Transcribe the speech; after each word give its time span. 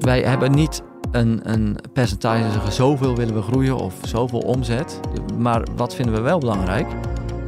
Wij 0.00 0.22
hebben 0.22 0.52
niet 0.52 0.82
een, 1.10 1.40
een 1.52 1.76
percentage 1.92 2.50
zeggen 2.50 2.72
zoveel 2.72 3.16
willen 3.16 3.34
we 3.34 3.42
groeien 3.42 3.76
of 3.76 3.94
zoveel 4.02 4.38
omzet. 4.38 5.00
Maar 5.38 5.62
wat 5.76 5.94
vinden 5.94 6.14
we 6.14 6.20
wel 6.20 6.38
belangrijk? 6.38 6.88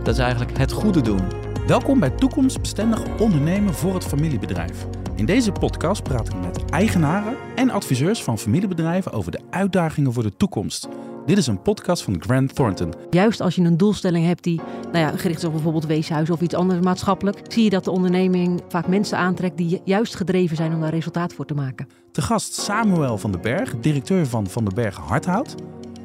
Dat 0.02 0.14
is 0.14 0.21
eigenlijk 0.21 0.58
het 0.58 0.72
goede 0.72 1.00
doen. 1.00 1.20
Welkom 1.66 2.00
bij 2.00 2.10
Toekomstbestendig 2.10 3.02
Ondernemen 3.18 3.74
voor 3.74 3.94
het 3.94 4.04
Familiebedrijf. 4.04 4.86
In 5.14 5.26
deze 5.26 5.52
podcast 5.52 6.02
praat 6.02 6.28
ik 6.28 6.40
met 6.40 6.64
eigenaren 6.70 7.36
en 7.54 7.70
adviseurs 7.70 8.23
van 8.23 8.38
familiebedrijven 8.38 9.12
over 9.12 9.32
de 9.32 9.41
uitdagingen 9.50 10.12
voor 10.12 10.23
de 10.23 10.37
toekomst. 10.37 10.89
Dit 11.27 11.39
is 11.39 11.46
een 11.46 11.62
podcast 11.62 12.02
van 12.02 12.23
Grant 12.23 12.55
Thornton. 12.55 12.93
Juist 13.11 13.41
als 13.41 13.55
je 13.55 13.62
een 13.62 13.77
doelstelling 13.77 14.27
hebt 14.27 14.45
die 14.45 14.61
nou 14.93 14.98
ja, 14.98 15.16
gericht 15.16 15.38
is 15.38 15.45
op 15.45 15.52
bijvoorbeeld 15.52 15.87
weeshuis 15.87 16.30
of 16.30 16.41
iets 16.41 16.55
anders 16.55 16.80
maatschappelijk, 16.80 17.38
zie 17.48 17.64
je 17.64 17.70
dat 17.70 17.84
de 17.84 17.91
onderneming 17.91 18.61
vaak 18.68 18.87
mensen 18.87 19.18
aantrekt 19.18 19.56
die 19.56 19.80
juist 19.84 20.16
gedreven 20.16 20.56
zijn 20.56 20.74
om 20.74 20.80
daar 20.80 20.91
resultaat 20.91 21.32
voor 21.32 21.45
te 21.45 21.55
maken. 21.55 21.87
Te 22.12 22.23
gast 22.23 22.55
Samuel 22.55 23.19
van 23.19 23.32
den 23.32 23.41
Berg, 23.41 23.74
directeur 23.80 24.27
van 24.27 24.46
Van 24.46 24.65
den 24.65 24.74
Berg 24.74 24.96
Hardhout. 24.96 25.55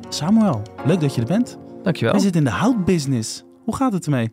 Samuel, 0.10 0.62
leuk 0.86 1.02
dat 1.02 1.16
je 1.16 1.22
er 1.22 1.28
bent. 1.28 1.58
Dankjewel. 1.84 2.16
Je 2.16 2.22
zit 2.22 2.36
in 2.36 2.44
de 2.44 2.50
houtbusiness. 2.50 3.44
Hoe 3.64 3.76
gaat 3.76 3.94
het 3.94 4.06
ermee? 4.06 4.32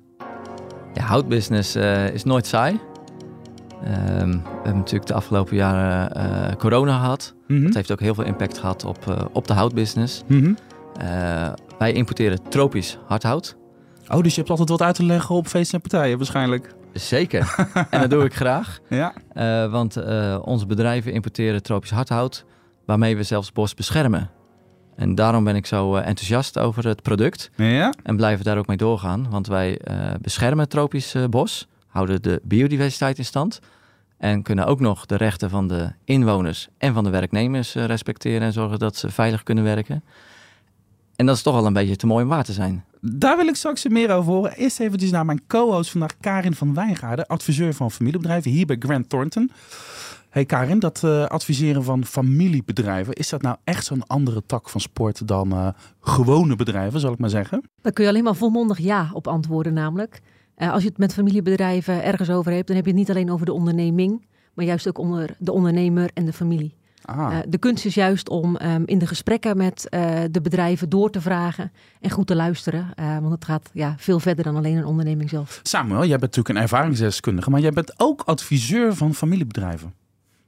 Ja, 0.94 1.02
houtbusiness 1.02 1.77
uh, 1.77 2.14
is 2.14 2.24
nooit 2.24 2.46
saai. 2.46 2.72
Um, 2.72 4.30
we 4.30 4.50
hebben 4.55 4.77
natuurlijk 4.77 5.06
de 5.06 5.14
afgelopen 5.14 5.56
jaren 5.56 6.16
uh, 6.16 6.56
corona 6.56 6.98
gehad. 6.98 7.34
Mm 7.46 7.56
-hmm. 7.56 7.64
Dat 7.64 7.74
heeft 7.74 7.92
ook 7.92 8.00
heel 8.00 8.14
veel 8.14 8.24
impact 8.24 8.58
gehad 8.58 8.84
op, 8.84 9.06
uh, 9.08 9.24
op 9.32 9.46
de 9.46 9.52
houtbusiness. 9.52 10.22
Mm 10.27 10.42
-hmm. 10.42 10.56
Uh, 11.02 11.52
wij 11.78 11.92
importeren 11.92 12.48
tropisch 12.48 12.98
hardhout. 13.06 13.56
Oh, 14.08 14.22
dus 14.22 14.34
je 14.34 14.38
hebt 14.38 14.50
altijd 14.50 14.68
wat 14.68 14.82
uit 14.82 14.94
te 14.94 15.04
leggen 15.04 15.34
op 15.34 15.46
feesten 15.46 15.74
en 15.74 15.88
partijen 15.88 16.16
waarschijnlijk? 16.16 16.74
Zeker. 16.92 17.54
en 17.90 18.00
dat 18.00 18.10
doe 18.10 18.24
ik 18.24 18.34
graag. 18.34 18.78
Ja. 18.88 19.14
Uh, 19.34 19.70
want 19.70 19.96
uh, 19.96 20.38
onze 20.42 20.66
bedrijven 20.66 21.12
importeren 21.12 21.62
tropisch 21.62 21.90
hardhout, 21.90 22.44
waarmee 22.86 23.16
we 23.16 23.22
zelfs 23.22 23.52
bos 23.52 23.74
beschermen. 23.74 24.30
En 24.96 25.14
daarom 25.14 25.44
ben 25.44 25.56
ik 25.56 25.66
zo 25.66 25.94
enthousiast 25.94 26.58
over 26.58 26.86
het 26.86 27.02
product. 27.02 27.50
Ja. 27.56 27.94
En 28.02 28.16
blijven 28.16 28.44
daar 28.44 28.58
ook 28.58 28.66
mee 28.66 28.76
doorgaan. 28.76 29.26
Want 29.30 29.47
wij 29.47 29.80
beschermen 30.20 30.69
tropisch 30.69 31.16
bos, 31.30 31.69
houden 31.86 32.22
de 32.22 32.41
biodiversiteit 32.44 33.19
in 33.19 33.24
stand. 33.24 33.60
En 34.19 34.42
kunnen 34.42 34.66
ook 34.66 34.80
nog 34.80 35.06
de 35.06 35.16
rechten 35.16 35.50
van 35.50 35.69
de 35.69 35.92
inwoners 36.04 36.69
en 36.78 36.94
van 36.94 37.04
de 37.04 37.10
werknemers 37.10 37.74
respecteren 37.74 38.42
en 38.42 38.52
zorgen 38.52 38.78
dat 38.78 38.97
ze 38.97 39.10
veilig 39.10 39.42
kunnen 39.42 39.64
werken. 39.64 40.04
En 41.16 41.26
dat 41.26 41.36
is 41.36 41.42
toch 41.42 41.54
wel 41.54 41.66
een 41.66 41.72
beetje 41.72 41.96
te 41.96 42.06
mooi 42.06 42.22
om 42.22 42.28
waar 42.28 42.44
te 42.44 42.52
zijn. 42.52 42.84
Daar 43.00 43.36
wil 43.36 43.46
ik 43.46 43.54
straks 43.54 43.88
meer 43.88 44.10
over 44.10 44.32
horen. 44.32 44.52
Eerst 44.52 44.80
eventjes 44.80 45.10
naar 45.10 45.24
mijn 45.24 45.46
co-host 45.46 45.90
vandaag, 45.90 46.16
Karin 46.20 46.54
van 46.54 46.74
Wijngaarden, 46.74 47.26
adviseur 47.26 47.74
van 47.74 47.90
familiebedrijven 47.90 48.50
hier 48.50 48.66
bij 48.66 48.76
Grant 48.78 49.08
Thornton. 49.08 49.50
Hey 50.30 50.44
Karin, 50.44 50.78
dat 50.78 51.02
uh, 51.04 51.26
adviseren 51.26 51.84
van 51.84 52.04
familiebedrijven, 52.04 53.14
is 53.14 53.28
dat 53.28 53.42
nou 53.42 53.56
echt 53.64 53.84
zo'n 53.84 54.06
andere 54.06 54.42
tak 54.46 54.68
van 54.68 54.80
sport 54.80 55.28
dan 55.28 55.52
uh, 55.52 55.68
gewone 56.00 56.56
bedrijven, 56.56 57.00
zal 57.00 57.12
ik 57.12 57.18
maar 57.18 57.30
zeggen? 57.30 57.62
Daar 57.82 57.92
kun 57.92 58.04
je 58.04 58.10
alleen 58.10 58.24
maar 58.24 58.34
volmondig 58.34 58.78
ja 58.78 59.10
op 59.12 59.26
antwoorden 59.26 59.72
namelijk. 59.72 60.20
Uh, 60.58 60.72
als 60.72 60.82
je 60.82 60.88
het 60.88 60.98
met 60.98 61.14
familiebedrijven 61.14 62.04
ergens 62.04 62.30
over 62.30 62.52
hebt, 62.52 62.66
dan 62.66 62.76
heb 62.76 62.84
je 62.84 62.90
het 62.90 63.00
niet 63.00 63.10
alleen 63.10 63.30
over 63.30 63.46
de 63.46 63.52
onderneming, 63.52 64.26
maar 64.54 64.64
juist 64.64 64.88
ook 64.88 64.98
onder 64.98 65.36
de 65.38 65.52
ondernemer 65.52 66.10
en 66.14 66.24
de 66.24 66.32
familie. 66.32 66.74
Ah. 67.05 67.33
Uh, 67.33 67.38
de 67.48 67.58
kunst 67.58 67.84
is 67.84 67.94
juist 67.94 68.28
om 68.28 68.56
um, 68.62 68.83
in 68.86 68.98
de 68.98 69.06
gesprekken 69.06 69.56
met 69.56 69.86
uh, 69.91 70.20
de 70.30 70.41
bedrijven 70.41 70.88
door 70.88 71.10
te 71.10 71.20
vragen 71.20 71.72
en 72.00 72.10
goed 72.10 72.27
te 72.27 72.34
luisteren. 72.34 72.91
Uh, 73.00 73.19
want 73.19 73.33
het 73.33 73.44
gaat 73.44 73.70
ja, 73.72 73.94
veel 73.98 74.20
verder 74.20 74.44
dan 74.44 74.56
alleen 74.56 74.77
een 74.77 74.84
onderneming 74.84 75.30
zelf. 75.30 75.60
Samuel, 75.62 75.98
jij 75.98 76.08
bent 76.08 76.20
natuurlijk 76.20 76.48
een 76.48 76.62
ervaringsdeskundige, 76.62 77.50
maar 77.50 77.60
jij 77.60 77.70
bent 77.70 77.94
ook 77.97 78.22
adviseur 78.22 78.94
van 78.94 79.14
familiebedrijven. 79.14 79.94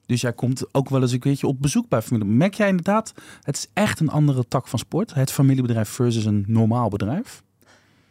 Dus 0.07 0.21
jij 0.21 0.33
komt 0.33 0.75
ook 0.75 0.89
wel 0.89 1.03
eens 1.03 1.13
een 1.13 1.19
keertje 1.19 1.47
op 1.47 1.63
bezoek 1.63 1.89
bij 1.89 2.03
familie. 2.03 2.33
Merk 2.33 2.55
jij 2.55 2.69
inderdaad, 2.69 3.15
het 3.43 3.57
is 3.57 3.67
echt 3.73 4.01
een 4.01 4.11
andere 4.11 4.49
tak 4.49 4.69
van 4.69 4.79
sport. 4.79 5.15
Het 5.15 5.33
familiebedrijf 5.33 5.89
versus 5.89 6.25
een 6.25 6.45
normaal 6.47 6.89
bedrijf. 6.89 7.43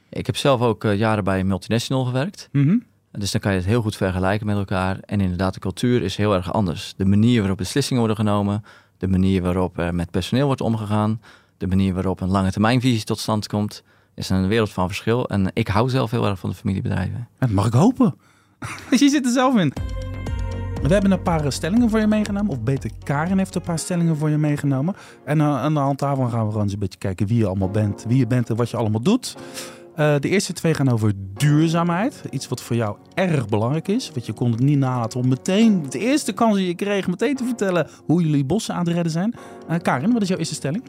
Ik 0.09 0.25
heb 0.25 0.38
zelf 0.38 0.62
ook 0.62 0.83
jaren 0.83 1.23
bij 1.23 1.39
een 1.39 1.47
multinational 1.47 2.06
gewerkt. 2.06 2.50
Mm 2.51 2.67
-hmm. 2.67 2.83
Dus 3.17 3.31
dan 3.31 3.41
kan 3.41 3.51
je 3.51 3.57
het 3.57 3.67
heel 3.67 3.81
goed 3.81 3.95
vergelijken 3.95 4.45
met 4.45 4.57
elkaar. 4.57 4.97
En 5.01 5.21
inderdaad, 5.21 5.53
de 5.53 5.59
cultuur 5.59 6.01
is 6.01 6.15
heel 6.15 6.33
erg 6.33 6.53
anders. 6.53 6.93
De 6.97 7.05
manier 7.05 7.39
waarop 7.39 7.57
beslissingen 7.57 7.99
worden 8.05 8.25
genomen, 8.25 8.63
de 8.97 9.07
manier 9.07 9.41
waarop 9.41 9.77
er 9.77 9.95
met 9.95 10.11
personeel 10.11 10.45
wordt 10.45 10.61
omgegaan, 10.61 11.21
de 11.57 11.67
manier 11.67 11.93
waarop 11.93 12.21
een 12.21 12.29
lange 12.29 12.51
termijnvisie 12.51 13.03
tot 13.03 13.19
stand 13.19 13.47
komt, 13.47 13.83
is 14.15 14.29
een 14.29 14.47
wereld 14.47 14.71
van 14.71 14.87
verschil. 14.87 15.29
En 15.29 15.51
ik 15.53 15.67
hou 15.67 15.89
zelf 15.89 16.11
heel 16.11 16.25
erg 16.25 16.39
van 16.39 16.49
de 16.49 16.55
familiebedrijven. 16.55 17.27
Dat 17.39 17.49
mag 17.49 17.65
ik 17.65 17.73
hopen. 17.73 18.15
je 18.89 19.09
zit 19.09 19.25
er 19.25 19.31
zelf 19.31 19.55
in. 19.55 19.73
We 20.81 20.93
hebben 20.93 21.11
een 21.11 21.21
paar 21.21 21.51
stellingen 21.51 21.89
voor 21.89 21.99
je 21.99 22.07
meegenomen. 22.07 22.51
Of 22.51 22.61
beter, 22.61 22.91
Karin 23.03 23.37
heeft 23.37 23.55
een 23.55 23.61
paar 23.61 23.79
stellingen 23.79 24.17
voor 24.17 24.29
je 24.29 24.37
meegenomen. 24.37 24.95
En 25.23 25.37
uh, 25.37 25.43
aan 25.43 25.73
de 25.73 25.79
hand 25.79 25.99
daarvan 25.99 26.29
gaan 26.29 26.43
we 26.43 26.47
gewoon 26.47 26.63
eens 26.63 26.73
een 26.73 26.79
beetje 26.79 26.99
kijken 26.99 27.27
wie 27.27 27.37
je 27.37 27.45
allemaal 27.45 27.69
bent, 27.69 28.05
wie 28.07 28.17
je 28.17 28.27
bent 28.27 28.49
en 28.49 28.55
wat 28.55 28.69
je 28.69 28.77
allemaal 28.77 29.01
doet. 29.01 29.35
Uh, 30.00 30.16
de 30.19 30.29
eerste 30.29 30.53
twee 30.53 30.73
gaan 30.73 30.91
over 30.91 31.13
duurzaamheid. 31.33 32.23
Iets 32.29 32.47
wat 32.47 32.61
voor 32.61 32.75
jou 32.75 32.97
erg 33.13 33.47
belangrijk 33.47 33.88
is. 33.88 34.11
Want 34.13 34.25
je 34.25 34.33
kon 34.33 34.51
het 34.51 34.59
niet 34.59 34.78
nalaten 34.78 35.19
om 35.19 35.28
meteen, 35.28 35.85
de 35.89 36.00
eerste 36.00 36.33
kans 36.33 36.56
die 36.56 36.67
je 36.67 36.75
kreeg, 36.75 37.07
meteen 37.07 37.35
te 37.35 37.44
vertellen 37.44 37.88
hoe 38.06 38.22
jullie 38.22 38.45
bossen 38.45 38.73
aan 38.75 38.85
het 38.85 38.94
redden 38.94 39.11
zijn. 39.11 39.33
Uh, 39.69 39.75
Karin, 39.81 40.13
wat 40.13 40.22
is 40.22 40.28
jouw 40.28 40.38
eerste 40.38 40.56
stelling? 40.56 40.83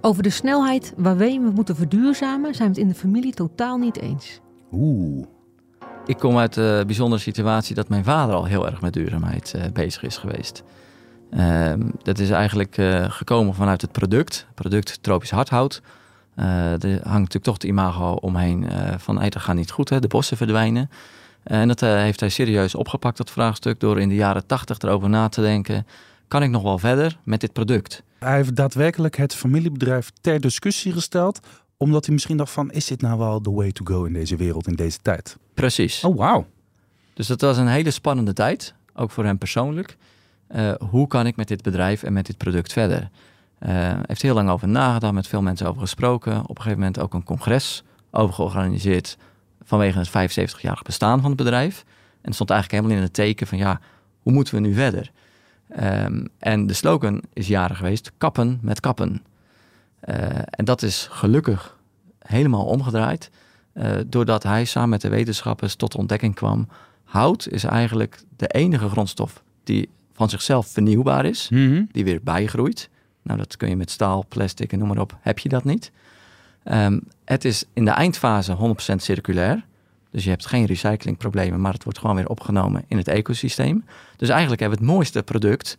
Over 0.00 0.22
de 0.22 0.30
snelheid 0.30 0.94
waarmee 0.96 1.40
we 1.40 1.50
moeten 1.50 1.76
verduurzamen 1.76 2.54
zijn 2.54 2.68
we 2.68 2.74
het 2.74 2.82
in 2.84 2.88
de 2.88 2.98
familie 2.98 3.34
totaal 3.34 3.78
niet 3.78 4.00
eens. 4.00 4.40
Oeh. 4.72 5.26
Ik 6.06 6.18
kom 6.18 6.38
uit 6.38 6.54
de 6.54 6.82
bijzondere 6.86 7.20
situatie 7.20 7.74
dat 7.74 7.88
mijn 7.88 8.04
vader 8.04 8.34
al 8.34 8.44
heel 8.44 8.66
erg 8.66 8.80
met 8.80 8.92
duurzaamheid 8.92 9.52
uh, 9.56 9.62
bezig 9.72 10.02
is 10.02 10.16
geweest. 10.16 10.62
Uh, 11.30 11.72
dat 12.02 12.18
is 12.18 12.30
eigenlijk 12.30 12.78
uh, 12.78 13.10
gekomen 13.10 13.54
vanuit 13.54 13.80
het 13.80 13.92
product, 13.92 14.46
product 14.54 15.02
tropisch 15.02 15.30
hardhout. 15.30 15.82
Uh, 16.40 16.72
er 16.72 16.90
hangt 16.90 17.04
natuurlijk 17.04 17.44
toch 17.44 17.56
de 17.56 17.66
imago 17.66 18.12
omheen 18.12 18.62
uh, 18.62 18.94
van 18.96 19.18
hey, 19.18 19.30
dat 19.30 19.42
gaat 19.42 19.54
niet 19.54 19.70
goed, 19.70 19.88
hè, 19.88 20.00
de 20.00 20.08
bossen 20.08 20.36
verdwijnen. 20.36 20.90
Uh, 21.44 21.60
en 21.60 21.68
dat 21.68 21.80
heeft 21.80 22.20
hij 22.20 22.28
serieus 22.28 22.74
opgepakt, 22.74 23.16
dat 23.16 23.30
vraagstuk, 23.30 23.80
door 23.80 24.00
in 24.00 24.08
de 24.08 24.14
jaren 24.14 24.46
tachtig 24.46 24.78
erover 24.78 25.08
na 25.08 25.28
te 25.28 25.40
denken. 25.40 25.86
Kan 26.28 26.42
ik 26.42 26.50
nog 26.50 26.62
wel 26.62 26.78
verder 26.78 27.18
met 27.24 27.40
dit 27.40 27.52
product? 27.52 28.02
Hij 28.18 28.36
heeft 28.36 28.56
daadwerkelijk 28.56 29.16
het 29.16 29.34
familiebedrijf 29.34 30.10
ter 30.20 30.40
discussie 30.40 30.92
gesteld, 30.92 31.40
omdat 31.76 32.04
hij 32.04 32.14
misschien 32.14 32.36
dacht 32.36 32.52
van, 32.52 32.70
is 32.70 32.86
dit 32.86 33.00
nou 33.00 33.18
wel 33.18 33.40
the 33.40 33.52
way 33.52 33.72
to 33.72 33.84
go 33.84 34.04
in 34.04 34.12
deze 34.12 34.36
wereld, 34.36 34.66
in 34.66 34.74
deze 34.74 34.98
tijd? 35.02 35.36
Precies. 35.54 36.04
Oh, 36.04 36.16
wauw. 36.16 36.46
Dus 37.14 37.26
dat 37.26 37.40
was 37.40 37.56
een 37.56 37.68
hele 37.68 37.90
spannende 37.90 38.32
tijd, 38.32 38.74
ook 38.94 39.10
voor 39.10 39.24
hem 39.24 39.38
persoonlijk. 39.38 39.96
hoe 40.90 41.06
kan 41.06 41.26
ik 41.26 41.36
met 41.36 41.48
dit 41.48 41.62
bedrijf 41.62 42.02
en 42.02 42.12
met 42.12 42.26
dit 42.26 42.36
product 42.36 42.72
verder? 42.72 43.10
Uh, 43.66 43.92
heeft 44.06 44.22
heel 44.22 44.34
lang 44.34 44.50
over 44.50 44.68
nagedacht, 44.68 45.12
met 45.12 45.26
veel 45.26 45.42
mensen 45.42 45.66
over 45.66 45.80
gesproken. 45.80 46.40
Op 46.42 46.48
een 46.48 46.56
gegeven 46.56 46.78
moment 46.78 47.00
ook 47.00 47.14
een 47.14 47.24
congres 47.24 47.84
over 48.10 48.34
georganiseerd 48.34 49.16
vanwege 49.62 49.98
het 49.98 50.08
75-jarig 50.08 50.82
bestaan 50.82 51.20
van 51.20 51.30
het 51.30 51.38
bedrijf. 51.38 51.84
En 51.86 52.18
het 52.22 52.34
stond 52.34 52.50
eigenlijk 52.50 52.80
helemaal 52.80 53.02
in 53.02 53.08
het 53.08 53.14
teken 53.14 53.46
van 53.46 53.58
ja, 53.58 53.80
hoe 54.22 54.32
moeten 54.32 54.54
we 54.54 54.60
nu 54.60 54.74
verder? 54.74 55.10
Um, 55.80 56.28
en 56.38 56.66
de 56.66 56.72
slogan 56.72 57.22
is 57.32 57.46
jaren 57.46 57.76
geweest, 57.76 58.12
kappen 58.18 58.58
met 58.62 58.80
kappen. 58.80 59.22
Uh, 60.04 60.16
en 60.50 60.64
dat 60.64 60.82
is 60.82 61.08
gelukkig 61.10 61.78
helemaal 62.18 62.64
omgedraaid, 62.64 63.30
uh, 63.74 63.90
doordat 64.06 64.42
hij 64.42 64.64
samen 64.64 64.88
met 64.88 65.00
de 65.00 65.08
wetenschappers 65.08 65.74
tot 65.74 65.92
de 65.92 65.98
ontdekking 65.98 66.34
kwam, 66.34 66.68
hout 67.04 67.48
is 67.48 67.64
eigenlijk 67.64 68.22
de 68.36 68.46
enige 68.46 68.88
grondstof 68.88 69.42
die 69.64 69.88
van 70.12 70.28
zichzelf 70.28 70.66
vernieuwbaar 70.66 71.24
is, 71.24 71.48
mm 71.48 71.72
-hmm. 71.72 71.88
die 71.92 72.04
weer 72.04 72.20
bijgroeit. 72.22 72.90
Nou, 73.22 73.38
dat 73.38 73.56
kun 73.56 73.68
je 73.68 73.76
met 73.76 73.90
staal, 73.90 74.24
plastic 74.28 74.72
en 74.72 74.78
noem 74.78 74.88
maar 74.88 74.98
op. 74.98 75.16
Heb 75.20 75.38
je 75.38 75.48
dat 75.48 75.64
niet? 75.64 75.92
Um, 76.64 77.02
het 77.24 77.44
is 77.44 77.64
in 77.72 77.84
de 77.84 77.90
eindfase 77.90 78.56
100% 78.92 78.94
circulair. 78.96 79.64
Dus 80.10 80.24
je 80.24 80.30
hebt 80.30 80.46
geen 80.46 80.64
recyclingproblemen, 80.64 81.60
maar 81.60 81.72
het 81.72 81.84
wordt 81.84 81.98
gewoon 81.98 82.16
weer 82.16 82.28
opgenomen 82.28 82.84
in 82.88 82.96
het 82.96 83.08
ecosysteem. 83.08 83.84
Dus 84.16 84.28
eigenlijk 84.28 84.60
hebben 84.60 84.78
we 84.78 84.84
het 84.84 84.94
mooiste 84.94 85.22
product 85.22 85.78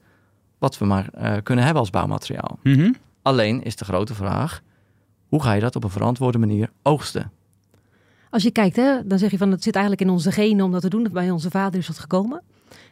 wat 0.58 0.78
we 0.78 0.86
maar 0.86 1.10
uh, 1.16 1.34
kunnen 1.44 1.64
hebben 1.64 1.82
als 1.82 1.90
bouwmateriaal. 1.90 2.60
Mm 2.64 2.74
-hmm. 2.74 2.96
Alleen 3.22 3.64
is 3.64 3.76
de 3.76 3.86
grote 3.86 4.14
vraag, 4.14 4.62
hoe 5.28 5.44
ga 5.44 5.54
je 5.54 5.62
dat 5.62 5.76
op 5.76 5.84
een 5.84 5.90
verantwoorde 5.90 6.38
manier 6.38 6.70
oogsten? 6.82 7.32
Als 8.30 8.44
je 8.44 8.52
kijkt, 8.52 8.76
hè, 8.76 9.08
dan 9.08 9.20
zeg 9.20 9.32
je 9.32 9.38
van 9.38 9.52
het 9.52 9.64
zit 9.64 9.76
eigenlijk 9.76 10.06
in 10.06 10.10
onze 10.10 10.32
genen 10.32 10.66
om 10.66 10.72
dat 10.72 10.82
te 10.82 10.90
doen. 10.90 11.08
Bij 11.12 11.32
onze 11.32 11.50
vader 11.50 11.80
is 11.80 11.88
dat 11.88 12.00
gekomen. 12.00 12.42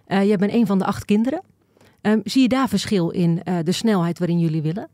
Uh, 0.08 0.30
je 0.30 0.38
bent 0.38 0.54
een 0.54 0.66
van 0.66 0.80
de 0.80 0.86
acht 0.86 1.06
kinderen. 1.06 1.42
Um, 2.02 2.22
zie 2.24 2.42
je 2.42 2.48
daar 2.48 2.70
verschil 2.70 3.10
in 3.10 3.42
uh, 3.44 3.58
de 3.64 3.72
snelheid 3.72 4.20
waarin 4.20 4.40
jullie 4.40 4.62
willen? 4.62 4.88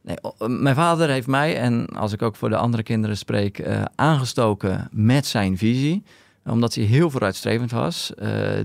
Nee, 0.00 0.16
mijn 0.48 0.74
vader 0.74 1.08
heeft 1.08 1.26
mij, 1.26 1.56
en 1.56 1.86
als 1.86 2.12
ik 2.12 2.22
ook 2.22 2.36
voor 2.36 2.48
de 2.48 2.56
andere 2.56 2.82
kinderen 2.82 3.16
spreek, 3.16 3.58
uh, 3.58 3.82
aangestoken 3.94 4.88
met 4.92 5.26
zijn 5.26 5.58
visie. 5.58 6.02
Omdat 6.44 6.74
hij 6.74 6.84
heel 6.84 7.10
vooruitstrevend 7.10 7.70
was. 7.70 8.12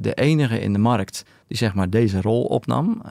De 0.02 0.12
enige 0.14 0.60
in 0.60 0.74
de 0.74 0.80
markt 0.80 1.26
die 1.48 1.58
zeg 1.58 1.74
maar 1.74 1.90
deze 1.90 2.22
rol 2.22 2.44
opnam. 2.44 3.02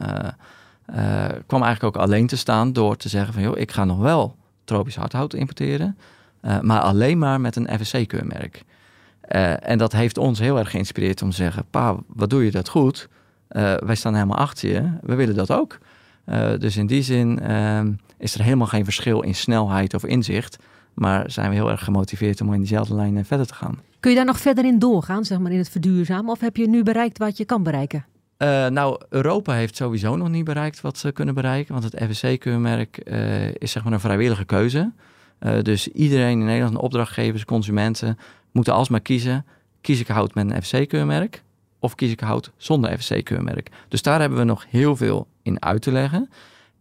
kwam 1.47 1.63
eigenlijk 1.63 1.83
ook 1.83 1.97
alleen 1.97 2.27
te 2.27 2.37
staan 2.37 2.73
door 2.73 2.97
te 2.97 3.09
zeggen 3.09 3.35
van... 3.35 3.43
joh, 3.43 3.59
ik 3.59 3.71
ga 3.71 3.85
nog 3.85 3.99
wel 3.99 4.37
tropisch 4.65 4.97
hardhout 4.97 5.35
importeren. 5.35 5.99
maar 6.61 6.81
alleen 6.81 7.19
maar 7.19 7.41
met 7.41 7.57
een 7.57 7.79
FSC-keurmerk. 7.81 8.63
en 9.61 9.79
dat 9.79 9.93
heeft 9.93 10.19
ons 10.19 10.39
heel 10.39 10.59
erg 10.59 10.71
geïnspireerd 10.71 11.23
om 11.23 11.31
te 11.31 11.37
zeggen... 11.37 11.65
pa, 11.71 11.97
wat 12.07 12.31
doe 12.31 12.45
je 12.45 12.51
dat 12.51 12.69
goed... 12.69 13.09
eh, 13.53 13.75
wij 13.75 13.95
staan 13.95 14.15
helemaal 14.15 14.37
achter 14.37 14.69
je. 14.69 14.91
We 15.03 15.15
willen 15.15 15.35
dat 15.35 15.51
ook. 15.51 15.79
Eh, 16.25 16.51
dus 16.59 16.77
in 16.77 16.87
die 16.87 17.03
zin 17.03 17.41
ehm, 17.41 17.93
is 18.19 18.35
er 18.35 18.43
helemaal 18.43 18.67
geen 18.67 18.85
verschil 18.85 19.21
in 19.21 19.35
snelheid 19.35 19.95
of 19.95 20.05
inzicht. 20.05 20.57
Maar 20.95 21.31
zijn 21.31 21.49
we 21.49 21.55
heel 21.55 21.71
erg 21.71 21.85
gemotiveerd 21.85 22.41
om 22.41 22.53
in 22.53 22.59
diezelfde 22.59 22.95
lijn 22.95 23.17
eh, 23.17 23.25
verder 23.25 23.47
te 23.47 23.55
gaan. 23.55 23.79
Kun 24.01 24.11
je 24.11 24.17
daar 24.17 24.27
nog 24.27 24.41
verder 24.41 24.65
in 24.65 24.79
doorgaan, 24.79 25.25
zeg 25.25 25.39
maar, 25.39 25.53
in 25.53 25.59
het 25.59 25.69
verduurzamen? 25.69 26.31
Of 26.31 26.41
heb 26.41 26.57
je 26.57 26.69
nu 26.69 26.83
bereikt 26.83 27.19
wat 27.19 27.37
je 27.37 27.45
kan 27.45 27.63
bereiken? 27.63 28.05
Uh, 28.39 28.67
nou, 28.67 29.01
Europa 29.09 29.53
heeft 29.53 29.77
sowieso 29.77 30.17
nog 30.17 30.29
niet 30.29 30.45
bereikt 30.45 30.81
wat 30.81 30.99
ze 30.99 31.13
kunnen 31.13 31.35
bereiken. 31.35 31.75
Want 31.75 31.93
het 31.93 32.11
FSC-keurmerk 32.11 33.01
uh, 33.05 33.55
is 33.55 33.71
zeg 33.71 33.85
maar 33.85 33.93
een 33.93 34.01
vrijwillige 34.01 34.45
keuze. 34.45 34.93
Uh, 35.41 35.61
dus 35.63 35.89
iedereen 35.89 36.39
in 36.39 36.45
Nederland, 36.45 36.77
opdrachtgevers, 36.77 37.45
consumenten, 37.45 38.19
moeten 38.53 38.73
alsmaar 38.73 39.01
kiezen. 39.01 39.47
Kies 39.81 40.01
ik 40.01 40.07
hout 40.07 40.35
met 40.35 40.51
een 40.51 40.63
FSC-keurmerk 40.63 41.43
of 41.83 41.95
kies 41.95 42.11
ik 42.11 42.21
hout 42.21 42.51
zonder 42.57 42.99
FSC-keurmerk? 42.99 43.71
Dus 43.89 44.03
daar 44.03 44.21
hebben 44.21 44.39
we 44.39 44.45
nog 44.45 44.67
heel 44.69 44.97
veel 44.97 45.27
in 45.43 45.63
uit 45.63 45.83
te 45.83 45.93
leggen. 45.93 46.31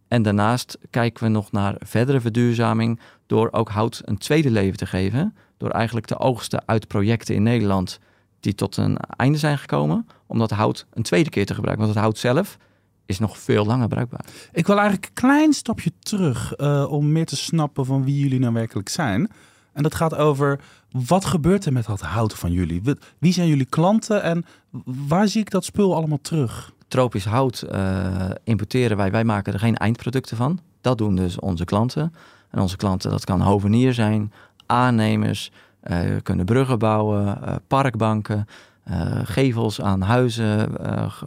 En 0.08 0.22
daarnaast 0.22 0.78
kijken 0.90 1.24
we 1.24 1.30
nog 1.30 1.52
naar 1.52 1.74
verdere 1.78 2.20
verduurzaming 2.20 3.00
door 3.26 3.48
ook 3.52 3.68
hout 3.68 4.02
een 4.04 4.18
tweede 4.18 4.50
leven 4.50 4.76
te 4.76 4.86
geven. 4.86 5.36
Door 5.56 5.70
eigenlijk 5.70 6.06
te 6.06 6.18
oogsten 6.18 6.62
uit 6.66 6.88
projecten 6.88 7.34
in 7.34 7.42
Nederland 7.42 7.98
die 8.40 8.54
tot 8.54 8.76
een 8.76 8.96
einde 8.96 9.38
zijn 9.38 9.58
gekomen. 9.58 10.06
Om 10.26 10.38
dat 10.38 10.50
hout 10.50 10.86
een 10.90 11.02
tweede 11.02 11.30
keer 11.30 11.46
te 11.46 11.54
gebruiken. 11.54 11.84
Want 11.84 11.96
het 11.96 12.04
hout 12.04 12.18
zelf 12.18 12.58
is 13.06 13.18
nog 13.18 13.38
veel 13.38 13.66
langer 13.66 13.88
bruikbaar. 13.88 14.24
Ik 14.52 14.66
wil 14.66 14.76
eigenlijk 14.76 15.06
een 15.06 15.12
klein 15.12 15.52
stapje 15.52 15.92
terug 15.98 16.58
uh, 16.58 16.92
om 16.92 17.12
meer 17.12 17.26
te 17.26 17.36
snappen 17.36 17.86
van 17.86 18.04
wie 18.04 18.18
jullie 18.18 18.38
nou 18.38 18.52
werkelijk 18.52 18.88
zijn. 18.88 19.30
En 19.72 19.82
dat 19.82 19.94
gaat 19.94 20.14
over 20.14 20.60
wat 20.92 21.24
gebeurt 21.24 21.64
er 21.64 21.72
met 21.72 21.86
dat 21.86 22.00
hout 22.00 22.34
van 22.34 22.52
jullie? 22.52 22.82
Wie 23.18 23.32
zijn 23.32 23.48
jullie 23.48 23.64
klanten 23.64 24.22
en 24.22 24.44
waar 24.84 25.28
zie 25.28 25.40
ik 25.40 25.50
dat 25.50 25.64
spul 25.64 25.94
allemaal 25.94 26.20
terug? 26.22 26.72
Tropisch 26.88 27.24
hout 27.24 27.64
uh, 27.72 28.30
importeren 28.44 28.96
wij. 28.96 29.10
Wij 29.10 29.24
maken 29.24 29.52
er 29.52 29.58
geen 29.58 29.76
eindproducten 29.76 30.36
van. 30.36 30.58
Dat 30.80 30.98
doen 30.98 31.16
dus 31.16 31.38
onze 31.38 31.64
klanten. 31.64 32.14
En 32.50 32.60
onze 32.60 32.76
klanten, 32.76 33.10
dat 33.10 33.24
kan 33.24 33.40
hovenier 33.40 33.94
zijn, 33.94 34.32
aannemers, 34.66 35.50
uh, 35.90 35.98
kunnen 36.22 36.44
bruggen 36.44 36.78
bouwen, 36.78 37.38
uh, 37.44 37.54
parkbanken, 37.66 38.46
uh, 38.90 39.20
gevels 39.24 39.80
aan 39.80 40.00
huizen, 40.00 40.68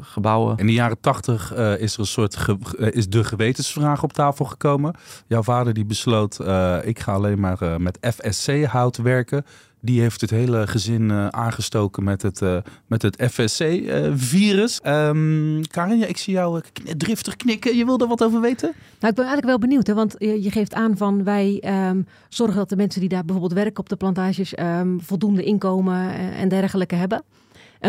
gebouwen. 0.02 0.58
In 0.58 0.66
de 0.66 0.74
jaren 0.74 1.00
tachtig 1.00 1.54
is 1.54 1.94
er 1.94 2.00
een 2.00 2.06
soort 2.06 2.36
ge 2.36 2.58
is 2.92 3.10
de 3.10 3.24
gewetensvraag 3.24 4.04
op 4.04 4.14
tafel 4.14 4.46
gekomen. 4.46 4.96
Jouw 5.28 5.44
vader 5.44 5.74
die 5.74 5.86
besloot, 5.86 6.40
ik 6.84 7.00
ga 7.00 7.14
alleen 7.14 7.40
maar 7.40 7.82
met 7.82 7.98
FSC 8.02 8.64
hout 8.66 8.98
werken. 8.98 9.46
Die 9.86 10.02
heeft 10.02 10.22
het 10.22 10.30
hele 10.30 10.68
gezin 10.68 11.10
uh, 11.10 11.28
aangestoken 11.28 12.04
met 12.04 12.22
het, 12.22 12.42
uh, 12.42 12.58
met 12.88 13.02
het 13.02 13.30
FSC-virus. 13.32 14.80
Uh, 14.84 15.08
um, 15.08 15.62
Karin, 15.68 15.98
ja, 15.98 16.06
ik 16.06 16.18
zie 16.18 16.34
jou 16.34 16.62
driftig 16.98 17.36
knikken. 17.36 17.78
Je 17.78 17.86
wil 17.86 18.00
er 18.00 18.08
wat 18.08 18.24
over 18.24 18.42
weten? 18.42 18.74
Nou, 19.00 19.12
ik 19.12 19.16
ben 19.16 19.26
eigenlijk 19.26 19.46
wel 19.46 19.58
benieuwd. 19.60 19.88
Hè, 19.88 19.94
want 19.94 20.16
je, 20.18 20.44
je 20.44 20.52
geeft 20.52 20.74
aan 20.74 20.98
van 20.98 21.24
wij 21.24 21.64
um, 21.90 22.08
zorgen 22.30 22.56
dat 22.56 22.70
de 22.70 22.76
mensen 22.76 23.00
die 23.00 23.10
daar 23.10 23.26
bijvoorbeeld 23.26 23.60
werken 23.60 23.80
op 23.80 23.90
de 23.90 23.96
plantages... 23.96 24.58
Um, 24.60 25.02
voldoende 25.02 25.44
inkomen 25.44 26.12
en 26.14 26.50
dergelijke 26.50 26.96
hebben. 26.96 27.24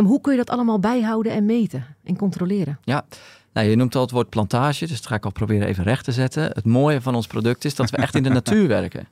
Hoe 0.04 0.20
kun 0.20 0.32
je 0.32 0.38
dat 0.38 0.50
allemaal 0.50 0.78
bijhouden 0.78 1.32
en 1.32 1.44
meten 1.44 1.84
en 2.04 2.16
controleren? 2.16 2.78
Ja, 2.84 3.04
nou, 3.52 3.68
je 3.68 3.76
noemt 3.76 3.94
al 3.94 4.00
het 4.02 4.10
woord 4.10 4.28
plantage, 4.28 4.86
dus 4.86 4.96
dat 4.96 5.06
ga 5.06 5.14
ik 5.14 5.24
al 5.24 5.32
proberen 5.32 5.66
even 5.66 5.84
recht 5.84 6.04
te 6.04 6.12
zetten. 6.12 6.42
Het 6.42 6.64
mooie 6.64 7.00
van 7.00 7.14
ons 7.14 7.26
product 7.26 7.64
is 7.64 7.74
dat 7.74 7.90
we 7.90 7.96
echt 7.96 8.14
in 8.14 8.22
de 8.22 8.28
natuur 8.40 8.68
werken. 8.68 9.08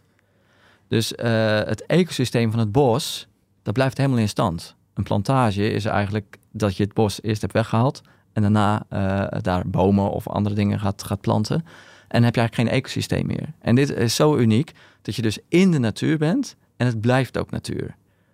Dus 0.88 1.12
uh, 1.12 1.26
het 1.58 1.86
ecosysteem 1.86 2.50
van 2.50 2.60
het 2.60 2.72
bos, 2.72 3.28
dat 3.62 3.74
blijft 3.74 3.96
helemaal 3.96 4.18
in 4.18 4.28
stand. 4.28 4.76
Een 4.94 5.02
plantage 5.02 5.70
is 5.70 5.84
eigenlijk 5.84 6.38
dat 6.52 6.76
je 6.76 6.82
het 6.82 6.94
bos 6.94 7.22
eerst 7.22 7.40
hebt 7.40 7.52
weggehaald 7.52 8.00
en 8.32 8.42
daarna 8.42 8.82
uh, 8.92 9.40
daar 9.40 9.68
bomen 9.68 10.10
of 10.10 10.28
andere 10.28 10.54
dingen 10.54 10.80
gaat, 10.80 11.02
gaat 11.02 11.20
planten. 11.20 11.56
En 11.56 11.64
dan 12.08 12.22
heb 12.22 12.34
je 12.34 12.40
eigenlijk 12.40 12.54
geen 12.68 12.78
ecosysteem 12.78 13.26
meer. 13.26 13.52
En 13.60 13.74
dit 13.74 13.90
is 13.90 14.14
zo 14.14 14.36
uniek 14.36 14.72
dat 15.02 15.14
je 15.16 15.22
dus 15.22 15.38
in 15.48 15.70
de 15.70 15.78
natuur 15.78 16.18
bent 16.18 16.56
en 16.76 16.86
het 16.86 17.00
blijft 17.00 17.38
ook 17.38 17.50
natuur. 17.50 17.86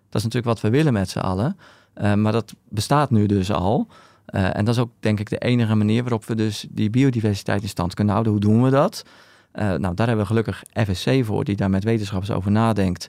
Dat 0.08 0.20
is 0.20 0.23
natuurlijk 0.23 0.44
wat 0.44 0.61
we 0.61 0.70
willen 0.70 0.93
met 0.93 1.11
z'n 1.11 1.19
allen. 1.19 1.56
Uh, 2.00 2.14
maar 2.14 2.32
dat 2.32 2.55
bestaat 2.69 3.11
nu 3.11 3.26
dus 3.26 3.52
al. 3.52 3.87
Uh, 4.31 4.56
en 4.56 4.64
dat 4.64 4.75
is 4.75 4.81
ook 4.81 4.91
denk 5.00 5.20
ik 5.20 5.31
de 5.31 5.38
enige 5.38 5.75
manier 5.75 6.02
waarop 6.02 6.25
we 6.25 6.35
dus 6.35 6.67
die 6.70 6.91
biodiversiteit 6.91 7.62
in 7.62 7.69
stand 7.69 7.94
kunnen 7.94 8.12
houden. 8.12 8.32
Hoe 8.32 8.43
doen 8.43 8.62
we 8.62 8.70
dat? 8.70 9.02
Uh, 9.55 9.75
nou, 9.75 9.94
daar 9.94 10.06
hebben 10.06 10.26
we 10.26 10.26
gelukkig 10.26 10.62
FSC 10.73 11.25
voor, 11.25 11.44
die 11.44 11.56
daar 11.56 11.70
met 11.70 11.85
wetenschappers 11.85 12.31
over 12.31 12.50
nadenkt. 12.50 13.08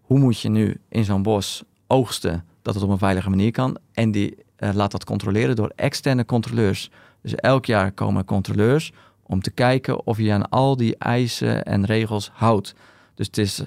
Hoe 0.00 0.18
moet 0.18 0.40
je 0.40 0.48
nu 0.48 0.80
in 0.88 1.04
zo'n 1.04 1.22
bos 1.22 1.62
oogsten 1.86 2.44
dat 2.62 2.74
het 2.74 2.82
op 2.82 2.90
een 2.90 2.98
veilige 2.98 3.30
manier 3.30 3.50
kan? 3.50 3.78
En 3.92 4.10
die 4.10 4.36
laat 4.56 4.90
dat 4.90 5.04
controleren 5.04 5.56
door 5.56 5.72
externe 5.76 6.24
controleurs. 6.24 6.90
Dus 7.22 7.34
elk 7.34 7.66
jaar 7.66 7.92
komen 7.92 8.24
controleurs 8.24 8.92
om 9.22 9.40
te 9.40 9.50
kijken 9.50 10.06
of 10.06 10.18
je 10.18 10.32
aan 10.32 10.48
al 10.48 10.76
die 10.76 10.96
eisen 10.96 11.64
en 11.64 11.84
regels 11.84 12.30
houdt. 12.32 12.74
Dus 13.14 13.26
het 13.26 13.38
is 13.38 13.64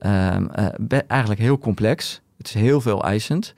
uh, 0.00 0.36
eigenlijk 1.06 1.40
heel 1.40 1.58
complex. 1.58 2.20
Het 2.36 2.46
is 2.46 2.54
heel 2.54 2.80
veel 2.80 3.04
eisend. 3.04 3.54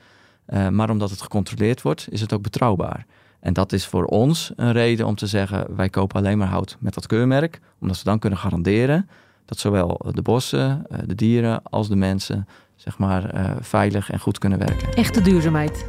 Maar 0.69 0.89
omdat 0.89 1.09
het 1.09 1.21
gecontroleerd 1.21 1.81
wordt, 1.81 2.07
is 2.09 2.21
het 2.21 2.33
ook 2.33 2.41
betrouwbaar. 2.41 3.05
En 3.39 3.53
dat 3.53 3.73
is 3.73 3.85
voor 3.85 4.05
ons 4.05 4.51
een 4.55 4.71
reden 4.71 5.05
om 5.05 5.15
te 5.15 5.27
zeggen: 5.27 5.75
wij 5.75 5.89
kopen 5.89 6.17
alleen 6.17 6.37
maar 6.37 6.47
hout 6.47 6.77
met 6.79 6.93
dat 6.93 7.07
keurmerk, 7.07 7.59
omdat 7.79 7.97
we 7.97 8.03
dan 8.03 8.19
kunnen 8.19 8.39
garanderen 8.39 9.09
dat 9.45 9.57
zowel 9.57 10.05
de 10.11 10.21
bossen, 10.21 10.85
de 11.05 11.15
dieren 11.15 11.61
als 11.63 11.87
de 11.87 11.95
mensen 11.95 12.47
zeg 12.75 12.97
maar 12.97 13.35
uh, 13.35 13.51
veilig 13.59 14.09
en 14.09 14.19
goed 14.19 14.37
kunnen 14.37 14.59
werken. 14.59 14.93
Echte 14.93 15.21
duurzaamheid. 15.21 15.85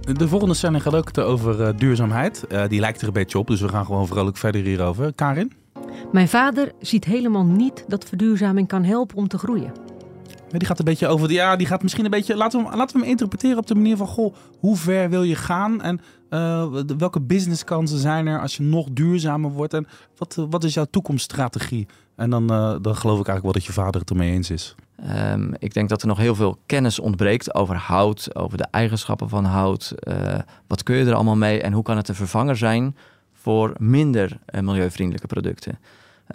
De 0.00 0.28
volgende 0.28 0.54
stelling 0.54 0.82
gaat 0.82 0.94
ook 0.94 1.18
over 1.18 1.60
uh, 1.60 1.68
duurzaamheid. 1.76 2.44
Uh, 2.48 2.68
die 2.68 2.80
lijkt 2.80 3.00
er 3.00 3.06
een 3.06 3.12
beetje 3.12 3.38
op, 3.38 3.46
dus 3.46 3.60
we 3.60 3.68
gaan 3.68 3.84
gewoon 3.84 4.06
vrolijk 4.06 4.36
verder 4.36 4.62
hierover. 4.62 5.12
Karin? 5.14 5.52
Mijn 6.12 6.28
vader 6.28 6.72
ziet 6.80 7.04
helemaal 7.04 7.44
niet 7.44 7.84
dat 7.88 8.04
verduurzaming 8.04 8.68
kan 8.68 8.84
helpen 8.84 9.16
om 9.16 9.28
te 9.28 9.38
groeien. 9.38 9.72
Die 10.58 10.66
gaat 10.66 10.78
een 10.78 10.84
beetje 10.84 11.06
over. 11.06 11.30
Ja, 11.30 11.56
die 11.56 11.66
gaat 11.66 11.82
misschien 11.82 12.04
een 12.04 12.10
beetje. 12.10 12.36
Laten 12.36 12.60
we, 12.60 12.68
hem, 12.68 12.76
laten 12.76 12.96
we 12.96 13.02
hem 13.02 13.10
interpreteren 13.10 13.58
op 13.58 13.66
de 13.66 13.74
manier 13.74 13.96
van: 13.96 14.06
goh, 14.06 14.34
hoe 14.58 14.76
ver 14.76 15.10
wil 15.10 15.22
je 15.22 15.34
gaan? 15.34 15.82
En 15.82 16.00
uh, 16.30 16.66
welke 16.98 17.20
businesskansen 17.20 17.98
zijn 17.98 18.26
er 18.26 18.40
als 18.40 18.56
je 18.56 18.62
nog 18.62 18.88
duurzamer 18.92 19.50
wordt? 19.50 19.74
En 19.74 19.86
wat, 20.16 20.46
wat 20.50 20.64
is 20.64 20.74
jouw 20.74 20.86
toekomststrategie? 20.90 21.86
En 22.16 22.30
dan, 22.30 22.42
uh, 22.42 22.76
dan 22.82 22.96
geloof 22.96 23.20
ik 23.20 23.28
eigenlijk 23.28 23.42
wel 23.42 23.52
dat 23.52 23.64
je 23.64 23.72
vader 23.72 24.00
het 24.00 24.10
ermee 24.10 24.32
eens 24.32 24.50
is. 24.50 24.74
Um, 25.32 25.54
ik 25.58 25.74
denk 25.74 25.88
dat 25.88 26.02
er 26.02 26.08
nog 26.08 26.18
heel 26.18 26.34
veel 26.34 26.58
kennis 26.66 26.98
ontbreekt 26.98 27.54
over 27.54 27.76
hout, 27.76 28.36
over 28.36 28.58
de 28.58 28.66
eigenschappen 28.70 29.28
van 29.28 29.44
hout. 29.44 29.94
Wat 30.66 30.82
kun 30.82 30.96
je 30.96 31.04
er 31.04 31.14
allemaal 31.14 31.36
mee 31.36 31.60
en 31.62 31.72
hoe 31.72 31.82
kan 31.82 31.96
het 31.96 32.08
een 32.08 32.14
vervanger 32.14 32.56
zijn 32.56 32.96
voor 33.32 33.74
minder 33.78 34.38
milieuvriendelijke 34.60 35.26
producten? 35.26 35.78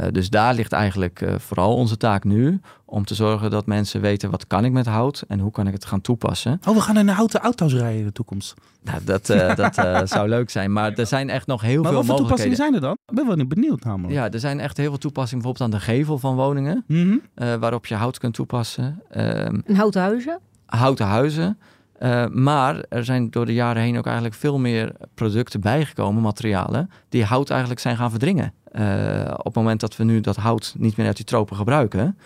Uh, 0.01 0.07
dus 0.11 0.29
daar 0.29 0.53
ligt 0.53 0.71
eigenlijk 0.71 1.21
uh, 1.21 1.35
vooral 1.37 1.75
onze 1.75 1.97
taak 1.97 2.23
nu 2.23 2.59
om 2.85 3.05
te 3.05 3.15
zorgen 3.15 3.49
dat 3.49 3.65
mensen 3.65 4.01
weten 4.01 4.31
wat 4.31 4.47
kan 4.47 4.65
ik 4.65 4.71
met 4.71 4.85
hout 4.85 5.23
en 5.27 5.39
hoe 5.39 5.51
kan 5.51 5.67
ik 5.67 5.73
het 5.73 5.85
gaan 5.85 6.01
toepassen. 6.01 6.59
Oh, 6.67 6.75
we 6.75 6.81
gaan 6.81 6.97
in 6.97 7.07
houten 7.07 7.39
auto's 7.39 7.73
rijden 7.73 7.99
in 7.99 8.05
de 8.05 8.11
toekomst. 8.11 8.53
Nou, 8.81 9.03
dat 9.03 9.29
uh, 9.29 9.55
dat 9.63 9.75
zou 10.09 10.29
leuk 10.29 10.49
zijn, 10.49 10.73
maar 10.73 10.93
er 10.93 11.07
zijn 11.07 11.29
echt 11.29 11.47
nog 11.47 11.61
heel 11.61 11.81
maar 11.81 11.91
veel 11.91 12.03
wat 12.03 12.05
voor 12.05 12.15
mogelijkheden. 12.19 12.57
toepassingen 12.57 12.57
zijn 12.57 12.73
er 12.73 12.81
dan? 12.81 12.97
Ik 13.07 13.15
ben 13.15 13.27
wel 13.27 13.35
niet 13.35 13.47
benieuwd 13.47 13.83
namelijk. 13.83 14.13
Ja, 14.13 14.31
er 14.31 14.39
zijn 14.39 14.59
echt 14.59 14.77
heel 14.77 14.89
veel 14.89 14.97
toepassingen, 14.97 15.43
bijvoorbeeld 15.43 15.73
aan 15.73 15.79
de 15.79 15.85
gevel 15.93 16.17
van 16.17 16.35
woningen, 16.35 16.83
mm 16.87 17.21
-hmm. 17.35 17.59
waarop 17.59 17.85
je 17.85 17.95
hout 17.95 18.17
kunt 18.17 18.33
toepassen. 18.33 19.01
Ehm, 19.09 19.59
en 19.65 19.75
houten 19.75 20.01
huizen? 20.01 20.39
Houten 20.65 21.05
huizen. 21.05 21.57
Uh, 21.99 22.25
maar 22.27 22.85
er 22.89 23.05
zijn 23.05 23.29
door 23.29 23.45
de 23.45 23.53
jaren 23.53 23.81
heen 23.81 23.97
ook 23.97 24.05
eigenlijk 24.05 24.35
veel 24.35 24.59
meer 24.59 24.91
producten 25.13 25.61
bijgekomen, 25.61 26.21
materialen, 26.21 26.89
die 27.09 27.23
hout 27.23 27.49
eigenlijk 27.49 27.79
zijn 27.79 27.97
gaan 27.97 28.09
verdringen. 28.09 28.53
Uh, 28.71 29.33
op 29.37 29.45
het 29.45 29.55
moment 29.55 29.79
dat 29.79 29.95
we 29.95 30.03
nu 30.03 30.21
dat 30.21 30.35
hout 30.35 30.75
niet 30.77 30.97
meer 30.97 31.07
uit 31.07 31.15
die 31.15 31.25
tropen 31.25 31.55
gebruiken, 31.55 32.17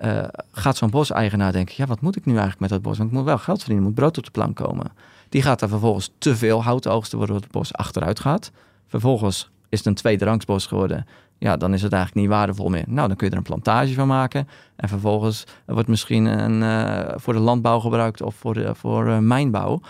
uh, 0.00 0.24
gaat 0.52 0.76
zo'n 0.76 0.90
boseigenaar 0.90 1.52
denken: 1.52 1.74
ja, 1.76 1.86
wat 1.86 2.00
moet 2.00 2.16
ik 2.16 2.24
nu 2.24 2.32
eigenlijk 2.32 2.60
met 2.60 2.70
dat 2.70 2.82
bos? 2.82 2.98
Want 2.98 3.10
ik 3.10 3.16
moet 3.16 3.24
wel 3.24 3.38
geld 3.38 3.58
verdienen, 3.58 3.84
moet 3.84 3.94
brood 3.94 4.18
op 4.18 4.24
de 4.24 4.30
plank 4.30 4.56
komen. 4.56 4.92
Die 5.28 5.42
gaat 5.42 5.60
daar 5.60 5.68
vervolgens 5.68 6.12
te 6.18 6.36
veel 6.36 6.62
hout 6.62 6.88
oogsten, 6.88 7.18
waardoor 7.18 7.36
het 7.36 7.50
bos 7.50 7.72
achteruit 7.72 8.20
gaat. 8.20 8.50
Vervolgens 8.86 9.50
is 9.72 9.78
het 9.78 9.86
een 9.86 9.94
tweederangsbos 9.94 10.66
geworden. 10.66 11.06
Ja, 11.38 11.56
dan 11.56 11.74
is 11.74 11.82
het 11.82 11.92
eigenlijk 11.92 12.22
niet 12.22 12.36
waardevol 12.36 12.68
meer. 12.68 12.84
Nou, 12.86 13.08
dan 13.08 13.16
kun 13.16 13.26
je 13.26 13.32
er 13.32 13.38
een 13.38 13.44
plantage 13.44 13.94
van 13.94 14.06
maken. 14.06 14.48
En 14.76 14.88
vervolgens 14.88 15.44
wordt 15.66 15.88
misschien 15.88 16.24
een, 16.24 16.62
uh, 16.62 17.14
voor 17.16 17.32
de 17.32 17.38
landbouw 17.38 17.80
gebruikt 17.80 18.22
of 18.22 18.34
voor, 18.34 18.76
voor 18.76 19.06
uh, 19.06 19.18
mijnbouw. 19.18 19.80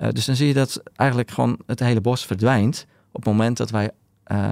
Uh, 0.00 0.08
dus 0.10 0.24
dan 0.24 0.36
zie 0.36 0.46
je 0.46 0.54
dat 0.54 0.82
eigenlijk 0.96 1.30
gewoon 1.30 1.58
het 1.66 1.80
hele 1.80 2.00
bos 2.00 2.26
verdwijnt 2.26 2.86
op 3.12 3.24
het 3.24 3.32
moment 3.32 3.56
dat 3.56 3.70
wij 3.70 3.90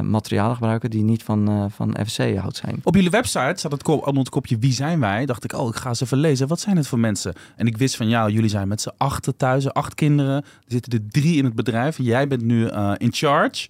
materialen 0.02 0.54
gebruiken 0.54 0.90
die 0.90 1.02
niet 1.02 1.22
van, 1.22 1.50
uh, 1.50 1.64
van 1.68 1.96
FSC-hout 2.06 2.56
zijn. 2.56 2.80
Op 2.82 2.94
jullie 2.94 3.10
website 3.10 3.54
staat 3.56 3.72
het 3.72 3.82
kop, 3.82 4.06
onder 4.06 4.18
het 4.18 4.28
kopje 4.28 4.58
Wie 4.58 4.72
zijn 4.72 5.00
wij? 5.00 5.26
Dacht 5.26 5.44
ik, 5.44 5.52
oh, 5.52 5.68
ik 5.68 5.76
ga 5.76 5.88
eens 5.88 6.00
even 6.00 6.18
lezen. 6.18 6.48
Wat 6.48 6.60
zijn 6.60 6.76
het 6.76 6.86
voor 6.86 6.98
mensen? 6.98 7.34
En 7.56 7.66
ik 7.66 7.76
wist 7.76 7.96
van, 7.96 8.08
ja, 8.08 8.28
jullie 8.28 8.50
zijn 8.50 8.68
met 8.68 8.80
z'n 8.80 8.92
achten 8.96 9.36
thuis, 9.36 9.72
acht 9.72 9.94
kinderen. 9.94 10.34
Er 10.34 10.44
zitten 10.66 10.92
er 10.92 11.08
drie 11.08 11.36
in 11.36 11.44
het 11.44 11.54
bedrijf. 11.54 11.98
Jij 11.98 12.28
bent 12.28 12.42
nu 12.42 12.68
in 12.96 13.12
charge. 13.12 13.68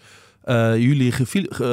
Uh, 0.48 0.76
jullie 0.76 1.12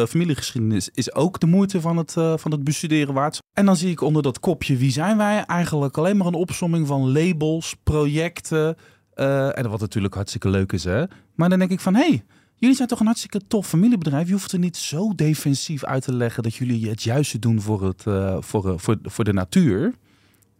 familiegeschiedenis 0.08 0.90
is 0.94 1.14
ook 1.14 1.40
de 1.40 1.46
moeite 1.46 1.82
van 1.82 1.98
het, 1.98 2.16
uh, 2.18 2.34
van 2.38 2.52
het 2.52 2.64
bestuderen 2.64 3.14
waard. 3.14 3.40
En 3.54 3.66
dan 3.66 3.76
zie 3.76 3.92
ik 3.92 4.02
onder 4.02 4.24
dat 4.24 4.40
kopje 4.40 4.78
Wie 4.78 4.92
zijn 4.92 5.18
wij? 5.18 5.44
Eigenlijk 5.46 5.98
alleen 5.98 6.18
maar 6.18 6.28
een 6.28 6.34
opsomming 6.34 6.88
van 6.88 7.12
labels, 7.12 7.76
projecten. 7.84 8.78
En 9.14 9.70
wat 9.70 9.80
natuurlijk 9.80 10.14
hartstikke 10.14 10.50
leuk 10.50 10.72
is, 10.72 10.84
hè? 10.84 11.04
Maar 11.36 11.50
dan 11.50 11.60
denk 11.60 11.72
ik 11.72 11.80
van, 11.80 11.96
hé, 11.96 12.08
hey, 12.08 12.24
Jullie 12.58 12.76
zijn 12.76 12.88
toch 12.88 13.00
een 13.00 13.06
hartstikke 13.06 13.42
tof 13.48 13.68
familiebedrijf. 13.68 14.28
Je 14.28 14.34
hoeft 14.34 14.52
er 14.52 14.60
niet 14.60 14.78
zo 14.78 15.16
defensief 15.16 15.84
uit 15.84 16.04
te 16.04 16.14
leggen 16.14 16.44
dat 16.44 16.56
jullie 16.56 16.90
het 16.90 17.04
juiste 17.04 17.40
doen 17.40 17.62
voor, 17.62 17.84
het, 17.84 18.04
voor, 18.46 18.80
voor, 18.80 18.98
voor 19.04 19.24
de 19.24 19.34
natuur. 19.34 19.94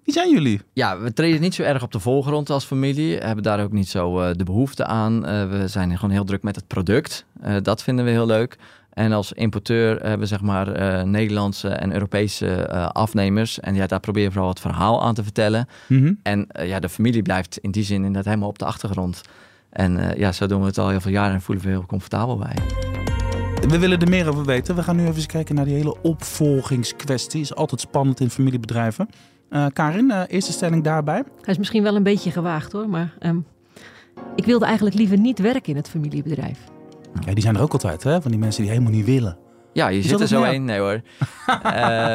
Wie 0.06 0.14
zijn 0.14 0.32
jullie? 0.32 0.62
Ja, 0.74 1.00
we 1.00 1.14
treden 1.14 1.42
niet 1.42 1.54
zo 1.54 1.64
erg 1.64 1.84
op 1.84 1.92
de 1.92 2.00
voorgrond 2.00 2.50
als 2.50 2.66
familie. 2.66 3.18
Hebben 3.18 3.44
daar 3.44 3.64
ook 3.64 3.72
niet 3.72 3.88
zo 3.88 4.22
uh, 4.22 4.30
de 4.36 4.44
behoefte 4.44 4.86
aan. 4.86 5.16
Uh, 5.16 5.50
we 5.50 5.68
zijn 5.68 5.96
gewoon 5.96 6.10
heel 6.12 6.24
druk 6.24 6.44
met 6.44 6.56
het 6.56 6.68
product. 6.68 7.26
Uh, 7.46 7.56
dat 7.62 7.84
vinden 7.84 8.06
we 8.06 8.12
heel 8.12 8.26
leuk. 8.26 8.58
En 8.94 9.12
als 9.12 9.34
importeur 9.34 10.00
hebben 10.02 10.20
we 10.20 10.26
zeg 10.26 10.42
maar 10.42 11.08
Nederlandse 11.08 11.70
en 11.70 11.94
Europese 11.94 12.70
afnemers. 12.94 13.60
En 13.60 13.76
ja, 13.76 13.88
daar 13.88 14.00
proberen 14.00 14.28
we 14.28 14.34
vooral 14.34 14.52
het 14.52 14.60
verhaal 14.60 15.04
aan 15.04 15.14
te 15.14 15.24
vertellen. 15.24 15.68
Mm 15.88 16.02
-hmm. 16.02 16.20
En 16.24 16.48
ja, 16.64 16.80
de 16.80 16.90
familie 16.90 17.22
blijft 17.22 17.58
in 17.58 17.72
die 17.72 17.84
zin 17.84 17.96
inderdaad 17.96 18.26
helemaal 18.26 18.50
op 18.50 18.60
de 18.60 18.66
achtergrond. 18.66 19.22
En 19.70 20.14
ja, 20.18 20.32
zo 20.32 20.48
doen 20.48 20.60
we 20.62 20.68
het 20.68 20.78
al 20.78 20.90
heel 20.90 21.02
veel 21.02 21.12
jaren 21.12 21.34
en 21.34 21.42
voelen 21.42 21.64
we 21.64 21.70
heel 21.70 21.86
comfortabel 21.86 22.38
bij. 22.38 22.56
We 23.68 23.80
willen 23.80 24.00
er 24.00 24.10
meer 24.10 24.30
over 24.30 24.46
weten. 24.46 24.76
We 24.76 24.84
gaan 24.84 24.96
nu 24.96 25.02
even 25.02 25.16
eens 25.16 25.26
kijken 25.26 25.56
naar 25.56 25.66
die 25.66 25.76
hele 25.76 26.02
opvolgingskwestie. 26.02 27.42
Is 27.42 27.56
altijd 27.56 27.82
spannend 27.82 28.20
in 28.20 28.30
familiebedrijven. 28.30 29.10
Uh, 29.56 29.66
Karin, 29.74 30.10
uh, 30.10 30.22
eerste 30.28 30.52
stelling 30.52 30.84
daarbij. 30.84 31.24
Hij 31.42 31.54
is 31.54 31.58
misschien 31.58 31.84
wel 31.84 31.96
een 31.96 32.04
beetje 32.04 32.32
gewaagd 32.32 32.72
hoor, 32.72 32.90
maar 32.90 33.14
um, 33.20 33.46
ik 34.36 34.46
wilde 34.46 34.66
eigenlijk 34.66 34.96
liever 34.96 35.18
niet 35.18 35.40
werken 35.40 35.70
in 35.72 35.76
het 35.76 35.90
familiebedrijf. 35.90 36.60
Ja, 37.26 37.34
die 37.34 37.44
zijn 37.44 37.56
er 37.56 37.62
ook 37.62 37.72
altijd, 37.72 38.04
hè? 38.04 38.22
Van 38.22 38.32
die 38.32 38.40
mensen 38.40 38.62
die 38.62 38.72
helemaal 38.72 38.92
niet 38.92 39.06
willen. 39.06 39.38
Ja, 39.74 39.88
je 39.88 40.00
Is 40.00 40.08
zit 40.08 40.20
er 40.20 40.28
zo 40.28 40.44
in. 40.44 40.66
Nee 40.66 40.80
hoor. 40.80 41.02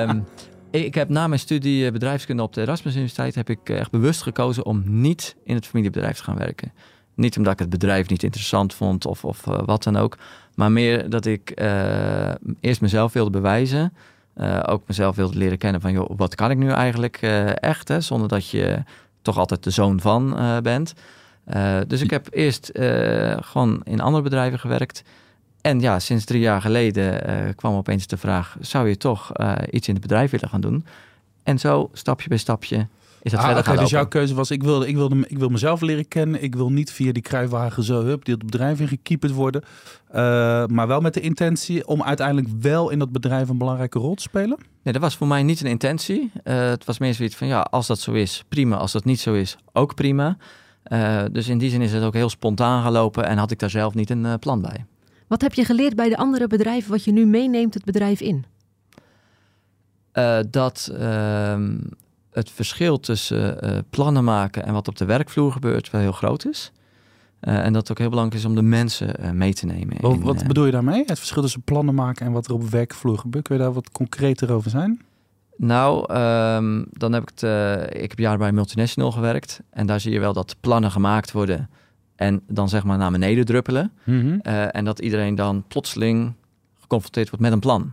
um, 0.09 0.25
ik 0.71 0.95
heb 0.95 1.09
na 1.09 1.27
mijn 1.27 1.41
studie 1.41 1.87
eh, 1.87 1.93
bedrijfskunde 1.93 2.43
op 2.43 2.53
de 2.53 2.61
Erasmus 2.61 2.93
Universiteit 2.93 3.35
heb 3.35 3.51
ik 3.51 3.69
echt 3.69 3.91
bewust 3.91 4.23
gekozen 4.23 4.65
om 4.65 4.83
niet 4.87 5.37
in 5.45 5.55
het 5.55 5.67
familiebedrijf 5.67 6.17
te 6.17 6.23
gaan 6.23 6.39
werken. 6.39 6.73
Niet 7.15 7.37
omdat 7.37 7.53
ik 7.53 7.59
het 7.59 7.71
bedrijf 7.71 8.09
niet 8.09 8.23
interessant 8.23 8.75
vond 8.75 9.07
of, 9.07 9.25
of 9.25 9.47
uh, 9.47 9.59
wat 9.65 9.83
dan 9.83 9.97
ook, 9.97 10.19
maar 10.55 10.73
meer 10.73 11.11
dat 11.11 11.27
ik 11.27 11.53
uh, 11.61 12.35
eerst 12.61 12.81
mezelf 12.81 13.13
wilde 13.13 13.31
bewijzen. 13.31 13.93
Uh, 14.41 14.61
ook 14.67 14.83
mezelf 14.87 15.17
wilde 15.17 15.39
leren 15.39 15.59
kennen 15.59 15.81
van, 15.81 15.93
joh, 15.93 16.11
wat 16.17 16.35
kan 16.35 16.51
ik 16.51 16.57
nu 16.57 16.71
eigenlijk 16.71 17.23
uh, 17.23 17.63
echt, 17.63 17.89
hè, 17.89 18.01
zonder 18.01 18.29
dat 18.29 18.49
je 18.49 18.83
toch 19.23 19.39
altijd 19.39 19.65
de 19.65 19.71
zoon 19.71 20.01
van 20.01 20.41
uh, 20.41 20.59
bent. 20.59 20.95
dus 21.87 22.01
ik 22.01 22.11
heb 22.11 22.27
eerst 22.31 22.71
gewoon 23.41 23.81
in 23.85 24.01
andere 24.01 24.23
bedrijven 24.23 24.59
gewerkt. 24.59 25.03
En 25.61 25.81
ja, 25.81 25.99
sinds 25.99 26.25
drie 26.25 26.41
jaar 26.41 26.61
geleden 26.61 27.55
kwam 27.55 27.75
opeens 27.75 28.07
de 28.07 28.17
vraag, 28.17 28.57
zou 28.61 28.89
je 28.89 28.97
toch 28.97 29.33
iets 29.71 29.89
in 29.89 29.95
het 29.95 30.03
bedrijf 30.03 30.31
willen 30.31 30.49
gaan 30.49 30.61
doen? 30.61 30.85
En 31.43 31.59
zo, 31.59 31.91
stapje 31.93 32.29
bij 32.29 32.39
stapje, 32.39 32.87
is 33.23 33.31
dat 33.31 33.41
ah, 33.41 33.47
verder 33.47 33.63
okay, 33.63 33.75
gaan 33.75 33.83
Dus 33.83 33.93
jouw 33.93 34.07
keuze 34.07 34.35
was, 34.35 34.51
ik 34.51 34.63
wil, 34.63 34.83
ik, 34.83 34.97
wil, 34.97 35.11
ik 35.27 35.39
wil 35.39 35.49
mezelf 35.49 35.81
leren 35.81 36.09
kennen. 36.09 36.43
Ik 36.43 36.55
wil 36.55 36.71
niet 36.71 36.93
via 36.93 37.13
die 37.13 37.23
kruiwagen 37.23 37.83
zo, 37.83 38.05
hup, 38.05 38.25
die 38.25 38.35
het 38.35 38.45
bedrijf 38.45 38.81
in 38.81 38.89
gekieperd 38.89 39.33
worden. 39.33 39.63
Uh, 40.11 40.17
maar 40.67 40.87
wel 40.87 41.01
met 41.01 41.15
de 41.15 41.21
intentie 41.21 41.87
om 41.87 42.03
uiteindelijk 42.03 42.49
wel 42.61 42.91
in 42.91 42.99
dat 42.99 43.13
bedrijf 43.13 43.49
een 43.49 43.59
belangrijke 43.59 43.99
rol 43.99 44.15
te 44.15 44.23
spelen? 44.23 44.59
Nee, 44.83 44.93
dat 44.93 45.03
was 45.03 45.17
voor 45.17 45.27
mij 45.27 45.43
niet 45.43 45.61
een 45.61 45.67
intentie. 45.67 46.31
Uh, 46.45 46.69
het 46.69 46.85
was 46.85 46.99
meer 46.99 47.15
zoiets 47.15 47.37
van, 47.37 47.47
ja, 47.47 47.61
als 47.61 47.87
dat 47.87 47.99
zo 47.99 48.13
is, 48.13 48.45
prima. 48.49 48.77
Als 48.77 48.93
dat 48.93 49.05
niet 49.05 49.21
zo 49.21 49.35
is, 49.35 49.57
ook 49.73 49.95
prima. 49.95 50.37
Uh, 50.87 51.23
dus 51.33 51.49
in 51.49 51.59
die 51.59 51.71
zin 51.71 51.83
is 51.83 51.93
het 51.93 52.03
ook 52.03 52.15
heel 52.15 52.29
spontaan 52.29 52.83
gelopen 52.83 53.27
en 53.27 53.39
had 53.39 53.51
ik 53.51 53.59
daar 53.59 53.71
zelf 53.71 53.95
niet 53.95 54.11
een 54.11 54.25
uh, 54.25 54.35
plan 54.41 54.61
bij. 54.61 54.85
Wat 55.27 55.41
heb 55.41 55.55
je 55.55 55.65
geleerd 55.65 55.97
bij 55.97 56.09
de 56.09 56.17
andere 56.17 56.47
bedrijven 56.47 56.91
wat 56.91 57.05
je 57.05 57.13
nu 57.13 57.27
meeneemt 57.27 57.75
het 57.75 57.85
bedrijf 57.85 58.21
in? 58.21 58.45
Uh, 60.15 60.39
dat 60.51 60.93
ehm, 60.99 61.77
het 62.31 62.51
verschil 62.51 63.01
tussen 63.01 63.65
uh, 63.65 63.79
plannen 63.91 64.25
maken 64.25 64.65
en 64.65 64.73
wat 64.73 64.89
op 64.89 64.97
de 64.97 65.05
werkvloer 65.05 65.53
gebeurt 65.53 65.91
wel 65.91 66.01
heel 66.01 66.13
groot 66.13 66.47
is. 66.47 66.73
Uh, 67.41 67.65
en 67.65 67.73
dat 67.73 67.83
het 67.83 67.91
ook 67.91 67.99
heel 67.99 68.09
belangrijk 68.09 68.41
is 68.41 68.49
om 68.49 68.55
de 68.55 68.63
mensen 68.63 69.15
uh, 69.21 69.31
mee 69.31 69.55
te 69.55 69.67
nemen. 69.67 69.97
Wat, 70.01 70.13
in, 70.13 70.21
wat 70.21 70.47
bedoel 70.47 70.65
je 70.65 70.73
daarmee? 70.73 71.05
Het 71.07 71.19
verschil 71.19 71.43
tussen 71.43 71.63
plannen 71.63 71.95
maken 71.95 72.27
en 72.27 72.33
wat 72.33 72.47
er 72.47 72.53
op 72.55 72.61
de 72.61 72.69
werkvloer 72.69 73.19
gebeurt. 73.19 73.45
Kun 73.45 73.57
je 73.57 73.63
daar 73.63 73.73
wat 73.73 73.91
concreter 73.91 74.53
over 74.53 74.71
zijn? 74.71 75.01
Nou, 75.57 76.15
um, 76.15 76.87
dan 76.91 77.13
heb 77.13 77.23
ik 77.23 77.31
het. 77.35 77.43
Ik 77.95 78.11
heb 78.11 78.19
jaren 78.19 78.39
bij 78.39 78.53
multinational 78.53 79.13
gewerkt. 79.13 79.61
En 79.71 79.87
daar 79.87 80.01
zie 80.01 80.13
je 80.13 80.21
wel 80.21 80.33
dat 80.33 80.57
plannen 80.61 80.91
gemaakt 80.91 81.33
worden. 81.33 81.71
En 82.17 82.43
dan 82.49 82.69
zeg 82.69 82.85
maar 82.85 82.99
naar 82.99 83.11
beneden 83.11 83.45
druppelen. 83.45 83.93
Mm 84.05 84.21
-hmm. 84.21 84.41
en 84.71 84.85
dat 84.85 84.99
iedereen 84.99 85.35
dan 85.35 85.65
plotseling 85.69 86.35
geconfronteerd 86.81 87.29
wordt 87.29 87.45
met 87.45 87.53
een 87.53 87.61
plan. 87.61 87.93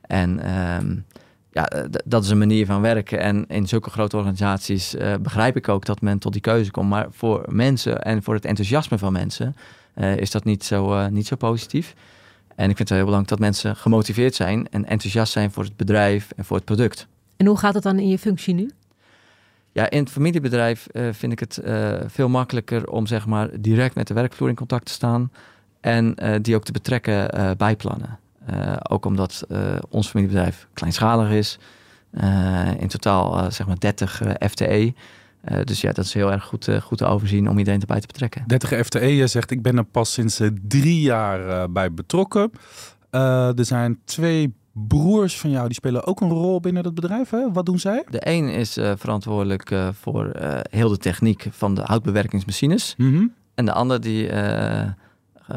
En 0.00 0.58
um, 0.80 1.04
ja, 1.50 1.88
dat 2.04 2.24
is 2.24 2.30
een 2.30 2.38
manier 2.38 2.66
van 2.66 2.80
werken. 2.80 3.20
En 3.20 3.46
in 3.46 3.68
zulke 3.68 3.90
grote 3.90 4.16
organisaties 4.16 4.94
uh, 4.94 5.14
begrijp 5.20 5.56
ik 5.56 5.68
ook 5.68 5.84
dat 5.84 6.00
men 6.00 6.18
tot 6.18 6.32
die 6.32 6.40
keuze 6.40 6.70
komt. 6.70 6.88
Maar 6.88 7.06
voor 7.10 7.44
mensen 7.48 8.02
en 8.02 8.22
voor 8.22 8.34
het 8.34 8.44
enthousiasme 8.44 8.98
van 8.98 9.12
mensen 9.12 9.56
uh, 9.94 10.16
is 10.16 10.30
dat 10.30 10.44
niet 10.44 10.64
zo, 10.64 10.92
uh, 10.92 11.06
niet 11.06 11.26
zo 11.26 11.36
positief. 11.36 11.94
En 12.54 12.70
ik 12.70 12.76
vind 12.76 12.88
het 12.88 12.98
heel 12.98 13.06
belangrijk 13.06 13.28
dat 13.28 13.38
mensen 13.38 13.76
gemotiveerd 13.76 14.34
zijn 14.34 14.68
en 14.68 14.84
enthousiast 14.84 15.32
zijn 15.32 15.50
voor 15.50 15.64
het 15.64 15.76
bedrijf 15.76 16.30
en 16.36 16.44
voor 16.44 16.56
het 16.56 16.64
product. 16.64 17.06
En 17.36 17.46
hoe 17.46 17.58
gaat 17.58 17.74
het 17.74 17.82
dan 17.82 17.98
in 17.98 18.08
je 18.08 18.18
functie 18.18 18.54
nu? 18.54 18.70
Ja, 19.72 19.90
in 19.90 19.98
het 19.98 20.10
familiebedrijf 20.10 20.86
vind 20.92 21.32
ik 21.32 21.38
het 21.38 21.60
veel 22.06 22.28
makkelijker 22.28 22.90
om 22.90 23.06
zeg 23.06 23.26
maar 23.26 23.48
direct 23.60 23.94
met 23.94 24.06
de 24.06 24.14
werkvloer 24.14 24.48
in 24.48 24.54
contact 24.54 24.86
te 24.86 24.92
staan 24.92 25.32
en 25.80 26.14
die 26.42 26.54
ook 26.54 26.64
te 26.64 26.72
betrekken 26.72 27.56
bij 27.56 27.76
plannen. 27.76 28.18
Uh, 28.54 28.76
ook 28.88 29.04
omdat 29.04 29.44
uh, 29.48 29.58
ons 29.88 30.08
familiebedrijf 30.08 30.68
kleinschalig 30.72 31.30
is. 31.30 31.58
Uh, 32.12 32.80
in 32.80 32.88
totaal 32.88 33.50
zeg 33.52 33.66
maar 33.66 33.78
30 33.78 34.22
FTE. 34.50 34.92
dus 35.64 35.80
ja, 35.80 35.92
dat 35.92 36.04
is 36.04 36.14
heel 36.14 36.32
erg 36.32 36.44
goed, 36.44 36.68
goed 36.82 36.98
te 36.98 37.04
overzien 37.04 37.48
om 37.48 37.58
iedereen 37.58 37.80
erbij 37.80 38.00
te 38.00 38.06
betrekken. 38.06 38.44
30 38.46 38.86
FTE, 38.86 39.16
je 39.16 39.26
zegt 39.26 39.50
ik 39.50 39.62
ben 39.62 39.76
er 39.76 39.84
pas 39.84 40.12
sinds 40.12 40.40
drie 40.68 41.00
jaar 41.00 41.70
bij 41.70 41.92
betrokken. 41.92 42.50
er 43.10 43.64
zijn 43.64 43.98
twee 44.04 44.54
broers 44.72 45.38
van 45.38 45.50
jou, 45.50 45.66
die 45.66 45.74
spelen 45.74 46.06
ook 46.06 46.20
een 46.20 46.30
rol 46.30 46.60
binnen 46.60 46.82
dat 46.82 46.94
bedrijf. 46.94 47.30
Hè? 47.30 47.52
Wat 47.52 47.66
doen 47.66 47.78
zij? 47.78 48.04
De 48.10 48.20
een 48.28 48.48
is 48.48 48.78
verantwoordelijk 48.96 49.74
voor 49.92 50.30
heel 50.70 50.88
de 50.88 50.98
techniek 50.98 51.46
van 51.50 51.74
de 51.74 51.82
houtbewerkingsmachines. 51.84 52.94
Mm 52.96 53.14
-hmm. 53.14 53.32
En 53.54 53.64
de 53.64 53.72
ander 53.72 54.00
die 54.00 54.28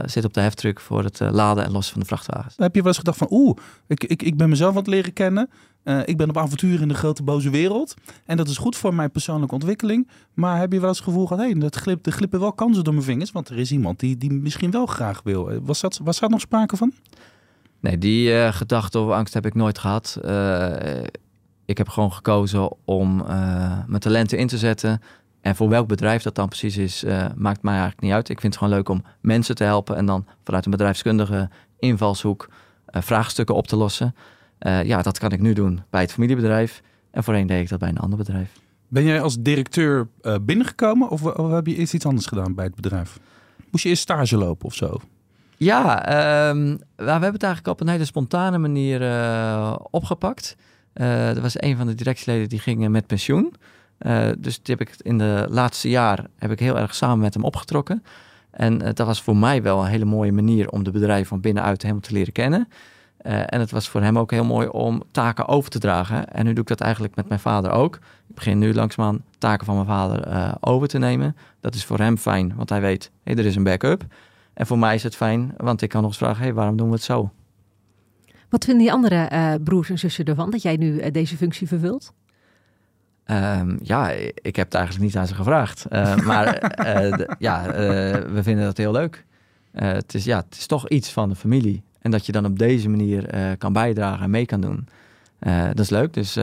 zit 0.06 0.26
op 0.26 0.34
de 0.34 0.42
heftruck 0.42 0.80
voor 0.80 1.04
het 1.04 1.20
uh, 1.20 1.32
laden 1.32 1.64
en 1.64 1.72
lossen 1.72 1.92
van 1.94 2.02
de 2.02 2.08
vrachtwagens. 2.08 2.54
Heb 2.58 2.76
je 2.76 2.80
wel 2.80 2.88
eens 2.88 2.98
gedacht 2.98 3.18
van, 3.18 3.28
oeh, 3.30 3.58
ik, 3.88 4.04
ik, 4.04 4.24
ik 4.24 4.38
ben 4.38 4.50
mezelf 4.50 4.72
aan 4.72 4.78
het 4.78 4.88
leren 4.88 5.14
kennen. 5.14 5.50
Uh, 5.84 6.00
ik 6.06 6.18
ben 6.18 6.30
op 6.30 6.38
avontuur 6.38 6.82
in 6.82 6.88
de 6.88 6.94
grote 6.94 7.24
boze 7.24 7.50
wereld. 7.50 7.94
En 8.26 8.38
dat 8.38 8.48
is 8.48 8.58
goed 8.58 8.76
voor 8.76 8.94
mijn 8.94 9.12
persoonlijke 9.12 9.54
ontwikkeling. 9.54 10.10
Maar 10.34 10.60
heb 10.60 10.72
je 10.72 10.80
wel 10.80 10.90
eens 10.90 10.98
het 10.98 11.08
gevoel 11.08 11.28
gehad, 11.28 11.44
hé, 11.44 11.58
hey, 11.58 11.70
glip, 11.70 12.06
er 12.06 12.12
glippen 12.12 12.40
wel 12.40 12.54
kansen 12.54 12.84
door 12.84 12.94
mijn 12.94 13.06
vingers. 13.06 13.32
Want 13.32 13.50
er 13.50 13.58
is 13.58 13.72
iemand 13.72 14.00
die, 14.00 14.18
die 14.18 14.32
misschien 14.32 14.72
wel 14.72 14.86
graag 14.86 15.22
wil. 15.24 15.60
Was, 15.62 15.82
dat, 15.82 16.00
was 16.04 16.20
daar 16.20 16.30
nog 16.30 16.40
sprake 16.40 16.78
van? 16.78 16.94
Nee, 17.80 17.98
die 17.98 18.30
uh, 18.30 18.54
gedachte 18.54 19.00
of 19.00 19.12
angst 19.12 19.34
heb 19.34 19.46
ik 19.46 19.56
nooit 19.56 19.80
gehad. 19.80 20.20
Uh, 20.26 21.04
ik 21.66 21.78
heb 21.78 21.90
gewoon 21.90 22.14
gekozen 22.14 22.70
om 22.86 23.16
mijn 23.88 24.00
talenten 24.00 24.38
in 24.38 24.48
te 24.48 24.58
zetten. 24.58 25.02
En 25.42 25.56
voor 25.56 25.70
welk 25.70 25.88
bedrijf 25.88 26.24
dat 26.24 26.36
dan 26.36 26.48
precies 26.48 26.78
is, 26.78 27.04
uh, 27.04 27.26
maakt 27.36 27.62
mij 27.62 27.74
eigenlijk 27.74 28.02
niet 28.02 28.12
uit. 28.12 28.30
Ik 28.30 28.40
vind 28.40 28.54
het 28.54 28.64
gewoon 28.64 28.78
leuk 28.78 28.90
om 28.90 29.04
mensen 29.22 29.56
te 29.56 29.64
helpen 29.64 29.96
en 29.96 30.06
dan 30.06 30.26
vanuit 30.44 30.66
een 30.66 30.72
bedrijfskundige 30.72 31.50
invalshoek 31.80 32.50
uh, 32.90 33.02
vraagstukken 33.02 33.56
op 33.56 33.68
te 33.68 33.76
lossen. 33.76 34.16
Uh, 34.60 34.84
ja, 34.84 35.02
dat 35.02 35.20
kan 35.20 35.32
ik 35.32 35.40
nu 35.40 35.54
doen 35.54 35.84
bij 35.90 36.02
het 36.02 36.12
familiebedrijf. 36.12 36.82
En 37.12 37.24
voorheen 37.24 37.48
deed 37.48 37.62
ik 37.62 37.70
dat 37.70 37.80
bij 37.80 37.90
een 37.90 37.98
ander 37.98 38.18
bedrijf. 38.18 38.52
Ben 38.88 39.04
jij 39.04 39.22
als 39.22 39.38
directeur 39.40 40.08
binnengekomen 40.42 41.10
of, 41.10 41.24
of, 41.24 41.52
heb 41.52 41.68
je 41.68 41.76
eerst 41.76 41.94
iets 41.94 42.06
anders 42.06 42.26
gedaan 42.26 42.56
bij 42.56 42.66
het 42.66 42.76
bedrijf? 42.76 43.20
Moest 43.72 43.84
je 43.84 43.90
eerst 43.90 44.02
stage 44.02 44.38
lopen 44.38 44.66
of 44.66 44.74
zo? 44.74 45.00
Ja, 45.58 46.50
um, 46.50 46.80
we 46.96 47.04
hebben 47.04 47.32
het 47.32 47.44
eigenlijk 47.44 47.68
op 47.68 47.82
een 47.82 47.94
hele 47.94 48.06
spontane 48.06 48.58
manier 48.58 49.02
opgepakt. 49.92 50.56
er 50.94 51.42
was 51.42 51.62
een 51.62 51.78
van 51.78 51.88
de 51.88 51.96
directieleden 51.96 52.50
die 52.50 52.60
ging 52.60 52.90
met 52.90 53.08
pensioen. 53.08 53.54
Uh, 54.05 54.29
dus 54.38 54.60
heb 54.63 54.81
ik 54.81 54.96
in 54.98 55.17
de 55.17 55.46
laatste 55.50 55.89
jaar 55.89 56.25
heb 56.38 56.51
ik 56.51 56.60
heel 56.60 56.77
erg 56.77 56.96
samen 56.96 57.20
met 57.20 57.34
hem 57.34 57.43
opgetrokken. 57.43 58.03
En 58.51 58.74
uh, 58.81 58.89
dat 58.93 59.08
was 59.08 59.22
voor 59.22 59.38
mij 59.38 59.62
wel 59.62 59.81
een 59.81 59.89
hele 59.89 60.05
mooie 60.05 60.31
manier 60.31 60.70
om 60.70 60.84
de 60.84 60.91
bedrijf 60.91 61.27
van 61.27 61.41
binnenuit 61.41 61.81
helemaal 61.81 62.01
te 62.01 62.13
leren 62.13 62.34
kennen. 62.34 62.67
Uh, 63.22 63.39
en 63.46 63.60
het 63.60 63.72
was 63.72 63.89
voor 63.89 64.01
hem 64.01 64.17
ook 64.17 64.31
heel 64.31 64.43
mooi 64.43 64.67
om 64.67 65.03
taken 65.12 65.48
over 65.48 65.70
te 65.70 65.79
dragen. 65.79 66.34
En 66.34 66.46
nu 66.46 66.53
doe 66.53 66.62
ik 66.62 66.67
dat 66.67 66.81
eigenlijk 66.81 67.15
met 67.15 67.27
mijn 67.27 67.39
vader 67.39 67.72
ook. 67.72 67.96
Ik 68.27 68.36
begin 68.36 68.60
nu 68.60 68.74
langzaam 68.74 69.22
taken 69.38 69.65
van 69.65 69.75
mijn 69.75 69.88
vader 69.88 70.55
over 70.60 70.88
te 70.88 70.98
nemen. 70.98 71.36
Dat 71.60 71.75
is 71.75 71.86
voor 71.86 71.98
hem 71.98 72.17
fijn, 72.17 72.55
want 72.55 72.70
hij 72.70 72.81
weet, 72.81 73.12
hey, 73.24 73.36
er 73.36 73.46
is 73.46 73.55
een 73.55 73.63
backup. 73.63 74.05
En 74.53 74.67
voor 74.67 74.79
mij 74.79 74.96
is 74.96 75.03
het 75.03 75.15
fijn, 75.15 75.53
want 75.58 75.81
ik 75.81 75.89
kan 75.89 76.01
nog 76.01 76.10
eens 76.10 76.20
vragen, 76.20 76.43
hey, 76.43 76.53
waarom 76.53 76.77
doen 76.77 76.88
we 76.88 76.93
het 76.93 77.03
zo? 77.03 77.31
Wat 78.50 78.65
vinden 78.65 78.84
die 78.84 78.93
andere 78.93 79.60
broers 79.63 79.89
en 79.89 80.00
zussen 80.00 80.25
ervan 80.25 80.51
dat 80.51 80.62
jij 80.62 80.75
nu 80.77 81.12
deze 81.12 81.38
functie 81.38 81.67
vervult? 81.67 82.13
Um, 83.32 83.80
ja, 83.84 84.10
ik 84.36 84.56
heb 84.56 84.66
het 84.66 84.74
eigenlijk 84.74 85.06
niet 85.06 85.18
aan 85.18 85.28
ze 85.28 85.36
gevraagd. 85.36 85.86
Uh, 85.92 86.16
maar 86.16 86.46
de, 87.18 87.36
ja, 87.40 87.68
uh, 87.68 87.74
we 88.34 88.44
vinden 88.44 88.66
dat 88.66 88.78
heel 88.78 88.92
leuk. 88.92 89.26
het, 89.72 90.14
is, 90.14 90.26
ja, 90.26 90.38
het 90.38 90.58
is 90.58 90.66
toch 90.66 90.90
iets 90.90 91.12
van 91.12 91.30
de 91.30 91.36
familie. 91.36 91.84
En 92.02 92.12
dat 92.12 92.26
je 92.26 92.32
dan 92.32 92.46
op 92.46 92.60
deze 92.60 92.90
manier 92.90 93.58
kan 93.58 93.74
bijdragen 93.74 94.24
en 94.24 94.30
mee 94.30 94.46
kan 94.46 94.62
doen. 94.62 94.88
dat 95.70 95.80
is 95.80 95.90
leuk. 95.90 96.14
Dus 96.14 96.38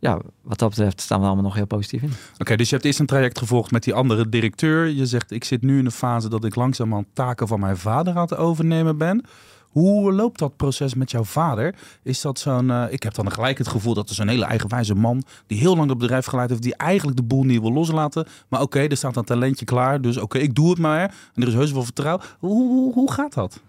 ja, 0.00 0.18
wat 0.42 0.58
dat 0.58 0.68
betreft 0.68 1.00
staan 1.00 1.20
we 1.20 1.26
allemaal 1.26 1.44
nog 1.44 1.54
heel 1.54 1.66
positief 1.66 2.02
in. 2.02 2.12
Oké, 2.38 2.56
dus 2.56 2.68
je 2.68 2.74
hebt 2.74 2.86
eerst 2.86 2.98
een 2.98 3.06
traject 3.06 3.38
gevolgd 3.38 3.70
met 3.70 3.82
die 3.82 3.94
andere 3.94 4.28
directeur. 4.28 4.88
Je 4.88 5.06
zegt, 5.06 5.30
ik 5.30 5.44
zit 5.44 5.62
nu 5.62 5.78
in 5.78 5.84
de 5.84 5.90
fase 5.90 6.28
dat 6.28 6.44
ik 6.44 6.54
langzaamaan 6.54 7.06
taken 7.12 7.48
van 7.48 7.60
mijn 7.60 7.76
vader 7.76 8.14
aan 8.14 8.22
het 8.22 8.36
overnemen 8.36 8.98
ben. 8.98 9.24
Hoe 9.70 10.12
loopt 10.12 10.38
dat 10.38 10.56
proces 10.56 10.94
met 10.94 11.10
jouw 11.10 11.24
vader? 11.24 11.74
Is 12.02 12.20
dat 12.20 12.38
zo'n. 12.38 12.70
eh, 12.70 12.84
ik 12.90 13.02
heb 13.02 13.14
dan 13.14 13.32
gelijk 13.32 13.58
het 13.58 13.68
gevoel 13.68 13.94
dat 13.94 14.08
er 14.08 14.14
zo'n 14.14 14.28
hele 14.28 14.44
eigenwijze 14.44 14.94
man. 14.94 15.22
die 15.46 15.58
heel 15.58 15.76
lang 15.76 15.88
het 15.88 15.98
bedrijf 15.98 16.26
geleid 16.26 16.48
heeft. 16.50 16.62
die 16.62 16.76
eigenlijk 16.76 17.16
de 17.16 17.22
boel 17.22 17.42
niet 17.42 17.60
wil 17.60 17.72
loslaten. 17.72 18.26
Maar 18.48 18.60
oké, 18.60 18.80
er 18.80 18.96
staat 18.96 19.16
een 19.16 19.24
talentje 19.24 19.64
klaar. 19.64 20.00
Dus 20.00 20.16
oké, 20.16 20.38
ik 20.38 20.54
doe 20.54 20.70
het 20.70 20.78
maar. 20.78 21.14
En 21.34 21.42
er 21.42 21.48
is 21.48 21.54
heus 21.54 21.72
wel 21.72 21.84
vertrouwen. 21.84 22.24
Hoe, 22.38 22.68
hoe, 22.68 22.92
hoe 22.92 23.12
gaat 23.12 23.34
dat? 23.34 23.60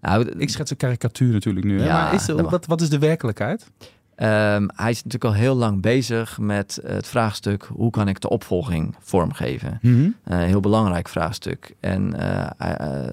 Nou, 0.00 0.28
Ik 0.38 0.50
schets 0.50 0.70
een 0.70 0.76
karikatuur 0.76 1.32
natuurlijk 1.32 1.66
nu. 1.66 1.78
Hè? 1.80 1.86
Ja, 1.86 2.02
maar 2.02 2.14
is 2.14 2.26
wat, 2.26 2.66
wat 2.66 2.80
is 2.80 2.88
de 2.88 2.98
werkelijkheid? 2.98 3.70
Ehm, 4.14 4.66
hij 4.74 4.90
is 4.90 4.96
natuurlijk 5.04 5.24
al 5.24 5.40
heel 5.40 5.54
lang 5.54 5.80
bezig 5.82 6.38
met 6.38 6.78
het 6.86 7.06
vraagstuk: 7.06 7.68
hoe 7.72 7.90
kan 7.90 8.08
ik 8.08 8.20
de 8.20 8.28
opvolging 8.28 8.94
vormgeven? 9.00 9.78
Een 9.82 10.14
heel 10.24 10.60
belangrijk 10.60 11.08
vraagstuk. 11.08 11.74
En 11.80 12.14
hij, 12.14 12.76
eh, 12.76 13.12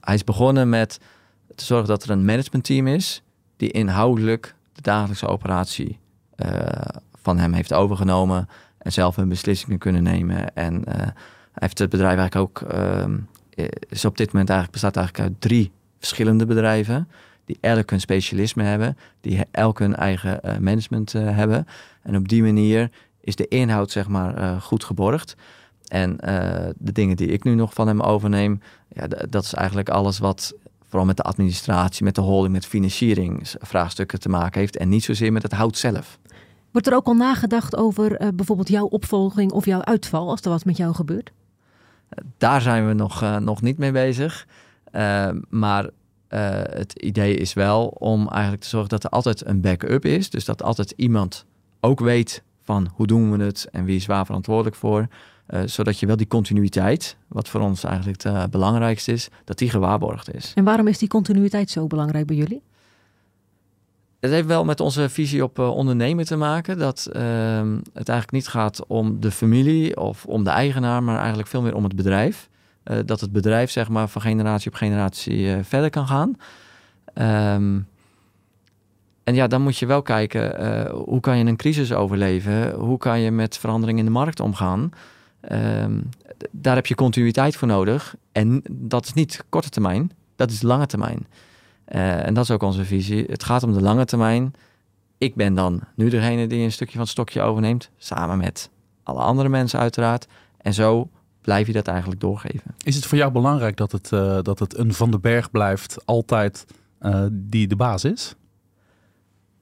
hij 0.00 0.14
is 0.14 0.24
begonnen 0.24 0.68
met 0.68 0.98
te 1.54 1.64
zorgen 1.64 1.88
dat 1.88 2.02
er 2.02 2.10
een 2.10 2.24
managementteam 2.24 2.86
is 2.86 3.22
die 3.56 3.70
inhoudelijk 3.70 4.54
de 4.72 4.82
dagelijkse 4.82 5.26
operatie 5.26 5.98
eh, 6.34 6.48
van 7.22 7.38
hem 7.38 7.52
heeft 7.52 7.72
overgenomen 7.72 8.48
en 8.78 8.92
zelf 8.92 9.16
hun 9.16 9.28
beslissingen 9.28 9.78
kunnen 9.78 10.02
nemen. 10.02 10.54
En 10.54 10.84
eh, 10.84 10.96
hij 10.96 11.12
heeft 11.52 11.78
het 11.78 11.90
bedrijf 11.90 12.18
eigenlijk 12.18 12.50
ook, 12.50 12.70
ehm, 12.70 13.18
is 13.88 14.04
op 14.04 14.16
dit 14.16 14.32
moment 14.32 14.50
eigenlijk 14.50 14.80
bestaat 14.80 14.96
eigenlijk 14.96 15.28
uit 15.28 15.40
drie 15.40 15.72
verschillende 15.98 16.46
bedrijven 16.46 17.08
die 17.44 17.58
elk 17.60 17.90
hun 17.90 18.00
specialisme 18.00 18.62
hebben, 18.62 18.96
die 19.20 19.44
elk 19.50 19.78
hun 19.78 19.96
eigen 19.96 20.42
eh, 20.42 20.56
management 20.58 21.14
eh, 21.14 21.36
hebben. 21.36 21.66
En 22.02 22.16
op 22.16 22.28
die 22.28 22.42
manier 22.42 22.90
is 23.20 23.36
de 23.36 23.48
inhoud 23.48 23.90
zeg 23.90 24.08
maar 24.08 24.36
eh, 24.36 24.60
goed 24.60 24.84
geborgd. 24.84 25.36
En 25.88 26.20
eh, 26.20 26.70
de 26.76 26.92
dingen 26.92 27.16
die 27.16 27.28
ik 27.28 27.44
nu 27.44 27.54
nog 27.54 27.74
van 27.74 27.86
hem 27.86 28.00
overneem, 28.00 28.60
ja, 28.88 29.06
dat 29.28 29.44
is 29.44 29.54
eigenlijk 29.54 29.88
alles 29.88 30.18
wat 30.18 30.54
vooral 30.92 31.10
met 31.10 31.16
de 31.16 31.22
administratie, 31.22 32.04
met 32.04 32.14
de 32.14 32.20
holding, 32.20 32.52
met 32.52 32.66
financiering 32.66 33.54
vraagstukken 33.60 34.20
te 34.20 34.28
maken 34.28 34.60
heeft. 34.60 34.76
En 34.76 34.88
niet 34.88 35.04
zozeer 35.04 35.32
met 35.32 35.42
het 35.42 35.52
hout 35.52 35.78
zelf. 35.78 36.18
Wordt 36.70 36.86
er 36.86 36.94
ook 36.94 37.06
al 37.06 37.14
nagedacht 37.14 37.76
over 37.76 38.16
eh, 38.16 38.28
bijvoorbeeld 38.34 38.68
jouw 38.68 38.86
opvolging 38.86 39.52
of 39.52 39.64
jouw 39.64 39.82
uitval 39.82 40.28
als 40.28 40.40
er 40.40 40.50
wat 40.50 40.64
met 40.64 40.76
jou 40.76 40.94
gebeurt? 40.94 41.32
Daar 42.38 42.60
zijn 42.60 42.86
we 42.86 42.92
nog, 42.92 43.22
eh, 43.22 43.36
nog 43.36 43.62
niet 43.62 43.78
mee 43.78 43.92
bezig. 43.92 44.46
Eh, 44.84 45.28
maar 45.48 45.90
het 46.28 46.92
idee 46.92 47.36
is 47.36 47.52
wel 47.52 47.86
om 47.86 48.28
eigenlijk 48.28 48.62
te 48.62 48.68
zorgen 48.68 48.88
dat 48.88 49.04
er 49.04 49.10
altijd 49.10 49.46
een 49.46 49.60
backup 49.60 50.04
is. 50.04 50.30
Dus 50.30 50.44
dat 50.44 50.62
altijd 50.62 50.92
iemand 50.96 51.44
ook 51.80 52.00
weet 52.00 52.42
van 52.62 52.88
hoe 52.94 53.06
doen 53.06 53.36
we 53.36 53.44
het 53.44 53.68
en 53.72 53.84
wie 53.84 53.96
is 53.96 54.06
waar 54.06 54.26
verantwoordelijk 54.26 54.76
voor. 54.76 55.08
Eh, 55.52 55.60
zodat 55.64 55.98
je 55.98 56.06
wel 56.06 56.16
die 56.16 56.26
continuïteit, 56.26 57.16
wat 57.28 57.48
voor 57.48 57.60
ons 57.60 57.84
eigenlijk 57.84 58.22
het 58.22 58.32
eh, 58.32 58.44
belangrijkste 58.50 59.12
is, 59.12 59.28
dat 59.44 59.58
die 59.58 59.70
gewaarborgd 59.70 60.34
is. 60.34 60.52
En 60.54 60.64
waarom 60.64 60.88
is 60.88 60.98
die 60.98 61.08
continuïteit 61.08 61.70
zo 61.70 61.86
belangrijk 61.86 62.26
bij 62.26 62.36
jullie? 62.36 62.62
Het 64.20 64.30
heeft 64.30 64.46
wel 64.46 64.64
met 64.64 64.80
onze 64.80 65.08
visie 65.08 65.42
op 65.42 65.58
eh, 65.58 65.70
ondernemen 65.76 66.24
te 66.24 66.36
maken. 66.36 66.78
Dat 66.78 67.08
ehm, 67.12 67.74
het 67.74 68.08
eigenlijk 68.08 68.30
niet 68.30 68.48
gaat 68.48 68.86
om 68.86 69.20
de 69.20 69.30
familie 69.30 70.00
of 70.00 70.26
om 70.26 70.44
de 70.44 70.50
eigenaar, 70.50 71.02
maar 71.02 71.18
eigenlijk 71.18 71.48
veel 71.48 71.62
meer 71.62 71.74
om 71.74 71.84
het 71.84 71.96
bedrijf. 71.96 72.48
Dat 73.04 73.20
het 73.20 73.32
bedrijf 73.32 73.70
zeg 73.70 73.88
maar 73.88 74.08
van 74.08 74.22
generatie 74.22 74.70
op 74.70 74.76
generatie 74.76 75.56
verder 75.62 75.90
kan 75.90 76.06
gaan. 76.06 76.36
Ehm, 77.14 77.80
en 79.24 79.34
ja, 79.34 79.46
dan 79.46 79.62
moet 79.62 79.76
je 79.76 79.86
wel 79.86 80.02
kijken, 80.02 80.90
hoe 80.90 81.20
kan 81.20 81.38
je 81.38 81.44
een 81.44 81.56
crisis 81.56 81.92
overleven? 81.92 82.72
Hoe 82.72 82.98
kan 82.98 83.20
je 83.20 83.30
met 83.30 83.58
verandering 83.58 83.98
in 83.98 84.04
de 84.04 84.10
markt 84.10 84.40
omgaan? 84.40 84.92
Ehm, 85.42 86.00
daar 86.50 86.74
heb 86.74 86.86
je 86.86 86.94
continuïteit 86.94 87.56
voor 87.56 87.68
nodig. 87.68 88.14
En 88.32 88.62
dat 88.70 89.04
is 89.04 89.12
niet 89.12 89.44
korte 89.48 89.68
termijn, 89.68 90.12
dat 90.36 90.50
is 90.50 90.62
lange 90.62 90.86
termijn. 90.86 91.26
Eh, 91.84 92.26
en 92.26 92.34
dat 92.34 92.44
is 92.44 92.50
ook 92.50 92.62
onze 92.62 92.84
visie. 92.84 93.24
Het 93.28 93.44
gaat 93.44 93.62
om 93.62 93.72
de 93.72 93.82
lange 93.82 94.04
termijn. 94.04 94.54
Ik 95.18 95.34
ben 95.34 95.54
dan 95.54 95.80
nu 95.94 96.08
degene 96.08 96.46
die 96.46 96.64
een 96.64 96.72
stukje 96.72 96.92
van 96.92 97.02
het 97.02 97.10
stokje 97.10 97.40
overneemt, 97.40 97.90
samen 97.96 98.38
met 98.38 98.70
alle 99.02 99.20
andere 99.20 99.48
mensen 99.48 99.78
uiteraard. 99.78 100.26
En 100.56 100.74
zo 100.74 101.10
blijf 101.40 101.66
je 101.66 101.72
dat 101.72 101.86
eigenlijk 101.86 102.20
doorgeven. 102.20 102.74
Is 102.84 102.94
het 102.94 103.06
voor 103.06 103.18
jou 103.18 103.32
belangrijk 103.32 103.76
dat 103.76 103.92
het, 103.92 104.12
eh, 104.12 104.38
dat 104.42 104.58
het 104.58 104.78
een 104.78 104.94
Van 104.94 105.10
den 105.10 105.20
Berg 105.20 105.50
blijft, 105.50 106.06
altijd 106.06 106.66
eh, 106.98 107.24
die 107.30 107.66
de 107.66 107.76
baas 107.76 108.04
is? 108.04 108.34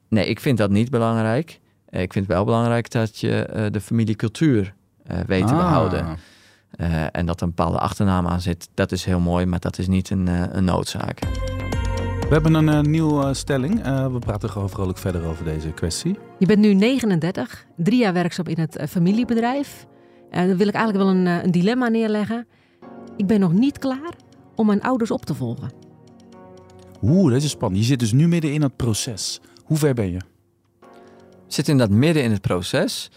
Nee, 0.07 0.25
ik 0.25 0.39
vind 0.39 0.57
dat 0.57 0.69
niet 0.69 0.89
belangrijk. 0.89 1.59
Ik 1.89 2.13
vind 2.13 2.25
het 2.25 2.35
wel 2.35 2.45
belangrijk 2.45 2.91
dat 2.91 3.19
je 3.19 3.67
de 3.71 3.81
familiecultuur 3.81 4.73
eh, 5.03 5.17
weet 5.27 5.47
te 5.47 5.53
Ah. 5.53 5.59
behouden. 5.59 6.05
Eh, 6.71 7.03
en 7.11 7.25
dat 7.25 7.37
er 7.41 7.43
een 7.47 7.53
bepaalde 7.55 7.79
achternaam 7.79 8.27
aan 8.27 8.41
zit, 8.41 8.69
dat 8.73 8.91
is 8.91 9.05
heel 9.05 9.19
mooi, 9.19 9.45
maar 9.45 9.59
dat 9.59 9.77
is 9.77 9.87
niet 9.87 10.09
een, 10.09 10.27
eh, 10.27 10.43
een 10.51 10.63
noodzaak. 10.63 11.19
We 12.21 12.37
hebben 12.37 12.53
een 12.53 12.69
eh, 12.69 12.79
nieuwe 12.81 13.33
stelling. 13.33 13.83
Eh, 13.83 14.07
we 14.11 14.19
praten 14.19 14.49
gewoon 14.49 14.69
vrolijk 14.69 14.97
verder 14.97 15.25
over 15.25 15.45
deze 15.45 15.69
kwestie. 15.71 16.17
Je 16.39 16.45
bent 16.45 16.59
nu 16.59 16.73
39, 16.73 17.65
drie 17.77 17.99
jaar 17.99 18.13
werkzaam 18.13 18.45
in 18.47 18.59
het 18.59 18.83
familiebedrijf. 18.89 19.85
En 20.29 20.47
dan 20.47 20.57
wil 20.57 20.67
ik 20.67 20.73
eigenlijk 20.73 21.05
wel 21.05 21.15
een, 21.15 21.27
eh, 21.27 21.43
een 21.43 21.51
dilemma 21.51 21.87
neerleggen. 21.87 22.47
Ik 23.17 23.27
ben 23.27 23.39
nog 23.39 23.53
niet 23.53 23.77
klaar 23.77 24.13
om 24.55 24.65
mijn 24.65 24.81
ouders 24.81 25.11
op 25.11 25.25
te 25.25 25.33
volgen. 25.35 25.71
Oeh, 27.01 27.31
deze 27.33 27.45
is 27.45 27.51
spannend. 27.51 27.81
Je 27.81 27.87
zit 27.87 27.99
dus 27.99 28.11
nu 28.11 28.27
midden 28.27 28.53
in 28.53 28.61
het 28.61 28.75
proces. 28.75 29.41
Hoe 29.63 29.77
ver 29.77 29.93
ben 29.93 30.11
je? 30.11 30.19
zit 31.47 31.67
in 31.67 31.77
dat 31.77 31.89
midden 31.89 32.23
in 32.23 32.31
het 32.31 32.41
proces. 32.41 33.11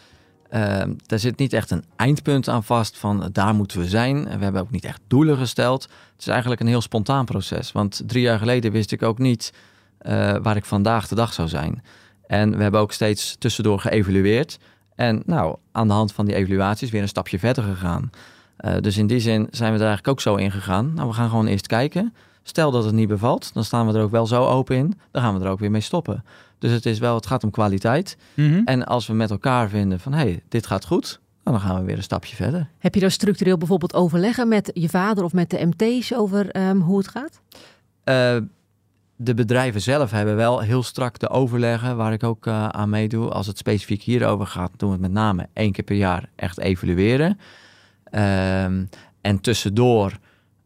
Ehm, 0.55 0.93
daar 1.07 1.19
zit 1.19 1.39
niet 1.39 1.53
echt 1.53 1.71
een 1.71 1.85
eindpunt 1.97 2.49
aan 2.49 2.65
vast 2.65 2.99
van 2.99 3.23
eh, 3.23 3.29
daar 3.33 3.55
moeten 3.55 3.79
we 3.79 3.89
zijn. 3.89 4.25
We 4.25 4.45
hebben 4.45 4.61
ook 4.61 4.71
niet 4.71 4.85
echt 4.85 5.01
doelen 5.07 5.37
gesteld. 5.37 5.83
Het 5.83 6.21
is 6.21 6.27
eigenlijk 6.27 6.61
een 6.61 6.67
heel 6.67 6.81
spontaan 6.81 7.25
proces. 7.25 7.73
Want 7.73 8.03
drie 8.07 8.23
jaar 8.23 8.39
geleden 8.39 8.73
wist 8.73 8.93
ik 8.93 9.03
ook 9.03 9.19
niet 9.19 9.53
eh, 9.99 10.37
waar 10.43 10.57
ik 10.57 10.65
vandaag 10.65 11.09
de 11.09 11.15
dag 11.15 11.33
zou 11.33 11.49
zijn. 11.49 11.83
En 12.27 12.57
we 12.57 12.63
hebben 12.63 12.81
ook 12.81 12.93
steeds 12.93 13.37
tussendoor 13.39 13.81
geëvalueerd. 13.81 14.59
En 14.95 15.23
nou, 15.27 15.57
aan 15.73 15.89
de 15.89 15.95
hand 15.95 16.13
van 16.13 16.25
die 16.25 16.35
evaluaties 16.35 16.91
weer 16.91 17.03
een 17.03 17.09
stapje 17.09 17.39
verder 17.39 17.65
gegaan. 17.65 18.11
Eh, 18.57 18.77
dus 18.81 18.97
in 18.97 19.07
die 19.07 19.21
zin 19.21 19.49
zijn 19.51 19.73
we 19.73 19.79
er 19.79 19.87
eigenlijk 19.87 20.09
ook 20.09 20.21
zo 20.21 20.35
in 20.35 20.51
gegaan. 20.51 20.95
Nou, 20.95 21.09
we 21.09 21.15
gaan 21.15 21.29
gewoon 21.29 21.47
eerst 21.47 21.67
kijken. 21.67 22.15
Stel 22.43 22.71
dat 22.71 22.85
het 22.85 22.95
niet 22.95 23.09
bevalt, 23.09 23.55
dan 23.55 23.65
staan 23.65 23.87
we 23.87 23.99
er 23.99 24.05
ook 24.05 24.11
wel 24.11 24.27
zo 24.27 24.47
open 24.47 24.77
in. 24.77 24.95
Dan 25.11 25.23
gaan 25.23 25.39
we 25.39 25.45
er 25.45 25.51
ook 25.51 25.61
weer 25.61 25.71
mee 25.71 25.81
stoppen. 25.81 26.25
Dus 26.65 26.73
het, 26.73 26.87
is 26.87 26.99
wel, 26.99 27.15
het 27.15 27.27
gaat 27.27 27.45
om 27.45 27.51
kwaliteit. 27.51 28.17
En 28.65 28.87
als 28.87 29.07
we 29.07 29.13
met 29.13 29.31
elkaar 29.31 29.69
vinden 29.69 30.01
van 30.01 30.13
hé, 30.13 30.19
hey, 30.19 30.43
dit 30.49 30.67
gaat 30.67 30.85
goed, 30.85 31.21
nou, 31.43 31.57
dan 31.57 31.67
gaan 31.67 31.79
we 31.79 31.85
weer 31.85 31.97
een 31.97 32.03
stapje 32.03 32.37
verder. 32.37 32.69
Heb 32.79 32.95
je 32.95 33.01
daar 33.01 33.11
structureel 33.11 33.57
bijvoorbeeld 33.57 33.95
overleggen 33.95 34.49
met 34.49 34.71
je 34.75 34.89
vader 34.89 35.25
of 35.25 35.33
met 35.33 35.51
de 35.51 35.67
MT's 35.67 36.13
over 36.13 36.51
ehm, 36.51 36.77
hoe 36.77 36.99
het 36.99 37.09
gaat? 37.09 37.41
Eh, 38.05 38.37
de 39.17 39.35
bedrijven 39.35 39.81
zelf 39.81 40.11
hebben 40.11 40.37
wel 40.37 40.61
heel 40.61 40.83
strak 40.83 41.19
de 41.19 41.29
overleggen 41.29 41.97
waar 41.97 42.13
ik 42.13 42.23
ook 42.23 42.47
eh, 42.47 42.69
aan 42.69 42.89
meedoe. 42.89 43.29
Als 43.29 43.47
het 43.47 43.59
specifiek 43.59 44.03
hierover 44.03 44.47
gaat, 44.47 44.71
doen 44.77 44.89
we 44.89 44.95
het 44.95 45.05
met 45.05 45.13
name 45.13 45.49
één 45.53 45.73
keer 45.73 45.85
per 45.85 45.97
jaar 45.97 46.29
echt 46.37 46.59
evalueren. 46.59 47.39
Ehm, 48.05 48.85
en 49.21 49.41
tussendoor 49.41 50.13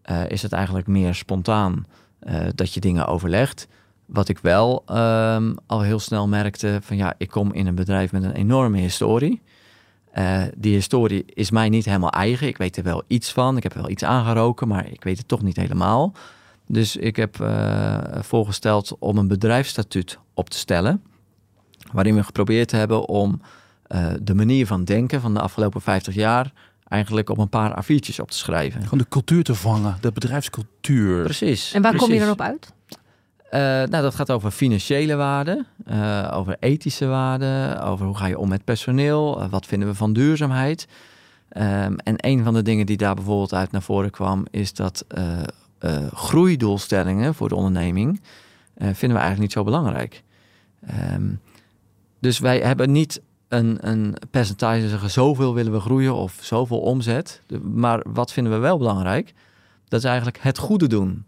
eh, 0.03 0.29
is 0.29 0.43
het 0.43 0.53
eigenlijk 0.53 0.87
meer 0.87 1.15
spontaan 1.15 1.87
eh, 2.19 2.47
dat 2.55 2.75
je 2.75 2.81
dingen 2.81 3.07
overlegt. 3.07 3.69
Wat 4.09 4.29
ik 4.29 4.39
wel 4.39 4.83
ehm, 4.87 5.55
al 5.67 5.81
heel 5.81 5.99
snel 5.99 6.29
merkte, 6.29 6.79
van 6.83 6.97
ja, 6.97 7.15
ik 7.19 7.29
kom 7.29 7.53
in 7.53 7.67
een 7.67 7.75
bedrijf 7.75 8.13
met 8.13 8.23
een 8.23 8.33
enorme 8.33 8.79
historie. 8.79 9.41
Eh, 10.13 10.43
die 10.57 10.75
historie 10.75 11.25
is 11.27 11.51
mij 11.51 11.69
niet 11.69 11.85
helemaal 11.85 12.11
eigen. 12.11 12.47
Ik 12.47 12.57
weet 12.57 12.77
er 12.77 12.83
wel 12.83 13.03
iets 13.07 13.33
van. 13.33 13.57
Ik 13.57 13.63
heb 13.63 13.73
er 13.73 13.81
wel 13.81 13.91
iets 13.91 14.05
aangeroken, 14.05 14.69
maar 14.69 14.91
ik 14.91 15.05
weet 15.05 15.19
het 15.19 15.29
toch 15.29 15.43
niet 15.43 15.57
helemaal. 15.57 16.13
Dus 16.67 16.97
ik 16.97 17.17
heb 17.17 17.41
eh, 17.41 17.99
voorgesteld 18.21 18.97
om 18.99 19.19
een 19.19 19.29
bedrijfsstatuut 19.29 20.19
op 20.35 20.51
te 20.51 20.59
stellen. 20.59 21.03
Waarin 21.93 22.15
we 22.15 22.23
geprobeerd 22.23 22.71
hebben 22.71 23.09
om 23.09 23.41
eh, 23.87 24.07
de 24.23 24.35
manier 24.35 24.67
van 24.67 24.85
denken 24.85 25.21
van 25.21 25.35
de 25.35 25.41
afgelopen 25.41 25.81
50 25.81 26.15
jaar 26.15 26.53
eigenlijk 26.89 27.31
op 27.31 27.39
een 27.39 27.49
paar 27.49 27.85
A4'tjes 27.85 28.21
op 28.21 28.31
te 28.31 28.37
schrijven. 28.37 28.83
Gewoon 28.83 28.99
de 28.99 29.09
cultuur 29.09 29.45
te 29.45 29.55
vangen, 29.55 29.97
de 30.01 30.13
bedrijfscultuur. 30.13 31.23
Precies. 31.23 31.73
En 31.73 31.83
waar 31.83 31.97
kom 31.97 32.13
je 32.13 32.19
dan 32.19 32.31
op 32.31 32.41
uit? 32.41 32.77
Eh, 33.51 33.61
nou, 33.61 34.03
dat 34.03 34.15
gaat 34.15 34.31
over 34.31 34.51
financiële 34.51 35.15
waarden, 35.15 35.67
eh, 35.85 36.31
over 36.35 36.57
ethische 36.61 37.07
waarden, 37.07 37.83
over 37.83 38.07
hoe 38.07 38.17
ga 38.17 38.27
je 38.27 38.39
om 38.39 38.49
met 38.49 38.65
personeel, 38.65 39.41
eh, 39.41 39.49
wat 39.49 39.67
vinden 39.67 39.89
we 39.89 39.95
van 39.95 40.13
duurzaamheid. 40.13 40.89
Ehm, 41.49 41.95
en 41.97 42.15
een 42.17 42.45
van 42.45 42.55
de 42.55 42.63
dingen 42.63 42.87
die 42.87 42.97
daar 42.97 43.15
bijvoorbeeld 43.15 43.55
uit 43.55 43.71
naar 43.71 43.83
voren 43.83 44.11
kwam, 44.11 44.47
is 44.51 44.75
dat 44.75 45.05
groeidoelstellingen 46.13 47.35
voor 47.35 47.49
de 47.49 47.55
onderneming 47.55 48.21
vinden 48.77 48.99
we 48.99 49.23
eigenlijk 49.23 49.41
niet 49.41 49.53
zo 49.53 49.65
belangrijk. 49.65 50.23
Ehm, 50.87 51.31
dus 52.21 52.39
wij 52.39 52.59
hebben 52.59 52.93
niet 52.93 53.21
een, 53.49 53.89
een 53.89 54.15
percentage 54.31 54.89
zeggen 54.89 55.11
zoveel 55.11 55.55
willen 55.55 55.73
we 55.73 55.81
groeien 55.81 56.15
of 56.15 56.39
zoveel 56.41 56.81
omzet. 56.81 57.43
Maar 57.63 58.03
wat 58.13 58.33
vinden 58.33 58.53
we 58.53 58.59
wel 58.59 58.79
belangrijk? 58.79 59.35
Dat 59.89 60.01
is 60.01 60.07
eigenlijk 60.07 60.39
het 60.43 60.59
goede 60.59 60.87
doen. 60.87 61.25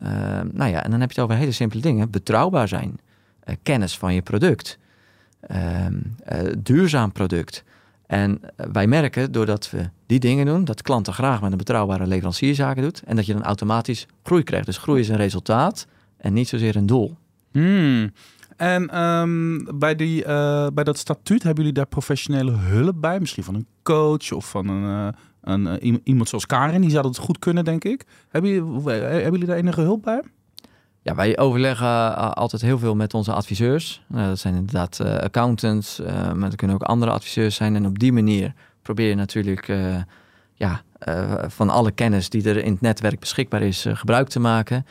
Ehm, 0.00 0.48
nou 0.52 0.70
ja, 0.70 0.84
en 0.84 0.90
dan 0.90 1.00
heb 1.00 1.12
je 1.12 1.20
het 1.20 1.30
over 1.30 1.40
hele 1.40 1.52
simpele 1.52 1.82
dingen. 1.82 2.10
Betrouwbaar 2.10 2.68
zijn. 2.68 3.00
Eh, 3.40 3.54
kennis 3.62 3.98
van 3.98 4.14
je 4.14 4.22
product. 4.22 4.78
ehm, 5.40 5.94
eh, 6.24 6.52
duurzaam 6.58 7.12
product. 7.12 7.64
En 8.06 8.40
eh, 8.56 8.66
wij 8.72 8.86
merken 8.86 9.32
doordat 9.32 9.70
we 9.70 9.88
die 10.06 10.20
dingen 10.20 10.46
doen, 10.46 10.64
dat 10.64 10.82
klanten 10.82 11.12
graag 11.12 11.40
met 11.40 11.52
een 11.52 11.58
betrouwbare 11.58 12.06
leverancier 12.06 12.54
zaken 12.54 12.82
doet. 12.82 13.02
En 13.02 13.16
dat 13.16 13.26
je 13.26 13.32
dan 13.32 13.42
automatisch 13.42 14.06
groei 14.22 14.42
krijgt. 14.42 14.66
Dus 14.66 14.78
groei 14.78 15.00
is 15.00 15.08
een 15.08 15.16
resultaat 15.16 15.86
en 16.16 16.32
niet 16.32 16.48
zozeer 16.48 16.76
een 16.76 16.86
doel. 16.86 17.16
Hmm. 17.50 18.12
En 18.56 18.88
ehm, 18.88 19.78
bij, 19.78 19.96
die, 19.96 20.24
bij 20.72 20.84
dat 20.84 20.98
statuut 20.98 21.42
hebben 21.42 21.64
jullie 21.64 21.78
daar 21.78 21.86
professionele 21.86 22.52
hulp 22.52 23.00
bij? 23.00 23.20
Misschien 23.20 23.44
van 23.44 23.54
een 23.54 23.66
coach 23.82 24.32
of 24.32 24.50
van 24.50 24.68
een, 24.68 25.14
eh, 25.42 25.74
iem- 25.80 26.00
iemand 26.04 26.28
zoals 26.28 26.46
Karin. 26.46 26.80
Die 26.80 26.90
zou 26.90 27.02
dat 27.02 27.16
goed 27.18 27.38
kunnen, 27.38 27.64
denk 27.64 27.84
ik. 27.84 28.04
Hebben 28.28 28.50
jullie, 28.50 28.78
eh, 28.78 29.00
hebben 29.00 29.30
jullie 29.30 29.46
daar 29.46 29.56
enige 29.56 29.80
hulp 29.80 30.02
bij? 30.02 30.22
Ja, 31.02 31.14
wij 31.14 31.38
overleggen 31.38 32.34
altijd 32.34 32.62
heel 32.62 32.78
veel 32.78 32.94
met 32.94 33.14
onze 33.14 33.32
adviseurs. 33.32 34.04
Dat 34.08 34.38
zijn 34.38 34.54
inderdaad 34.54 35.00
accountants, 35.00 36.00
maar 36.34 36.40
dat 36.40 36.56
kunnen 36.56 36.76
ook 36.76 36.82
andere 36.82 37.10
adviseurs 37.10 37.54
zijn. 37.54 37.76
En 37.76 37.86
op 37.86 37.98
die 37.98 38.12
manier 38.12 38.52
probeer 38.82 39.08
je 39.08 39.14
natuurlijk 39.14 39.72
ja, 40.54 40.82
van 41.48 41.70
alle 41.70 41.90
kennis 41.90 42.28
die 42.30 42.48
er 42.48 42.64
in 42.64 42.72
het 42.72 42.80
netwerk 42.80 43.18
beschikbaar 43.20 43.62
is, 43.62 43.86
gebruik 43.88 44.28
te 44.28 44.40
maken. 44.40 44.86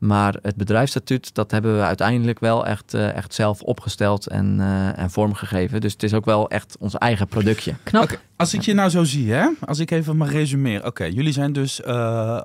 Maar 0.00 0.36
het 0.42 0.56
bedrijfsstatuut, 0.56 1.34
dat 1.34 1.50
hebben 1.50 1.76
we 1.76 1.82
uiteindelijk 1.82 2.38
wel 2.38 2.66
echt, 2.66 2.94
uh, 2.94 3.14
echt 3.16 3.34
zelf 3.34 3.62
opgesteld 3.62 4.26
en, 4.26 4.56
uh, 4.58 4.98
en 4.98 5.10
vormgegeven. 5.10 5.80
Dus 5.80 5.92
het 5.92 6.02
is 6.02 6.14
ook 6.14 6.24
wel 6.24 6.50
echt 6.50 6.76
ons 6.78 6.94
eigen 6.94 7.28
productje. 7.28 7.74
Knap. 7.82 8.02
Okay. 8.02 8.18
Als 8.36 8.54
ik 8.54 8.60
je 8.60 8.74
nou 8.74 8.90
zo 8.90 9.04
zie, 9.04 9.32
hè? 9.32 9.48
als 9.60 9.78
ik 9.78 9.90
even 9.90 10.16
mag 10.16 10.32
resumeren. 10.32 10.78
Oké, 10.78 10.88
okay, 10.88 11.10
jullie 11.10 11.32
zijn 11.32 11.52
dus 11.52 11.80
uh, 11.80 12.40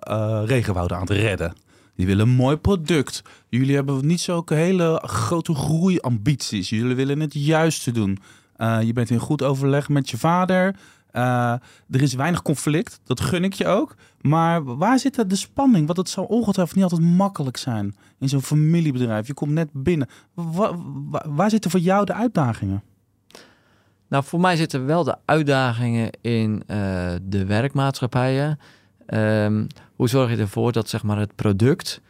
regenwouden 0.45 0.97
aan 0.97 1.03
het 1.03 1.11
redden. 1.11 1.53
Die 1.95 2.05
willen 2.05 2.27
een 2.27 2.35
mooi 2.35 2.55
product. 2.55 3.21
Jullie 3.49 3.75
hebben 3.75 4.07
niet 4.07 4.21
zulke 4.21 4.53
hele 4.53 5.01
grote 5.05 5.53
groeiambities. 5.53 6.69
Jullie 6.69 6.95
willen 6.95 7.19
het 7.19 7.33
juiste 7.33 7.91
doen. 7.91 8.19
Uh, 8.57 8.77
je 8.81 8.93
bent 8.93 9.09
in 9.09 9.19
goed 9.19 9.43
overleg 9.43 9.89
met 9.89 10.09
je 10.09 10.17
vader. 10.17 10.75
Uh, 11.15 11.51
er 11.89 12.01
is 12.01 12.13
weinig 12.13 12.41
conflict. 12.41 12.99
Dat 13.04 13.21
gun 13.21 13.43
ik 13.43 13.54
je 13.54 13.67
ook. 13.67 13.95
Maar 14.21 14.78
waar 14.78 14.99
zit 14.99 15.30
de 15.30 15.36
spanning? 15.36 15.86
Want 15.86 15.97
het 15.97 16.10
zal 16.10 16.25
ongetwijfeld 16.25 16.75
niet 16.75 16.91
altijd 16.91 17.12
makkelijk 17.12 17.58
zijn 17.58 17.95
in 18.19 18.30
zo'n 18.30 18.41
familiebedrijf. 18.41 19.28
Je 19.28 19.34
komt 19.34 19.51
net 19.51 19.69
binnen. 19.71 20.08
Waar, 21.25 21.49
zitten 21.49 21.71
voor 21.71 21.80
jou 21.80 22.06
de 22.06 22.13
uitdagingen? 22.13 22.84
Nou, 24.08 24.23
voor 24.23 24.39
mij 24.39 24.56
zitten 24.56 24.86
wel 24.86 25.04
de 25.04 25.17
uitdagingen 25.25 26.10
in 26.21 26.63
uh, 26.67 27.13
de 27.21 27.45
werkmaatschappijen. 27.45 28.60
Um, 29.08 29.67
hoe 29.95 30.10
zorg 30.10 30.30
je 30.30 30.38
ervoor 30.38 30.71
dat 30.71 30.89
zeg 30.89 31.04
maar, 31.04 31.19
het 31.19 31.36
product, 31.36 32.01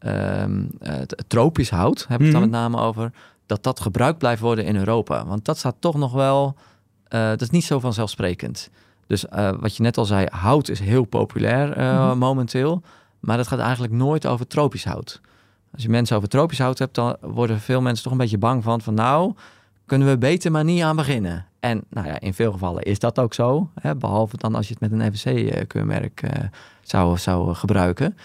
um, 0.00 0.70
het 0.78 1.24
tropisch 1.26 1.70
hout, 1.70 2.06
heb 2.08 2.20
ik 2.20 2.26
het 2.26 2.34
mm 2.34 2.42
-hmm. 2.42 2.50
dan 2.50 2.60
met 2.60 2.72
name 2.72 2.86
over, 2.86 3.12
dat 3.46 3.62
dat 3.62 3.80
gebruikt 3.80 4.18
blijft 4.18 4.40
worden 4.40 4.64
in 4.64 4.76
Europa? 4.76 5.26
Want 5.26 5.44
dat 5.44 5.58
staat 5.58 5.76
toch 5.78 5.96
nog 5.96 6.12
wel, 6.12 6.56
uh, 7.10 7.28
dat 7.28 7.40
is 7.40 7.50
niet 7.50 7.64
zo 7.64 7.80
vanzelfsprekend. 7.80 8.70
Dus 9.06 9.24
uh, 9.24 9.50
wat 9.60 9.76
je 9.76 9.82
net 9.82 9.98
al 9.98 10.04
zei, 10.04 10.26
hout 10.30 10.68
is 10.68 10.80
heel 10.80 11.04
populair 11.04 11.78
uh, 11.78 12.02
mm 12.02 12.08
-hmm. 12.08 12.18
momenteel, 12.18 12.82
maar 13.20 13.36
dat 13.36 13.48
gaat 13.48 13.58
eigenlijk 13.58 13.92
nooit 13.92 14.26
over 14.26 14.46
tropisch 14.46 14.84
hout. 14.84 15.20
Als 15.72 15.82
je 15.82 15.88
mensen 15.88 16.16
over 16.16 16.28
tropisch 16.28 16.58
hout 16.58 16.78
hebt, 16.78 16.94
dan 16.94 17.16
worden 17.20 17.60
veel 17.60 17.80
mensen 17.80 18.02
toch 18.02 18.12
een 18.12 18.18
beetje 18.18 18.38
bang 18.38 18.62
van, 18.62 18.80
van 18.80 18.94
nou, 18.94 19.32
kunnen 19.86 20.08
we 20.08 20.18
beter 20.18 20.50
maar 20.50 20.64
niet 20.64 20.82
aan 20.82 20.96
beginnen. 20.96 21.46
En 21.60 21.84
nou 21.90 22.06
ja, 22.06 22.20
in 22.20 22.34
veel 22.34 22.52
gevallen 22.52 22.82
is 22.82 22.98
dat 22.98 23.18
ook 23.18 23.34
zo. 23.34 23.70
Hè, 23.80 23.94
behalve 23.94 24.36
dan 24.36 24.54
als 24.54 24.68
je 24.68 24.76
het 24.78 24.90
met 24.90 25.00
een 25.00 25.14
FSC-keurmerk 25.14 26.22
zou, 26.82 27.18
zou 27.18 27.54
gebruiken. 27.54 28.16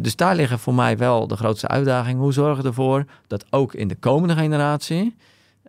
Dus 0.00 0.16
daar 0.16 0.34
liggen 0.34 0.58
voor 0.58 0.74
mij 0.74 0.98
wel 0.98 1.26
de 1.26 1.36
grootste 1.36 1.68
uitdagingen. 1.68 2.20
Hoe 2.20 2.32
zorgen 2.32 2.62
we 2.62 2.68
ervoor 2.68 3.04
dat 3.26 3.44
ook 3.50 3.74
in 3.74 3.88
de 3.88 3.94
komende 3.94 4.34
generatie 4.34 5.14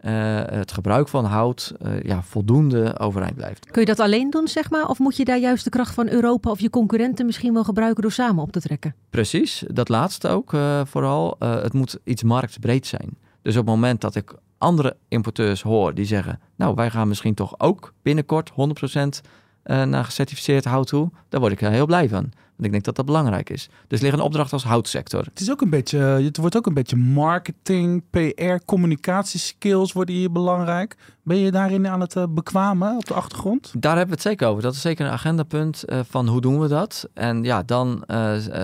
uh, 0.05 0.41
het 0.45 0.71
gebruik 0.71 1.07
van 1.07 1.25
hout 1.25 1.73
ja, 2.03 2.21
voldoende 2.21 2.99
overeind 2.99 3.35
blijft? 3.35 3.71
Kun 3.71 3.81
je 3.81 3.87
dat 3.87 3.99
alleen 3.99 4.29
doen, 4.29 4.47
zeg 4.47 4.69
maar? 4.69 4.87
Of 4.87 4.99
moet 4.99 5.17
je 5.17 5.25
daar 5.25 5.37
juist 5.37 5.63
de 5.63 5.69
kracht 5.69 5.93
van 5.93 6.09
Europa 6.09 6.49
of 6.49 6.59
je 6.59 6.69
concurrenten 6.69 7.25
misschien 7.25 7.53
wel 7.53 7.63
gebruiken 7.63 8.01
door 8.01 8.11
samen 8.11 8.43
op 8.43 8.51
te 8.51 8.61
trekken? 8.61 8.95
Precies, 9.09 9.63
dat 9.67 9.89
laatste 9.89 10.27
ook 10.27 10.49
vooral. 10.83 11.35
het 11.39 11.73
moet 11.73 11.99
iets 12.03 12.23
marktbreed 12.23 12.87
zijn. 12.87 13.17
Dus 13.41 13.57
op 13.57 13.65
het 13.65 13.75
moment 13.75 14.01
dat 14.01 14.15
ik 14.15 14.35
andere 14.57 14.95
importeurs 15.07 15.61
hoor 15.61 15.93
die 15.93 16.05
zeggen: 16.05 16.39
Nou, 16.55 16.75
wij 16.75 16.89
gaan 16.89 17.07
misschien 17.07 17.33
toch 17.33 17.59
ook 17.59 17.93
binnenkort 18.01 18.51
100% 18.51 18.53
uh, 18.55 19.83
naar 19.83 20.05
gecertificeerd 20.05 20.65
hout 20.65 20.87
toe. 20.87 21.09
Daar 21.29 21.39
word 21.39 21.51
ik 21.51 21.59
heel 21.59 21.85
blij 21.85 22.09
van. 22.09 22.31
Want 22.55 22.65
ik 22.65 22.71
denk 22.71 22.83
dat 22.83 22.95
dat 22.95 23.05
belangrijk 23.05 23.49
is. 23.49 23.69
Dus 23.87 24.01
ligt 24.01 24.13
een 24.13 24.19
opdracht 24.19 24.53
als 24.53 24.63
houtsector. 24.63 25.23
Het 25.23 25.39
is 25.39 25.51
ook 25.51 25.61
een 25.61 25.69
beetje, 25.69 25.97
het 25.97 26.37
wordt 26.37 26.57
ook 26.57 26.65
een 26.65 26.73
beetje 26.73 26.95
marketing, 26.95 28.03
PR, 28.09 28.65
communicatieskills 28.65 29.93
worden 29.93 30.15
hier 30.15 30.31
belangrijk. 30.31 30.95
Ben 31.23 31.37
je 31.37 31.51
daarin 31.51 31.87
aan 31.87 32.01
het 32.01 32.15
uh, 32.15 32.23
bekwamen 32.29 32.95
op 32.95 33.05
de 33.05 33.13
achtergrond? 33.13 33.73
Daar 33.77 33.97
hebben 33.97 34.15
we 34.15 34.21
het 34.21 34.31
zeker 34.31 34.47
over. 34.47 34.61
Dat 34.61 34.73
is 34.73 34.81
zeker 34.81 35.05
een 35.05 35.11
agendapunt 35.11 35.83
uh, 35.87 35.99
van 36.09 36.27
hoe 36.27 36.41
doen 36.41 36.59
we 36.59 36.67
dat. 36.67 37.09
En 37.13 37.43
ja, 37.43 37.63
dan 37.63 38.03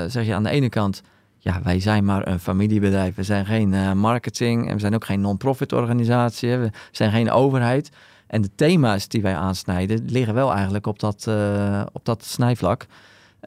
zeg 0.08 0.26
je 0.26 0.34
aan 0.34 0.44
de 0.44 0.50
ene 0.50 0.70
kant 0.70 1.02
ja, 1.44 1.62
wij 1.64 1.80
zijn 1.80 2.06
maar 2.06 2.28
een 2.28 2.40
familiebedrijf. 2.40 3.16
We 3.16 3.24
zijn 3.24 3.46
geen 3.46 3.74
uh, 3.74 3.94
marketing 3.94 4.68
en 4.68 4.74
we 4.74 4.80
zijn 4.80 4.96
ook 4.96 5.06
geen 5.06 5.22
non-profit 5.22 5.74
organisatie. 5.74 6.58
We 6.58 6.70
zijn 6.92 7.12
geen 7.12 7.32
overheid. 7.32 7.90
En 8.28 8.42
de 8.42 8.50
thema's 8.56 9.08
die 9.08 9.22
wij 9.22 9.36
aansnijden 9.36 10.06
liggen 10.06 10.34
wel 10.34 10.54
eigenlijk 10.54 10.88
op 10.88 11.00
dat, 11.00 11.26
uh, 11.30 11.82
op 11.92 12.06
dat 12.06 12.24
snijvlak. 12.24 12.86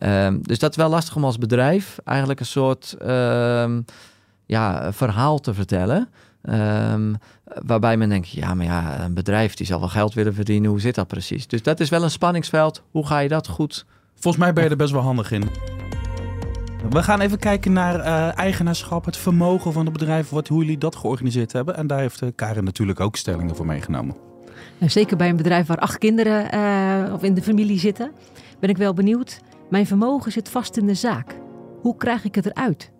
Um, 0.02 0.42
dus 0.42 0.58
dat 0.58 0.70
is 0.70 0.76
wel 0.76 0.88
lastig 0.88 1.16
om 1.16 1.24
als 1.24 1.38
bedrijf 1.38 1.98
eigenlijk 2.04 2.40
een 2.40 2.46
soort 2.46 2.96
um, 3.02 3.84
ja, 4.46 4.92
verhaal 4.92 5.38
te 5.38 5.54
vertellen. 5.54 6.08
Um, 6.42 7.16
waarbij 7.44 7.96
men 7.96 8.08
denkt, 8.08 8.28
ja, 8.28 8.54
maar 8.54 8.66
ja, 8.66 9.04
een 9.04 9.14
bedrijf 9.14 9.54
die 9.54 9.66
zal 9.66 9.78
wel 9.78 9.88
geld 9.88 10.14
willen 10.14 10.34
verdienen. 10.34 10.70
Hoe 10.70 10.80
zit 10.80 10.94
dat 10.94 11.06
precies? 11.06 11.46
Dus 11.46 11.62
dat 11.62 11.80
is 11.80 11.88
wel 11.88 12.02
een 12.02 12.10
spanningsveld. 12.10 12.82
Hoe 12.90 13.06
ga 13.06 13.18
je 13.18 13.28
dat 13.28 13.48
goed? 13.48 13.86
Volgens 14.14 14.44
mij 14.44 14.52
ben 14.52 14.64
je 14.64 14.70
er 14.70 14.76
best 14.76 14.92
wel 14.92 15.02
handig 15.02 15.30
in. 15.30 15.48
We 16.90 17.02
gaan 17.02 17.20
even 17.20 17.38
kijken 17.38 17.72
naar 17.72 17.98
uh, 17.98 18.38
eigenaarschap, 18.38 19.04
het 19.04 19.16
vermogen 19.16 19.72
van 19.72 19.84
het 19.84 19.92
bedrijf, 19.92 20.28
wat, 20.28 20.48
hoe 20.48 20.60
jullie 20.60 20.78
dat 20.78 20.96
georganiseerd 20.96 21.52
hebben. 21.52 21.76
En 21.76 21.86
daar 21.86 21.98
heeft 21.98 22.22
uh, 22.22 22.28
Karin 22.34 22.64
natuurlijk 22.64 23.00
ook 23.00 23.16
stellingen 23.16 23.56
voor 23.56 23.66
meegenomen. 23.66 24.16
Nou, 24.78 24.90
zeker 24.90 25.16
bij 25.16 25.28
een 25.28 25.36
bedrijf 25.36 25.66
waar 25.66 25.78
acht 25.78 25.98
kinderen 25.98 26.54
uh, 26.54 27.12
of 27.12 27.22
in 27.22 27.34
de 27.34 27.42
familie 27.42 27.78
zitten, 27.78 28.12
ben 28.60 28.70
ik 28.70 28.76
wel 28.76 28.94
benieuwd. 28.94 29.40
Mijn 29.74 29.86
vermogen 29.86 30.32
zit 30.32 30.48
vast 30.48 30.76
in 30.76 30.86
de 30.86 30.94
zaak. 30.94 31.36
Hoe 31.80 31.96
krijg 31.96 32.24
ik 32.24 32.34
het 32.34 32.46
eruit? 32.46 32.90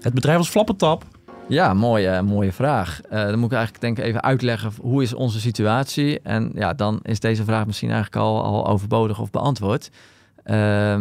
Het 0.00 0.14
bedrijf 0.14 0.36
was 0.36 0.48
flappentap. 0.48 1.04
Ja, 1.48 1.74
mooie, 1.74 2.22
mooie 2.22 2.52
vraag. 2.52 3.00
Uh, 3.04 3.10
dan 3.10 3.38
moet 3.38 3.50
ik 3.50 3.56
eigenlijk 3.56 3.80
denk 3.80 3.98
ik 3.98 4.04
even 4.04 4.22
uitleggen 4.22 4.72
hoe 4.80 5.02
is 5.02 5.14
onze 5.14 5.40
situatie. 5.40 6.20
En 6.20 6.52
ja, 6.54 6.74
dan 6.74 7.00
is 7.02 7.20
deze 7.20 7.44
vraag 7.44 7.66
misschien 7.66 7.90
eigenlijk 7.90 8.22
al, 8.22 8.44
al 8.44 8.66
overbodig 8.66 9.20
of 9.20 9.30
beantwoord. 9.30 9.90
Uh, 10.44 10.94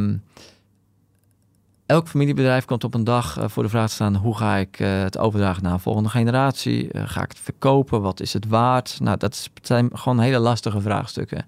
elk 1.86 2.08
familiebedrijf 2.08 2.66
komt 2.66 2.84
op 2.84 2.94
een 2.94 3.04
dag 3.04 3.38
uh, 3.38 3.48
voor 3.48 3.64
de 3.64 3.70
vraag 3.70 3.88
te 3.88 3.94
staan: 3.94 4.16
hoe 4.16 4.38
ga 4.38 4.56
ik 4.56 4.80
uh, 4.80 5.02
het 5.02 5.18
overdragen 5.18 5.64
naar 5.64 5.74
een 5.74 5.80
volgende 5.80 6.10
generatie? 6.10 6.94
Uh, 6.94 7.02
ga 7.06 7.24
ik 7.24 7.30
het 7.30 7.40
verkopen? 7.40 8.02
Wat 8.02 8.20
is 8.20 8.34
het 8.34 8.48
waard? 8.48 8.98
Nou, 9.00 9.18
dat 9.18 9.50
zijn 9.62 9.90
gewoon 9.94 10.20
hele 10.20 10.40
lastige 10.40 10.82
vraagstukken. 10.82 11.46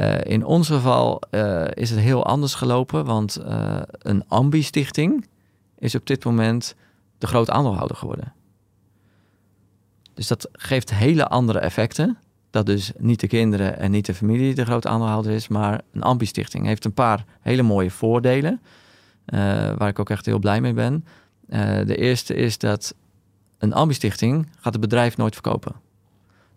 Eh, 0.00 0.32
in 0.32 0.44
ons 0.44 0.66
geval 0.68 1.22
is 1.74 1.90
het 1.90 1.98
heel 1.98 2.26
anders 2.26 2.54
gelopen, 2.54 3.04
want 3.04 3.38
een 3.98 4.24
Ambi-stichting 4.28 5.26
is 5.78 5.94
op 5.94 6.06
dit 6.06 6.24
moment 6.24 6.74
de 7.18 7.26
grote 7.26 7.52
aandeelhouder 7.52 7.96
geworden. 7.96 8.32
Dus 10.14 10.26
dat 10.26 10.48
geeft 10.52 10.94
hele 10.94 11.28
andere 11.28 11.58
effecten. 11.58 12.18
Dat 12.50 12.66
dus 12.66 12.92
niet 12.98 13.20
de 13.20 13.26
kinderen 13.26 13.78
en 13.78 13.90
niet 13.90 14.06
de 14.06 14.14
familie 14.14 14.54
de 14.54 14.64
grote 14.64 14.88
aandeelhouder 14.88 15.32
is, 15.32 15.48
maar 15.48 15.80
een 15.92 16.02
Ambi-stichting 16.02 16.66
heeft 16.66 16.84
een 16.84 16.94
paar 16.94 17.24
hele 17.40 17.62
mooie 17.62 17.90
voordelen. 17.90 18.60
Waar 19.76 19.88
ik 19.88 19.98
ook 19.98 20.10
echt 20.10 20.26
heel 20.26 20.38
blij 20.38 20.60
mee 20.60 20.72
ben. 20.72 21.04
De 21.86 21.96
eerste 21.96 22.34
is 22.34 22.58
dat 22.58 22.94
een 23.58 23.72
ambistichting 23.72 24.48
gaat 24.60 24.72
het 24.72 24.82
bedrijf 24.82 25.16
nooit 25.16 25.32
verkopen. 25.32 25.74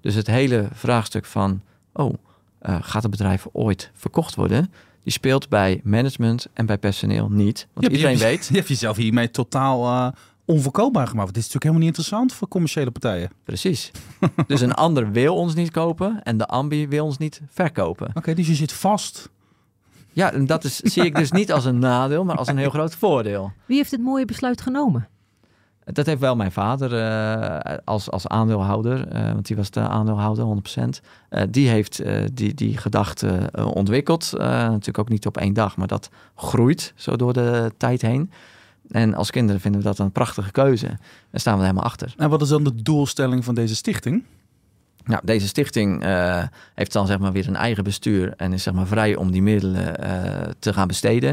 Dus 0.02 0.16
het 0.16 0.28
hele 0.28 0.68
vraagstuk 0.72 1.26
van, 1.26 1.62
oh, 1.94 2.14
uh, 2.64 2.78
gaat 2.82 3.02
het 3.02 3.12
bedrijf 3.12 3.48
ooit 3.52 3.92
verkocht 3.94 4.36
worden? 4.36 4.72
Die 5.04 5.14
speelt 5.14 5.50
bij 5.50 5.82
management 5.84 6.48
en 6.54 6.66
bij 6.66 6.78
personeel 6.78 7.30
niet. 7.30 7.68
Want 7.74 7.86
je 7.86 7.92
iedereen 7.92 8.18
je, 8.18 8.24
weet... 8.24 8.48
Je 8.52 8.56
hebt 8.56 8.68
jezelf 8.68 8.98
hiermee 8.98 9.32
totaal 9.32 10.14
onverkoopbaar 10.46 11.08
gemaakt. 11.08 11.34
Dit 11.34 11.38
is 11.38 11.44
natuurlijk 11.44 11.64
helemaal 11.64 11.88
niet 11.88 11.98
interessant 11.98 12.34
voor 12.34 12.48
commerciële 12.48 12.92
partijen. 12.92 13.32
Precies. 13.44 13.92
dus 14.48 14.62
een 14.62 14.74
ander 14.74 15.12
wil 15.12 15.36
ons 15.36 15.56
niet 15.56 15.72
kopen 15.72 16.24
en 16.24 16.38
de 16.38 16.48
ambi 16.48 16.88
wil 16.88 17.06
ons 17.06 17.18
niet 17.18 17.42
verkopen. 17.50 18.08
Oké, 18.08 18.18
okay, 18.18 18.34
dus 18.34 18.48
je 18.48 18.56
zit 18.56 18.74
vast. 18.74 19.30
Ja, 20.12 20.32
en 20.32 20.46
dat 20.46 20.64
is, 20.64 20.76
zie 20.78 21.06
ik 21.06 21.16
dus 21.16 21.32
niet 21.32 21.52
als 21.52 21.66
een 21.66 21.80
nadeel, 21.80 22.24
maar 22.24 22.38
als 22.38 22.48
een 22.48 22.58
heel 22.58 22.70
groot 22.70 22.96
voordeel. 22.96 23.52
Wie 23.66 23.78
heeft 23.78 23.92
het 23.92 24.02
mooie 24.02 24.26
besluit 24.26 24.62
genomen? 24.62 25.08
Dat 25.86 26.06
heeft 26.06 26.20
wel 26.20 26.36
mijn 26.36 26.52
vader 26.52 26.94
uh, 26.94 27.78
als, 27.84 28.12
als 28.12 28.28
aandeelhouder, 28.28 29.14
uh, 29.14 29.32
want 29.32 29.48
die 29.48 29.56
was 29.56 29.72
de 29.72 29.80
aandeelhouder 29.80 30.46
100%. 30.80 30.84
Uh, 31.30 31.42
die 31.50 31.70
heeft 31.70 32.04
die, 32.34 32.54
die 32.54 32.78
gedachte 32.78 33.50
ontwikkeld. 33.74 34.32
natuurlijk 34.38 35.00
ook 35.00 35.10
niet 35.10 35.26
op 35.26 35.38
één 35.38 35.54
dag, 35.54 35.78
maar 35.78 35.88
dat 35.88 36.10
groeit 36.36 36.94
zo 36.96 37.16
door 37.16 37.34
de 37.34 37.72
tijd 37.78 38.02
heen. 38.02 38.32
En 38.92 39.14
als 39.14 39.32
kinderen 39.32 39.62
vinden 39.62 39.82
we 39.82 39.88
dat 39.88 40.00
een 40.00 40.12
prachtige 40.12 40.52
keuze. 40.52 40.88
Daar 40.88 41.40
staan 41.40 41.54
we 41.54 41.60
er 41.60 41.66
helemaal 41.66 41.90
achter. 41.90 42.14
En 42.18 42.30
wat 42.30 42.42
is 42.42 42.48
dan 42.48 42.64
de 42.64 42.82
doelstelling 42.82 43.44
van 43.44 43.56
deze 43.56 43.76
stichting? 43.76 44.24
Nou, 45.06 45.22
deze 45.24 45.48
stichting 45.48 46.06
uh, 46.06 46.44
heeft 46.74 46.94
dan 46.94 47.08
zeg 47.08 47.20
maar 47.20 47.32
weer 47.32 47.48
een 47.48 47.56
eigen 47.56 47.84
bestuur 47.84 48.34
en 48.38 48.54
is 48.54 48.64
zeg 48.64 48.74
maar 48.74 48.88
vrij 48.88 49.16
om 49.16 49.32
die 49.32 49.42
middelen 49.42 50.06
uh, 50.06 50.52
te 50.60 50.74
gaan 50.74 50.88
besteden. 50.88 51.30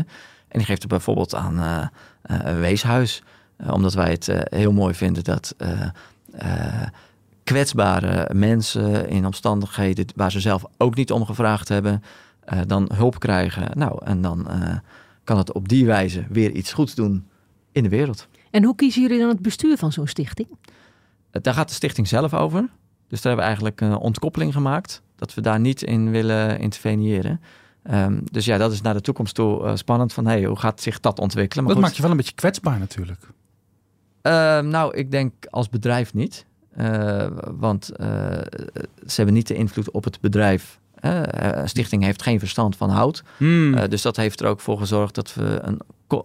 En 0.48 0.58
die 0.58 0.64
geeft 0.64 0.82
het 0.82 0.90
bijvoorbeeld 0.90 1.34
aan 1.34 1.58
uh, 1.58 1.86
een 2.22 2.60
weeshuis, 2.60 3.22
omdat 3.66 3.94
wij 3.94 4.10
het 4.10 4.28
heel 4.44 4.72
mooi 4.72 4.94
vinden 4.94 5.24
dat 5.24 5.54
kwetsbare 7.44 8.34
mensen 8.34 9.08
in 9.08 9.26
omstandigheden 9.26 10.06
waar 10.14 10.30
ze 10.30 10.40
zelf 10.40 10.64
ook 10.76 10.94
niet 10.94 11.12
om 11.12 11.24
gevraagd 11.24 11.68
hebben, 11.68 12.02
dan 12.66 12.90
hulp 12.94 13.18
krijgen. 13.18 13.78
Nou, 13.78 14.04
en 14.04 14.22
dan 14.22 14.48
kan 15.24 15.38
het 15.38 15.52
op 15.52 15.68
die 15.68 15.86
wijze 15.86 16.26
weer 16.28 16.50
iets 16.50 16.72
goeds 16.72 16.94
doen 16.94 17.28
in 17.72 17.82
de 17.82 17.88
wereld. 17.88 18.28
En 18.50 18.64
hoe 18.64 18.74
kiezen 18.74 19.02
jullie 19.02 19.18
dan 19.18 19.28
het 19.28 19.40
bestuur 19.40 19.76
van 19.76 19.92
zo'n 19.92 20.06
stichting? 20.06 20.48
Daar 21.30 21.54
gaat 21.54 21.68
de 21.68 21.74
stichting 21.74 22.08
zelf 22.08 22.34
over. 22.34 22.68
Dus 23.08 23.20
daar 23.20 23.36
hebben 23.36 23.36
we 23.36 23.42
eigenlijk 23.42 23.80
een 23.80 23.96
ontkoppeling 23.96 24.52
gemaakt. 24.52 25.02
Dat 25.16 25.34
we 25.34 25.40
daar 25.40 25.60
niet 25.60 25.82
in 25.82 26.10
willen 26.10 26.58
interveneren. 26.58 27.40
Um, 27.90 28.22
dus 28.30 28.44
ja, 28.44 28.58
dat 28.58 28.72
is 28.72 28.80
naar 28.80 28.94
de 28.94 29.00
toekomst 29.00 29.34
toe 29.34 29.64
uh, 29.64 29.76
spannend. 29.76 30.12
Van 30.12 30.26
hey, 30.26 30.44
hoe 30.44 30.58
gaat 30.58 30.80
zich 30.80 31.00
dat 31.00 31.18
ontwikkelen? 31.18 31.64
Maar 31.64 31.74
dat 31.74 31.82
maakt 31.82 31.96
je 31.96 32.02
wel 32.02 32.10
een 32.10 32.16
beetje 32.16 32.34
kwetsbaar 32.34 32.78
natuurlijk. 32.78 33.20
Uh, 34.22 34.60
nou, 34.60 34.96
ik 34.96 35.10
denk 35.10 35.32
als 35.50 35.68
bedrijf 35.68 36.14
niet. 36.14 36.46
Uh, 36.78 37.26
want 37.58 37.84
ze 39.06 39.14
hebben 39.14 39.34
niet 39.34 39.46
de 39.46 39.54
invloed 39.54 39.90
op 39.90 40.04
het 40.04 40.20
bedrijf. 40.20 40.78
een 41.00 41.68
stichting 41.68 42.02
heeft 42.02 42.22
geen 42.22 42.38
verstand 42.38 42.76
van 42.76 42.90
hout. 42.90 43.22
Hmm. 43.36 43.88
dus 43.88 44.02
dat 44.02 44.16
heeft 44.16 44.40
er 44.40 44.46
ook 44.46 44.60
voor 44.60 44.78
gezorgd 44.78 45.14
dat 45.14 45.34
we 45.34 45.58
een 45.62 45.80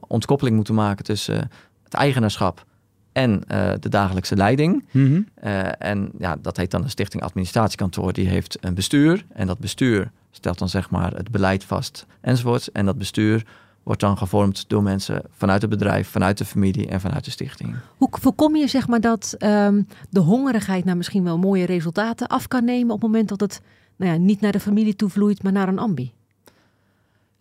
ontkoppeling 0.08 0.55
moeten 0.55 0.73
maken 0.73 1.03
tussen 1.03 1.49
het 1.84 1.93
eigenaarschap 1.93 2.65
en 3.12 3.43
de 3.79 3.89
dagelijkse 3.89 4.36
leiding. 4.36 4.86
-hmm. 4.91 5.27
uh, 5.43 5.81
en 5.81 6.12
ja, 6.17 6.38
dat 6.41 6.58
heet 6.58 6.71
dan 6.71 6.84
een 6.84 6.89
stichting 6.89 7.23
administratiekantoor. 7.23 8.13
Die 8.13 8.27
heeft 8.27 8.58
een 8.62 8.73
bestuur 8.73 9.25
en 9.34 9.47
dat 9.47 9.60
bestuur 9.60 10.12
stelt 10.31 10.60
dan 10.60 10.69
zeg 10.69 10.89
maar 10.89 11.13
het 11.13 11.31
beleid 11.31 11.63
vast 11.63 12.05
enzovoorts. 12.21 12.71
En 12.71 12.86
dat 12.86 12.97
bestuur 12.97 13.45
wordt 13.86 14.02
dan 14.02 14.17
gevormd 14.17 14.69
door 14.69 14.84
mensen 14.84 15.21
vanuit 15.32 15.62
het 15.62 15.69
bedrijf, 15.69 16.10
vanuit 16.10 16.38
de 16.38 16.45
familie 16.45 16.88
en 16.88 17.02
vanuit 17.02 17.26
de 17.26 17.32
stichting. 17.32 17.76
Hoe 17.98 18.08
voorkom 18.12 18.56
je 18.56 18.67
zeg 18.67 18.88
maar 18.88 19.02
dat 19.02 19.36
um, 19.39 19.88
de 20.10 20.19
hongerigheid 20.19 20.86
naar 20.86 20.98
misschien 20.98 21.24
wel 21.24 21.38
mooie 21.38 21.65
resultaten 21.65 22.28
af 22.28 22.48
kan 22.48 22.65
nemen 22.65 22.93
op 22.93 23.02
het 23.02 23.12
moment 23.12 23.30
dat 23.30 23.39
het 23.39 23.62
nou 23.95 24.12
ja, 24.12 24.17
niet 24.17 24.41
naar 24.41 24.52
de 24.52 24.60
familie 24.60 24.95
toe 24.95 25.10
vloeit, 25.10 25.43
maar 25.43 25.52
naar 25.52 25.67
een 25.67 25.80
ambi? 25.80 26.13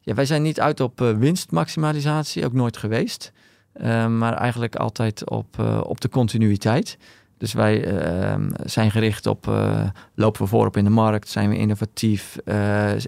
Ja, 0.00 0.14
wij 0.14 0.24
zijn 0.24 0.42
niet 0.42 0.60
uit 0.60 0.80
op 0.80 1.00
uh, 1.00 1.16
winstmaximalisatie, 1.16 2.44
ook 2.44 2.52
nooit 2.52 2.76
geweest. 2.76 3.32
Uh, 3.76 4.06
maar 4.06 4.34
eigenlijk 4.34 4.76
altijd 4.76 5.30
op, 5.30 5.56
uh, 5.60 5.80
op 5.84 6.00
de 6.00 6.08
continuïteit. 6.08 6.98
Dus 7.44 7.52
wij 7.52 7.92
uh, 7.92 8.34
zijn 8.64 8.90
gericht 8.90 9.26
op 9.26 9.46
uh, 9.46 9.82
lopen 10.14 10.42
we 10.42 10.48
voorop 10.48 10.76
in 10.76 10.84
de 10.84 10.90
markt, 10.90 11.28
zijn 11.28 11.48
we 11.48 11.56
innovatief, 11.56 12.38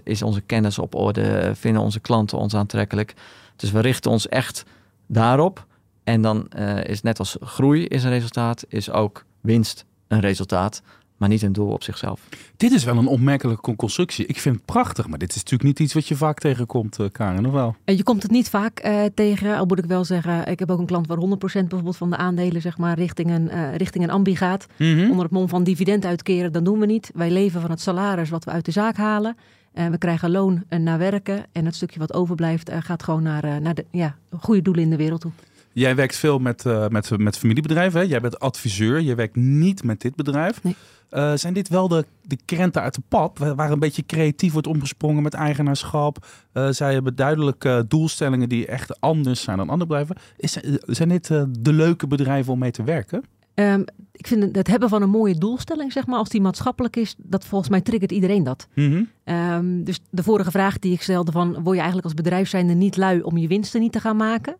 is 0.03 0.21
onze 0.21 0.41
kennis 0.41 0.79
op 0.79 0.95
orde, 0.95 1.51
vinden 1.55 1.81
onze 1.81 1.99
klanten 1.99 2.37
ons 2.37 2.55
aantrekkelijk. 2.55 3.13
Dus 3.55 3.71
we 3.71 3.79
richten 3.79 4.11
ons 4.11 4.27
echt 4.27 4.65
daarop. 5.07 5.65
En 6.03 6.21
dan 6.21 6.47
is 6.83 7.01
net 7.01 7.19
als 7.19 7.37
groei 7.41 7.85
is 7.85 8.03
een 8.03 8.09
resultaat, 8.09 8.65
is 8.67 8.91
ook 8.91 9.25
winst 9.41 9.85
een 10.07 10.19
resultaat 10.19 10.81
maar 11.17 11.29
niet 11.29 11.41
een 11.41 11.53
doel 11.53 11.71
op 11.71 11.83
zichzelf. 11.83 12.21
Dit 12.57 12.71
is 12.71 12.83
wel 12.83 12.97
een 12.97 13.07
opmerkelijke 13.07 13.75
constructie. 13.75 14.25
Ik 14.25 14.39
vind 14.39 14.55
het 14.55 14.65
prachtig, 14.65 15.07
maar 15.07 15.17
dit 15.17 15.29
is 15.29 15.35
natuurlijk 15.35 15.63
niet 15.63 15.79
iets 15.79 15.93
wat 15.93 16.07
je 16.07 16.15
vaak 16.15 16.39
tegenkomt, 16.39 16.99
uh, 16.99 17.07
Karen, 17.11 17.45
of 17.45 17.51
wel? 17.51 17.75
Je 17.85 18.03
komt 18.03 18.23
het 18.23 18.31
niet 18.31 18.49
vaak 18.49 18.85
uh, 18.85 19.03
tegen, 19.13 19.57
al 19.57 19.65
moet 19.65 19.77
ik 19.77 19.85
wel 19.85 20.05
zeggen. 20.05 20.47
Ik 20.47 20.59
heb 20.59 20.71
ook 20.71 20.79
een 20.79 20.85
klant 20.85 21.07
waar 21.07 21.17
100% 21.17 21.21
bijvoorbeeld 21.41 21.97
van 21.97 22.09
de 22.09 22.17
aandelen 22.17 22.61
zeg 22.61 22.77
maar, 22.77 22.97
richting, 22.97 23.31
een, 23.31 23.49
uh, 23.53 23.75
richting 23.75 24.03
een 24.03 24.09
ambi 24.09 24.35
gaat. 24.35 24.67
Mm 24.77 24.95
-hmm. 24.95 25.09
Onder 25.09 25.23
het 25.23 25.33
mom 25.33 25.49
van 25.49 25.63
dividend 25.63 26.05
uitkeren, 26.05 26.51
dat 26.51 26.65
doen 26.65 26.79
we 26.79 26.85
niet. 26.85 27.11
Wij 27.13 27.31
leven 27.31 27.61
van 27.61 27.69
het 27.69 27.81
salaris 27.81 28.29
wat 28.29 28.43
we 28.43 28.51
uit 28.51 28.65
de 28.65 28.71
zaak 28.71 28.95
halen. 28.95 29.37
En 29.73 29.91
we 29.91 29.97
krijgen 29.97 30.31
loon 30.31 30.63
naar 30.69 30.97
werken. 30.97 31.45
En 31.51 31.65
het 31.65 31.75
stukje 31.75 31.99
wat 31.99 32.13
overblijft 32.13 32.71
gaat 32.79 33.03
gewoon 33.03 33.23
naar, 33.23 33.61
naar 33.61 33.73
de 33.73 33.85
ja, 33.91 34.15
goede 34.39 34.61
doelen 34.61 34.83
in 34.83 34.89
de 34.89 34.95
wereld 34.95 35.21
toe. 35.21 35.31
Jij 35.79 35.95
werkt 35.95 36.15
veel 36.15 36.39
met, 36.39 36.63
met, 36.89 37.17
met 37.17 37.37
familiebedrijven. 37.37 37.99
Hè? 37.99 38.05
Jij 38.05 38.21
bent 38.21 38.39
adviseur. 38.39 39.01
Je 39.01 39.15
werkt 39.15 39.35
niet 39.35 39.83
met 39.83 40.01
dit 40.01 40.15
bedrijf. 40.15 40.63
Nee. 40.63 40.75
Uh, 41.11 41.33
zijn 41.35 41.53
dit 41.53 41.69
wel 41.69 41.87
de, 41.87 42.05
de 42.21 42.37
krenten 42.45 42.81
uit 42.81 42.95
de 42.95 43.01
pap, 43.07 43.37
waar 43.37 43.71
een 43.71 43.79
beetje 43.79 44.05
creatief 44.05 44.51
wordt 44.51 44.67
omgesprongen 44.67 45.23
met 45.23 45.33
eigenaarschap? 45.33 46.25
Uh, 46.53 46.67
zij 46.69 46.93
hebben 46.93 47.15
duidelijke 47.15 47.85
doelstellingen 47.87 48.49
die 48.49 48.65
echt 48.65 49.01
anders 49.01 49.41
zijn 49.41 49.57
dan 49.57 49.69
andere 49.69 49.89
bedrijven. 49.89 50.15
Is, 50.37 50.57
zijn 50.85 51.09
dit 51.09 51.27
de 51.59 51.73
leuke 51.73 52.07
bedrijven 52.07 52.53
om 52.53 52.59
mee 52.59 52.71
te 52.71 52.83
werken? 52.83 53.23
Um, 53.53 53.85
ik 54.11 54.27
vind 54.27 54.55
het 54.55 54.67
hebben 54.67 54.89
van 54.89 55.01
een 55.01 55.09
mooie 55.09 55.35
doelstelling, 55.35 55.91
zeg 55.91 56.07
maar, 56.07 56.19
als 56.19 56.29
die 56.29 56.41
maatschappelijk 56.41 56.95
is, 56.95 57.15
dat 57.17 57.45
volgens 57.45 57.69
mij 57.69 57.81
triggert 57.81 58.11
iedereen 58.11 58.43
dat. 58.43 58.67
Mm 58.73 58.91
-hmm. 58.91 59.35
um, 59.35 59.83
dus 59.83 59.99
de 60.09 60.23
vorige 60.23 60.51
vraag 60.51 60.79
die 60.79 60.93
ik 60.93 61.01
stelde 61.01 61.31
van, 61.31 61.53
word 61.53 61.65
je 61.65 61.81
eigenlijk 61.81 62.03
als 62.03 62.13
bedrijf 62.13 62.49
zijnde 62.49 62.73
niet 62.73 62.97
lui 62.97 63.21
om 63.21 63.37
je 63.37 63.47
winsten 63.47 63.81
niet 63.81 63.91
te 63.91 63.99
gaan 63.99 64.17
maken? 64.17 64.55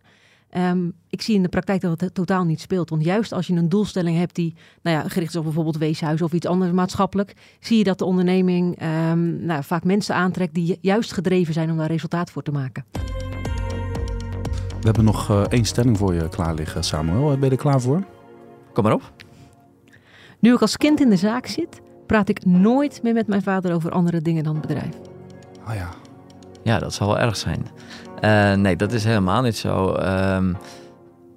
Um, 0.56 0.94
ik 1.10 1.22
zie 1.22 1.36
in 1.36 1.42
de 1.42 1.50
praktijk 1.50 1.82
dat 1.82 2.02
het 2.02 2.14
totaal 2.14 2.44
niet 2.44 2.62
speelt. 2.62 2.90
Want 2.90 3.04
juist 3.04 3.32
als 3.32 3.48
je 3.48 3.54
een 3.54 3.70
doelstelling 3.70 4.18
hebt 4.18 4.36
die 4.36 4.56
nou 4.82 4.98
ja, 4.98 5.10
gericht 5.10 5.32
is 5.32 5.36
op 5.36 5.44
bijvoorbeeld 5.44 5.78
weeshuis 5.78 6.22
of 6.22 6.34
iets 6.34 6.46
anders 6.46 6.72
maatschappelijk, 6.72 7.34
zie 7.60 7.78
je 7.78 7.84
dat 7.84 7.98
de 7.98 8.06
onderneming 8.06 8.82
um, 9.12 9.46
nou, 9.46 9.64
vaak 9.64 9.84
mensen 9.84 10.16
aantrekt 10.16 10.54
die 10.54 10.78
juist 10.82 11.14
gedreven 11.14 11.54
zijn 11.54 11.72
om 11.72 11.78
daar 11.78 11.88
resultaat 11.88 12.32
voor 12.32 12.44
te 12.44 12.52
maken. 12.52 12.86
We 14.80 14.94
hebben 14.94 15.04
nog 15.04 15.30
uh, 15.30 15.42
één 15.42 15.66
stelling 15.66 15.98
voor 15.98 16.14
je 16.14 16.30
klaar 16.30 16.54
liggen, 16.54 16.84
Samuel. 16.84 17.38
Ben 17.38 17.50
je 17.50 17.50
er 17.50 17.62
klaar 17.62 17.82
voor? 17.82 18.04
Kom 18.74 18.84
maar 18.84 18.94
op. 18.94 19.14
Nu 20.40 20.54
ik 20.54 20.62
als 20.62 20.78
kind 20.78 21.02
in 21.02 21.10
de 21.10 21.16
zaak 21.16 21.46
zit, 21.46 21.82
praat 22.06 22.30
ik 22.30 22.46
nooit 22.46 23.04
meer 23.04 23.14
met 23.14 23.28
mijn 23.28 23.42
vader 23.42 23.74
over 23.74 23.92
andere 23.92 24.22
dingen 24.22 24.44
dan 24.44 24.56
het 24.56 24.68
bedrijf. 24.68 24.96
Ah 25.64 25.76
ja. 25.76 25.90
Ja, 26.68 26.80
dat 26.80 26.94
zal 26.94 27.08
wel 27.08 27.20
erg 27.20 27.38
zijn. 27.38 27.68
Uh, 28.24 28.54
nee, 28.54 28.76
dat 28.76 28.92
is 28.92 29.04
helemaal 29.04 29.42
niet 29.42 29.58
zo. 29.58 29.96
Um, 29.96 30.58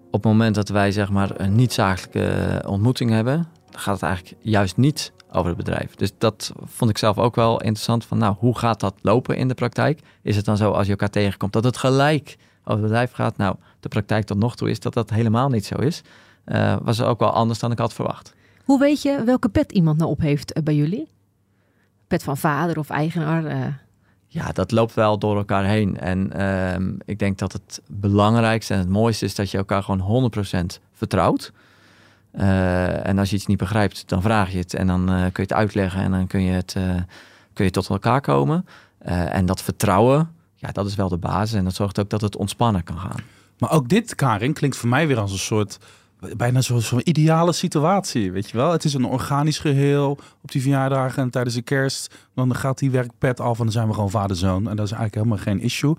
op 0.07 0.23
het 0.23 0.33
moment 0.33 0.55
dat 0.55 0.69
wij 0.69 0.93
zeg 0.93 1.11
maar 1.11 1.41
een 1.41 1.55
niet-zakelijke 1.55 2.63
ontmoeting 2.67 3.11
hebben, 3.11 3.49
dan 3.71 3.81
gaat 3.81 3.95
het 3.95 4.03
eigenlijk 4.03 4.37
juist 4.43 4.77
niet 4.77 5.13
over 5.33 5.47
het 5.47 5.57
bedrijf. 5.57 5.95
Dus 5.95 6.13
dat 6.19 6.53
vond 6.65 6.91
ik 6.91 6.99
zelf 6.99 7.19
ook 7.19 7.35
wel 7.35 7.61
interessant. 7.61 8.05
Van 8.05 8.19
nou, 8.19 8.35
hoe 8.39 8.59
gaat 8.59 8.81
dat 8.81 8.95
lopen 9.03 9.37
in 9.37 9.49
de 9.49 9.55
praktijk? 9.55 10.01
Is 10.23 10.37
het 10.37 10.45
dan 10.45 10.57
zo 10.57 10.71
als 10.71 10.85
je 10.85 10.91
elkaar 10.91 11.11
tegenkomt 11.11 11.53
dat 11.53 11.65
het 11.65 11.77
gelijk 11.77 12.37
over 12.61 12.73
het 12.73 12.83
bedrijf 12.83 13.13
gaat? 13.13 13.37
Nou, 13.37 13.57
de 13.81 13.89
praktijk 13.89 14.25
tot 14.25 14.39
nog 14.39 14.57
toe 14.57 14.71
is 14.71 14.81
dat 14.81 14.95
dat 14.95 15.11
helemaal 15.11 15.49
niet 15.49 15.67
zo 15.67 15.75
is. 15.75 16.03
Uh, 16.47 16.77
was 16.83 17.03
ook 17.03 17.21
wel 17.21 17.31
anders 17.31 17.59
dan 17.59 17.73
ik 17.73 17.79
had 17.79 17.93
verwacht. 17.93 18.35
Hoe 18.65 18.79
weet 18.79 19.03
je 19.03 19.25
welke 19.25 19.49
pet 19.49 19.73
iemand 19.73 19.99
nou 19.99 20.11
op 20.11 20.21
heeft 20.21 20.63
bij 20.65 20.75
jullie? 20.75 21.09
Pet 22.07 22.23
van 22.23 22.37
vader 22.37 22.79
of 22.79 22.91
eigenaar? 22.91 23.45
Uh... 23.45 23.67
Ja, 24.33 24.53
dat 24.53 24.71
loopt 24.71 24.95
wel 24.95 25.19
door 25.19 25.37
elkaar 25.37 25.65
heen. 25.65 25.99
En 25.99 26.33
uh, 26.37 26.95
ik 27.05 27.19
denk 27.19 27.39
dat 27.39 27.53
het 27.53 27.81
belangrijkste 27.87 28.73
en 28.73 28.79
het 28.79 28.89
mooiste 28.89 29.25
is 29.25 29.35
dat 29.35 29.51
je 29.51 29.59
elkaar 29.59 29.83
gewoon 29.83 30.33
100% 30.77 30.81
vertrouwt. 30.93 31.53
Uh, 32.35 33.07
en 33.07 33.19
als 33.19 33.31
je 33.31 33.37
iets 33.37 33.47
niet 33.47 33.59
begrijpt, 33.59 34.09
dan 34.09 34.23
vraag 34.23 34.53
je 34.53 34.59
het 34.59 34.75
en 34.75 34.87
dan 34.87 35.01
uh, 35.01 35.17
kun 35.17 35.31
je 35.33 35.43
het 35.43 35.53
uitleggen 35.53 36.03
en 36.03 36.11
dan 36.11 36.27
kun 36.27 36.43
je, 36.43 36.53
het, 36.53 36.75
uh, 36.79 36.95
kun 37.53 37.65
je 37.65 37.71
tot 37.71 37.89
elkaar 37.89 38.21
komen. 38.21 38.67
en 39.05 39.47
dat 39.47 39.63
vertrouwen, 39.63 40.31
ja, 40.55 40.69
dat 40.73 40.87
is 40.87 40.95
wel 40.95 41.09
de 41.09 41.17
basis 41.17 41.59
en 41.59 41.65
dat 41.65 41.75
zorgt 41.75 41.99
ook 41.99 42.11
dat 42.11 42.21
het 42.21 42.37
ontspannen 42.37 42.85
kan 42.85 42.99
gaan. 42.99 43.21
Maar 43.59 43.71
ook 43.71 43.89
dit, 43.89 44.15
Karin, 44.15 44.53
klinkt 44.53 44.77
voor 44.77 44.89
mij 44.89 45.07
weer 45.07 45.19
als 45.19 45.33
een 45.33 45.39
soort 45.39 45.79
bijna 46.37 46.61
zo'n 46.61 46.81
zo 46.81 46.99
ideale 47.03 47.53
situatie, 47.53 48.33
weet 48.33 48.51
je 48.51 48.57
wel. 48.57 48.73
Het 48.73 48.85
is 48.85 48.95
een 48.95 49.05
organisch 49.05 49.59
geheel 49.59 50.19
op 50.43 50.51
die 50.53 50.63
verjaardagen 50.63 51.23
en 51.23 51.31
tijdens 51.31 51.55
de 51.55 51.63
kerst. 51.63 52.15
Dan 52.35 52.55
gaat 52.55 52.79
die 52.79 52.91
werkpet 52.91 53.41
af 53.41 53.59
en 53.59 53.65
dan 53.65 53.73
zijn 53.73 53.89
we 53.89 53.95
gewoon 53.95 54.11
vader-zoon. 54.11 54.69
En 54.69 54.77
dat 54.77 54.87
is 54.87 54.93
eigenlijk 54.93 55.15
helemaal 55.15 55.45
geen 55.45 55.61
issue. 55.61 55.97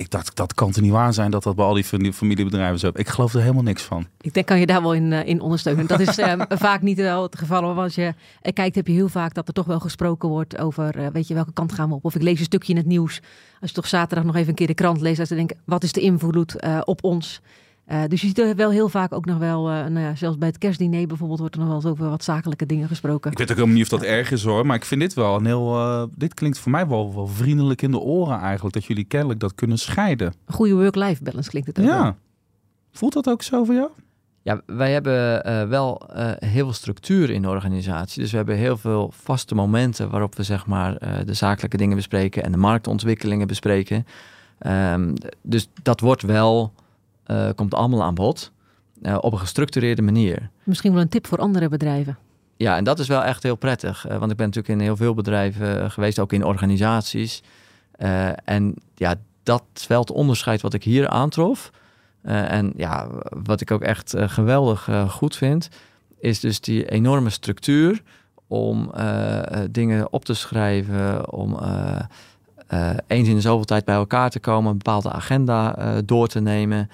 Ik 0.00 0.10
dacht, 0.10 0.36
dat 0.36 0.54
kan 0.54 0.70
toch 0.70 0.82
niet 0.82 0.92
waar 0.92 1.14
zijn 1.14 1.30
dat 1.30 1.42
dat 1.42 1.56
bij 1.56 1.64
al 1.64 1.74
die 1.74 2.12
familiebedrijven 2.12 2.78
zo 2.78 2.90
Ik 2.94 3.08
geloof 3.08 3.34
er 3.34 3.40
helemaal 3.40 3.62
niks 3.62 3.82
van. 3.82 4.06
Ik 4.20 4.34
denk, 4.34 4.46
kan 4.46 4.60
je 4.60 4.66
daar 4.66 4.82
wel 4.82 4.94
in, 4.94 5.12
uh, 5.12 5.26
in 5.26 5.40
ondersteunen. 5.40 5.86
Dat 5.86 6.00
is 6.00 6.18
uh, 6.18 6.32
vaak 6.48 6.82
niet 6.82 6.96
wel 6.96 7.22
het 7.22 7.38
geval. 7.38 7.62
Maar 7.62 7.84
als 7.84 7.94
je 7.94 8.14
kijkt, 8.52 8.74
heb 8.74 8.86
je 8.86 8.92
heel 8.92 9.08
vaak 9.08 9.34
dat 9.34 9.48
er 9.48 9.54
toch 9.54 9.66
wel 9.66 9.80
gesproken 9.80 10.28
wordt 10.28 10.58
over, 10.58 10.98
uh, 10.98 11.06
weet 11.12 11.28
je, 11.28 11.34
welke 11.34 11.52
kant 11.52 11.72
gaan 11.72 11.88
we 11.88 11.94
op? 11.94 12.04
Of 12.04 12.14
ik 12.14 12.22
lees 12.22 12.38
een 12.38 12.44
stukje 12.44 12.72
in 12.72 12.78
het 12.78 12.86
nieuws. 12.86 13.20
Als 13.60 13.70
je 13.70 13.76
toch 13.76 13.86
zaterdag 13.86 14.24
nog 14.24 14.36
even 14.36 14.48
een 14.48 14.54
keer 14.54 14.66
de 14.66 14.74
krant 14.74 15.00
leest, 15.00 15.20
als 15.20 15.28
je 15.28 15.34
denkt, 15.34 15.54
wat 15.64 15.82
is 15.82 15.92
de 15.92 16.00
invloed 16.00 16.56
op 16.84 17.04
ons? 17.04 17.40
Uh, 17.92 18.02
dus 18.08 18.20
je 18.20 18.26
ziet 18.26 18.38
er 18.38 18.56
wel 18.56 18.70
heel 18.70 18.88
vaak 18.88 19.12
ook 19.12 19.24
nog 19.24 19.38
wel, 19.38 19.70
uh, 19.70 19.86
nou 19.86 19.98
ja, 20.00 20.14
zelfs 20.14 20.38
bij 20.38 20.48
het 20.48 20.58
kerstdiner 20.58 21.06
bijvoorbeeld, 21.06 21.38
wordt 21.38 21.54
er 21.54 21.60
nog 21.60 21.68
wel 21.68 21.78
eens 21.78 21.86
over 21.86 22.08
wat 22.08 22.24
zakelijke 22.24 22.66
dingen 22.66 22.88
gesproken. 22.88 23.30
Ik 23.30 23.38
weet 23.38 23.50
ook 23.50 23.56
helemaal 23.56 23.76
niet 23.76 23.92
of 23.92 23.98
dat 23.98 24.08
erg 24.08 24.30
is 24.30 24.44
hoor, 24.44 24.66
maar 24.66 24.76
ik 24.76 24.84
vind 24.84 25.00
dit 25.00 25.14
wel 25.14 25.36
een 25.36 25.46
heel, 25.46 25.76
uh, 25.76 26.04
dit 26.14 26.34
klinkt 26.34 26.58
voor 26.58 26.70
mij 26.70 26.86
wel, 26.86 27.14
wel 27.14 27.26
vriendelijk 27.26 27.82
in 27.82 27.90
de 27.90 27.98
oren 27.98 28.38
eigenlijk, 28.40 28.74
dat 28.74 28.84
jullie 28.84 29.04
kennelijk 29.04 29.40
dat 29.40 29.54
kunnen 29.54 29.78
scheiden. 29.78 30.32
Een 30.46 30.54
goede 30.54 30.74
work-life 30.74 31.22
balance 31.22 31.50
klinkt 31.50 31.68
het 31.68 31.78
ook 31.78 31.84
Ja. 31.84 32.02
Wel. 32.02 32.16
Voelt 32.92 33.12
dat 33.12 33.28
ook 33.28 33.42
zo 33.42 33.64
voor 33.64 33.74
jou? 33.74 33.88
Ja, 34.42 34.60
wij 34.66 34.92
hebben 34.92 35.46
uh, 35.46 35.68
wel 35.68 36.02
uh, 36.16 36.30
heel 36.38 36.64
veel 36.64 36.72
structuur 36.72 37.30
in 37.30 37.42
de 37.42 37.48
organisatie. 37.48 38.22
Dus 38.22 38.30
we 38.30 38.36
hebben 38.36 38.56
heel 38.56 38.76
veel 38.76 39.12
vaste 39.14 39.54
momenten 39.54 40.10
waarop 40.10 40.34
we 40.34 40.42
zeg 40.42 40.66
maar 40.66 41.02
uh, 41.02 41.10
de 41.24 41.34
zakelijke 41.34 41.76
dingen 41.76 41.96
bespreken 41.96 42.42
en 42.42 42.52
de 42.52 42.58
marktontwikkelingen 42.58 43.46
bespreken. 43.46 44.06
Um, 44.66 45.14
dus 45.42 45.68
dat 45.82 46.00
wordt 46.00 46.22
wel 46.22 46.72
uh, 47.30 47.48
komt 47.54 47.74
allemaal 47.74 48.02
aan 48.02 48.14
bod 48.14 48.52
uh, 49.02 49.16
op 49.20 49.32
een 49.32 49.38
gestructureerde 49.38 50.02
manier. 50.02 50.50
Misschien 50.64 50.92
wel 50.92 51.00
een 51.02 51.08
tip 51.08 51.26
voor 51.26 51.38
andere 51.38 51.68
bedrijven. 51.68 52.18
Ja, 52.56 52.76
en 52.76 52.84
dat 52.84 52.98
is 52.98 53.08
wel 53.08 53.22
echt 53.24 53.42
heel 53.42 53.56
prettig. 53.56 54.06
eh, 54.06 54.18
want 54.18 54.30
ik 54.30 54.36
ben 54.36 54.46
natuurlijk 54.46 54.74
in 54.74 54.80
heel 54.84 54.96
veel 54.96 55.14
bedrijven 55.14 55.82
eh, 55.82 55.90
geweest, 55.90 56.18
ook 56.18 56.32
in 56.32 56.44
organisaties. 56.44 57.42
Eh, 57.92 58.28
en 58.44 58.74
ja, 58.94 59.14
dat 59.42 59.62
is 59.74 59.86
wel 59.86 60.00
het 60.00 60.10
onderscheid 60.10 60.60
wat 60.60 60.74
ik 60.74 60.84
hier 60.84 61.08
aantrof. 61.08 61.70
Eh, 62.22 62.52
en 62.52 62.72
ja, 62.76 63.08
wat 63.44 63.60
ik 63.60 63.70
ook 63.70 63.82
echt 63.82 64.14
eh, 64.14 64.28
geweldig 64.28 64.88
eh, 64.88 65.08
goed 65.10 65.36
vind, 65.36 65.68
is 66.18 66.40
dus 66.40 66.60
die 66.60 66.90
enorme 66.90 67.30
structuur 67.30 68.02
om 68.46 68.90
eh, 68.94 69.38
eh, 69.38 69.68
dingen 69.70 70.12
op 70.12 70.24
te 70.24 70.34
schrijven, 70.34 71.32
om 71.32 71.58
eh, 71.58 71.98
eh, 72.66 72.96
eens 73.06 73.28
in 73.28 73.34
de 73.34 73.40
zoveel 73.40 73.64
tijd 73.64 73.84
bij 73.84 73.94
elkaar 73.94 74.30
te 74.30 74.40
komen, 74.40 74.70
een 74.70 74.76
bepaalde 74.76 75.12
agenda 75.12 75.76
eh, 75.76 75.92
door 76.04 76.28
te 76.28 76.40
nemen. 76.40 76.90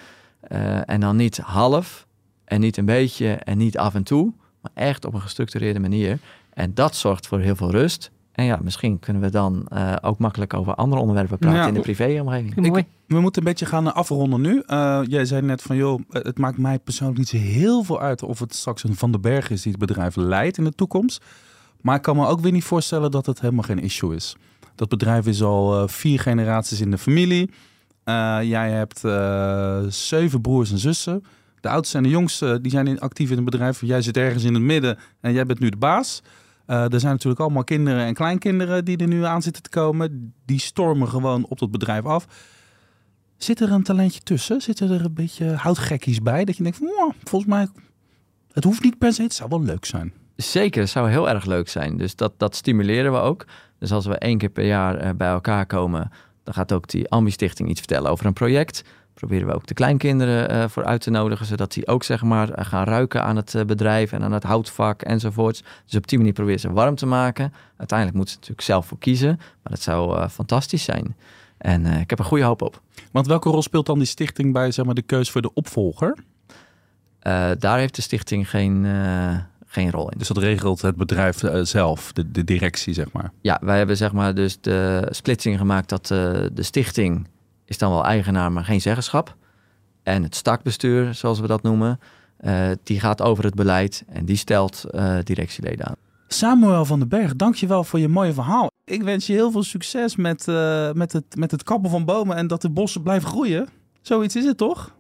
Eh, 0.49 0.91
en 0.91 1.01
dan 1.01 1.17
niet 1.17 1.37
half 1.39 2.07
en 2.45 2.61
niet 2.61 2.77
een 2.77 2.85
beetje 2.85 3.29
en 3.33 3.59
niet 3.59 3.79
af 3.79 3.95
en 3.95 4.03
toe, 4.03 4.33
maar 4.61 4.71
echt 4.75 5.05
op 5.05 5.15
een 5.15 5.21
gestructureerde 5.21 5.81
manier. 5.81 6.19
En 6.53 6.75
dat 6.75 6.97
zorgt 6.97 7.27
voor 7.27 7.41
heel 7.41 7.57
veel 7.57 7.71
rust. 7.71 8.11
En 8.33 8.45
ja, 8.45 8.59
misschien 8.63 8.99
kunnen 8.99 9.23
we 9.23 9.31
dan 9.31 9.67
eh, 9.69 9.97
ook 10.01 10.19
makkelijk 10.19 10.55
over 10.55 10.75
andere 10.75 11.01
onderwerpen 11.01 11.39
praten 11.39 11.59
Ja. 11.61 11.67
in 11.67 11.75
de 11.75 11.81
privéomgeving. 11.81 12.57
Mooi. 12.69 12.85
We 13.07 13.21
moeten 13.21 13.43
een 13.43 13.49
beetje 13.49 13.67
gaan 13.67 13.95
afronden 13.95 14.41
nu. 14.41 14.63
Eh, 14.67 15.01
jij 15.07 15.25
zei 15.25 15.43
net 15.43 15.63
van, 15.63 15.77
joh, 15.77 16.01
het 16.11 16.39
maakt 16.39 16.59
mij 16.59 16.79
persoonlijk 16.79 17.19
niet 17.19 17.29
zo 17.29 17.37
heel 17.37 17.83
veel 17.83 18.01
uit 18.01 18.23
of 18.23 18.39
het 18.39 18.55
straks 18.55 18.85
een 18.85 18.95
Van 18.97 19.11
den 19.11 19.21
Berg 19.21 19.51
is 19.51 19.63
die 19.63 19.73
het 19.73 19.81
bedrijf 19.81 20.17
leidt 20.17 20.59
in 20.59 20.65
de 20.65 20.73
toekomst. 20.73 21.25
Maar 21.81 21.97
ik 21.97 22.03
kan 22.03 22.17
me 22.17 22.27
ook 22.27 22.41
weer 22.41 22.53
niet 22.53 22.65
voorstellen 22.65 23.11
dat 23.11 23.27
het 23.27 23.41
helemaal 23.41 23.63
geen 23.65 23.79
issue 23.79 24.15
is. 24.15 24.37
Dat 24.75 24.89
bedrijf 24.89 25.27
is 25.27 25.43
al 25.43 25.81
eh, 25.83 25.89
vier 25.89 26.21
generaties 26.21 26.81
in 26.81 26.91
de 26.91 26.99
familie. 26.99 27.51
Eh, 28.07 28.39
jij 28.43 28.71
hebt 28.71 29.05
eh, 29.05 29.79
zeven 29.89 30.41
broers 30.41 30.71
en 30.71 30.79
zussen. 30.79 31.25
De 31.61 31.69
oudste 31.69 31.97
en 31.97 32.03
de 32.03 32.09
jongste 32.09 32.59
die 32.61 32.71
zijn 32.71 32.87
in- 32.87 33.01
actief 33.01 33.31
in 33.31 33.37
het 33.37 33.45
bedrijf. 33.45 33.81
Jij 33.81 34.03
zit 34.03 34.17
ergens 34.17 34.45
in 34.45 34.55
het 34.55 34.63
midden 34.63 34.99
en 35.21 35.33
jij 35.33 35.47
bent 35.47 35.59
nu 35.59 35.69
de 35.69 35.77
baas. 35.77 36.23
Eh, 36.67 36.93
er 36.93 37.01
zijn 37.01 37.13
natuurlijk 37.13 37.41
allemaal 37.41 37.65
kinderen 37.65 38.05
en 38.05 38.15
kleinkinderen 38.15 38.85
die 38.85 38.97
er 38.97 39.09
nu 39.09 39.25
aan 39.25 39.43
zitten 39.43 39.63
te 39.63 39.69
komen. 39.69 40.35
Die 40.45 40.61
stormen 40.61 41.09
gewoon 41.09 41.47
op 41.49 41.59
dat 41.59 41.71
bedrijf 41.71 42.05
af. 42.05 42.27
Zit 43.37 43.61
er 43.61 43.73
een 43.73 43.83
talentje 43.83 44.21
tussen? 44.21 44.61
Zitten 44.61 44.91
er 44.91 45.05
een 45.05 45.15
beetje 45.15 45.47
houtgekkies 45.47 46.21
bij? 46.23 46.45
Dat 46.45 46.57
je 46.57 46.63
denkt 46.63 46.79
van, 46.79 46.87
"Mwah, 46.87 47.15
volgens 47.25 47.51
mij, 47.51 47.69
het 48.53 48.65
hoeft 48.65 48.83
niet 48.83 48.99
per 48.99 49.13
se, 49.13 49.23
het 49.23 49.35
zou 49.35 49.49
wel 49.49 49.63
leuk 49.63 49.85
zijn. 49.85 50.13
Zeker, 50.37 50.81
het 50.81 50.91
zou 50.91 51.11
heel 51.11 51.29
erg 51.29 51.45
leuk 51.45 51.69
zijn. 51.69 51.97
Dus 51.97 52.17
dat, 52.17 52.33
dat 52.39 52.57
stimuleren 52.57 53.13
we 53.13 53.19
ook. 53.19 53.45
Dus 53.79 53.93
als 53.93 54.07
we 54.07 54.19
één 54.19 54.39
keer 54.39 54.49
per 54.49 54.67
jaar 54.67 55.17
bij 55.17 55.29
elkaar 55.29 55.67
komen, 55.67 56.11
dan 56.47 56.55
gaat 56.55 56.73
ook 56.73 56.89
die 56.89 57.09
Ambi-stichting 57.09 57.69
iets 57.69 57.79
vertellen 57.79 58.11
over 58.11 58.27
een 58.27 58.33
project. 58.33 58.85
Proberen 59.15 59.47
we 59.47 59.55
ook 59.55 59.67
de 59.67 59.75
kleinkinderen 59.75 60.49
eh, 60.49 60.69
voor 60.69 60.85
uit 60.85 61.01
te 61.01 61.11
nodigen, 61.11 61.47
zodat 61.47 61.73
die 61.73 61.87
ook 61.87 62.05
zeg 62.05 62.23
maar 62.23 62.51
eh, 62.51 62.65
gaan 62.65 62.85
ruiken 62.85 63.23
aan 63.23 63.37
het 63.37 63.55
eh, 63.55 63.65
bedrijf 63.65 64.13
en 64.13 64.23
aan 64.23 64.33
het 64.33 64.43
houtvak 64.43 65.03
enzovoorts. 65.03 65.63
Dus 65.85 65.95
op 65.95 66.09
die 66.09 66.19
manier 66.19 66.33
proberen 66.33 66.61
ze 66.61 66.73
warm 66.73 66.95
te 66.95 67.07
maken. 67.07 67.53
Uiteindelijk 67.77 68.17
moeten 68.17 68.35
ze 68.35 68.41
natuurlijk 68.41 68.67
zelf 68.67 68.87
voor 68.87 68.99
kiezen, 68.99 69.37
maar 69.37 69.73
dat 69.73 69.81
zou 69.81 70.29
fantastisch 70.29 70.85
zijn. 70.85 71.17
En 71.59 71.87
ik 71.87 72.11
heb 72.11 72.19
er 72.19 72.25
goede 72.25 72.45
hoop 72.45 72.63
op. 72.63 72.81
Want 73.11 73.27
welke 73.27 73.49
rol 73.49 73.63
speelt 73.63 73.87
dan 73.87 73.99
die 73.99 74.07
stichting 74.07 74.53
bij 74.53 74.71
zeg 74.71 74.85
maar, 74.85 74.95
de 74.95 75.03
keus 75.03 75.31
voor 75.31 75.43
de 75.43 75.55
opvolger? 75.55 76.17
Daar 77.59 77.79
heeft 77.79 77.97
de 77.97 78.03
stichting 78.03 78.51
geen, 78.51 78.87
geen 79.77 79.91
rol 79.91 80.11
in. 80.11 80.19
Dus 80.19 80.29
dat 80.29 80.39
regelt 80.39 80.83
het 80.83 80.97
bedrijf 80.97 81.43
eh, 81.43 81.61
zelf, 81.63 82.13
de, 82.13 82.31
de 82.31 82.45
directie 82.45 82.95
zeg 82.95 83.13
maar. 83.13 83.33
Ja, 83.41 83.61
wij 83.63 83.79
hebben 83.79 83.97
zeg 83.97 84.13
maar 84.13 84.35
dus 84.35 84.61
de 84.61 85.07
splitsing 85.11 85.59
gemaakt 85.59 85.89
dat 85.89 86.11
eh, 86.11 86.19
de 86.53 86.63
stichting 86.63 87.29
is 87.65 87.79
dan 87.79 87.91
wel 87.91 88.05
eigenaar, 88.05 88.53
maar 88.53 88.65
geen 88.65 88.81
zeggenschap. 88.81 89.37
En 90.03 90.23
het 90.23 90.35
stakbestuur, 90.35 91.15
zoals 91.15 91.41
we 91.41 91.47
dat 91.47 91.63
noemen, 91.63 91.99
eh, 92.37 92.71
die 92.83 93.01
gaat 93.01 93.23
over 93.23 93.45
het 93.45 93.55
beleid 93.55 94.05
en 94.09 94.25
die 94.25 94.37
stelt 94.37 94.85
eh, 94.85 95.17
directieleden 95.23 95.87
aan. 95.87 95.97
Samuel 96.29 96.85
van 96.85 96.99
den 96.99 97.09
Berg, 97.09 97.37
dankjewel 97.37 97.85
voor 97.85 97.99
je 97.99 98.09
mooie 98.09 98.33
verhaal. 98.33 98.71
Ik 98.85 99.03
wens 99.03 99.27
je 99.27 99.33
heel 99.33 99.51
veel 99.51 99.63
succes 99.63 100.17
met, 100.17 100.49
eh, 100.49 100.93
met, 100.93 101.13
het, 101.13 101.37
met 101.37 101.51
het 101.51 101.63
kappen 101.63 101.91
van 101.91 102.05
bomen 102.05 102.37
en 102.37 102.47
dat 102.47 102.63
de 102.63 102.71
bossen 102.71 103.03
blijven 103.03 103.29
groeien. 103.29 103.69
Zoiets 104.03 104.37
is 104.37 104.45
het 104.45 104.57
toch? 104.57 104.96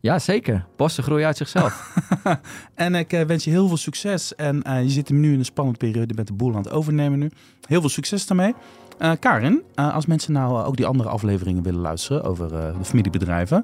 Ja, 0.00 0.18
zeker. 0.18 0.66
Bossen 0.76 1.04
groeien 1.04 1.26
uit 1.26 1.36
zichzelf. 1.36 1.94
En 2.74 2.94
ik 2.94 3.12
eh, 3.12 3.22
wens 3.22 3.44
je 3.44 3.50
heel 3.50 3.68
veel 3.68 3.76
succes. 3.76 4.34
En 4.34 4.62
eh, 4.62 4.82
je 4.82 4.88
zit 4.88 5.10
nu 5.10 5.32
in 5.32 5.38
een 5.38 5.44
spannende 5.44 5.78
periode. 5.78 6.08
Je 6.08 6.14
bent 6.14 6.28
de 6.28 6.34
boel 6.34 6.54
aan 6.54 6.62
het 6.62 6.70
overnemen 6.70 7.18
nu. 7.18 7.30
Heel 7.66 7.80
veel 7.80 7.88
succes 7.88 8.26
daarmee. 8.26 8.54
Eh, 9.00 9.12
Karin, 9.20 9.62
eh, 9.74 9.94
als 9.94 10.06
mensen 10.06 10.32
nou 10.32 10.64
ook 10.64 10.76
die 10.76 10.86
andere 10.86 11.08
afleveringen 11.08 11.62
willen 11.62 11.80
luisteren 11.80 12.24
over 12.24 12.54
eh, 12.54 12.78
de 12.78 12.84
familiebedrijven. 12.84 13.62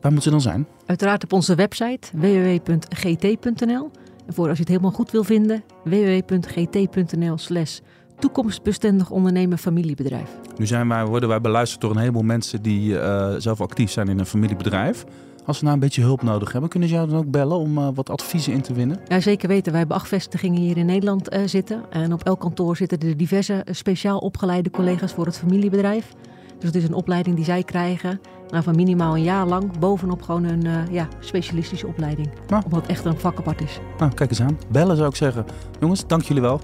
Waar 0.00 0.12
moeten 0.12 0.22
ze 0.22 0.30
dan 0.30 0.40
zijn? 0.40 0.66
Uiteraard 0.86 1.24
op 1.24 1.32
onze 1.32 1.54
website 1.54 2.08
www.gt.nl. 2.14 3.90
En 4.26 4.34
voor 4.34 4.48
als 4.48 4.56
je 4.56 4.62
het 4.62 4.68
helemaal 4.68 4.90
goed 4.90 5.10
wil 5.10 5.24
vinden, 5.24 5.62
www.gt.nl 5.84 7.38
slash 7.38 7.78
toekomstbestendig 8.18 9.10
ondernemen 9.10 9.58
familiebedrijf. 9.58 10.30
Nu 10.56 10.66
zijn 10.66 10.88
wij, 10.88 11.04
worden 11.04 11.28
wij 11.28 11.40
beluisterd 11.40 11.80
door 11.80 11.90
een 11.90 11.98
heleboel 11.98 12.22
mensen 12.22 12.62
die 12.62 12.98
eh, 12.98 13.34
zelf 13.38 13.60
actief 13.60 13.90
zijn 13.90 14.08
in 14.08 14.18
een 14.18 14.26
familiebedrijf. 14.26 15.04
Als 15.50 15.58
ze 15.58 15.64
nou 15.64 15.76
een 15.76 15.82
beetje 15.84 16.02
hulp 16.02 16.22
nodig 16.22 16.52
hebben, 16.52 16.70
kunnen 16.70 16.88
ze 16.88 16.94
jou 16.94 17.08
dan 17.08 17.18
ook 17.18 17.30
bellen 17.30 17.56
om 17.56 17.78
eh, 17.78 17.88
wat 17.94 18.10
adviezen 18.10 18.52
in 18.52 18.60
te 18.60 18.72
winnen? 18.72 19.00
Ja, 19.08 19.20
zeker 19.20 19.48
weten. 19.48 19.70
Wij 19.70 19.80
hebben 19.80 19.96
acht 19.96 20.08
vestigingen 20.08 20.60
hier 20.60 20.76
in 20.76 20.86
Nederland 20.86 21.28
eh, 21.28 21.40
zitten. 21.46 21.82
En 21.90 22.12
op 22.12 22.24
elk 22.24 22.40
kantoor 22.40 22.76
zitten 22.76 22.98
er 22.98 23.16
diverse 23.16 23.54
eh, 23.54 23.74
speciaal 23.74 24.18
opgeleide 24.18 24.70
collega's 24.70 25.12
voor 25.12 25.26
het 25.26 25.38
familiebedrijf. 25.38 26.12
Dus 26.58 26.68
het 26.68 26.74
is 26.74 26.84
een 26.84 26.94
opleiding 26.94 27.36
die 27.36 27.44
zij 27.44 27.62
krijgen. 27.62 28.20
Nou, 28.48 28.62
van 28.62 28.76
minimaal 28.76 29.14
een 29.14 29.22
jaar 29.22 29.46
lang 29.46 29.78
bovenop 29.78 30.22
gewoon 30.22 30.44
een 30.44 30.66
ja, 30.90 31.08
specialistische 31.20 31.86
opleiding. 31.86 32.30
Ja. 32.46 32.62
Omdat 32.64 32.80
het 32.80 32.90
echt 32.90 33.04
een 33.04 33.18
vak 33.18 33.38
apart 33.38 33.60
is. 33.60 33.78
Nou, 33.98 34.14
kijk 34.14 34.30
eens 34.30 34.40
aan. 34.40 34.58
Bellen 34.68 34.96
zou 34.96 35.08
ik 35.08 35.16
zeggen. 35.16 35.44
Jongens, 35.80 36.06
dank 36.06 36.22
jullie 36.22 36.42
wel. 36.42 36.60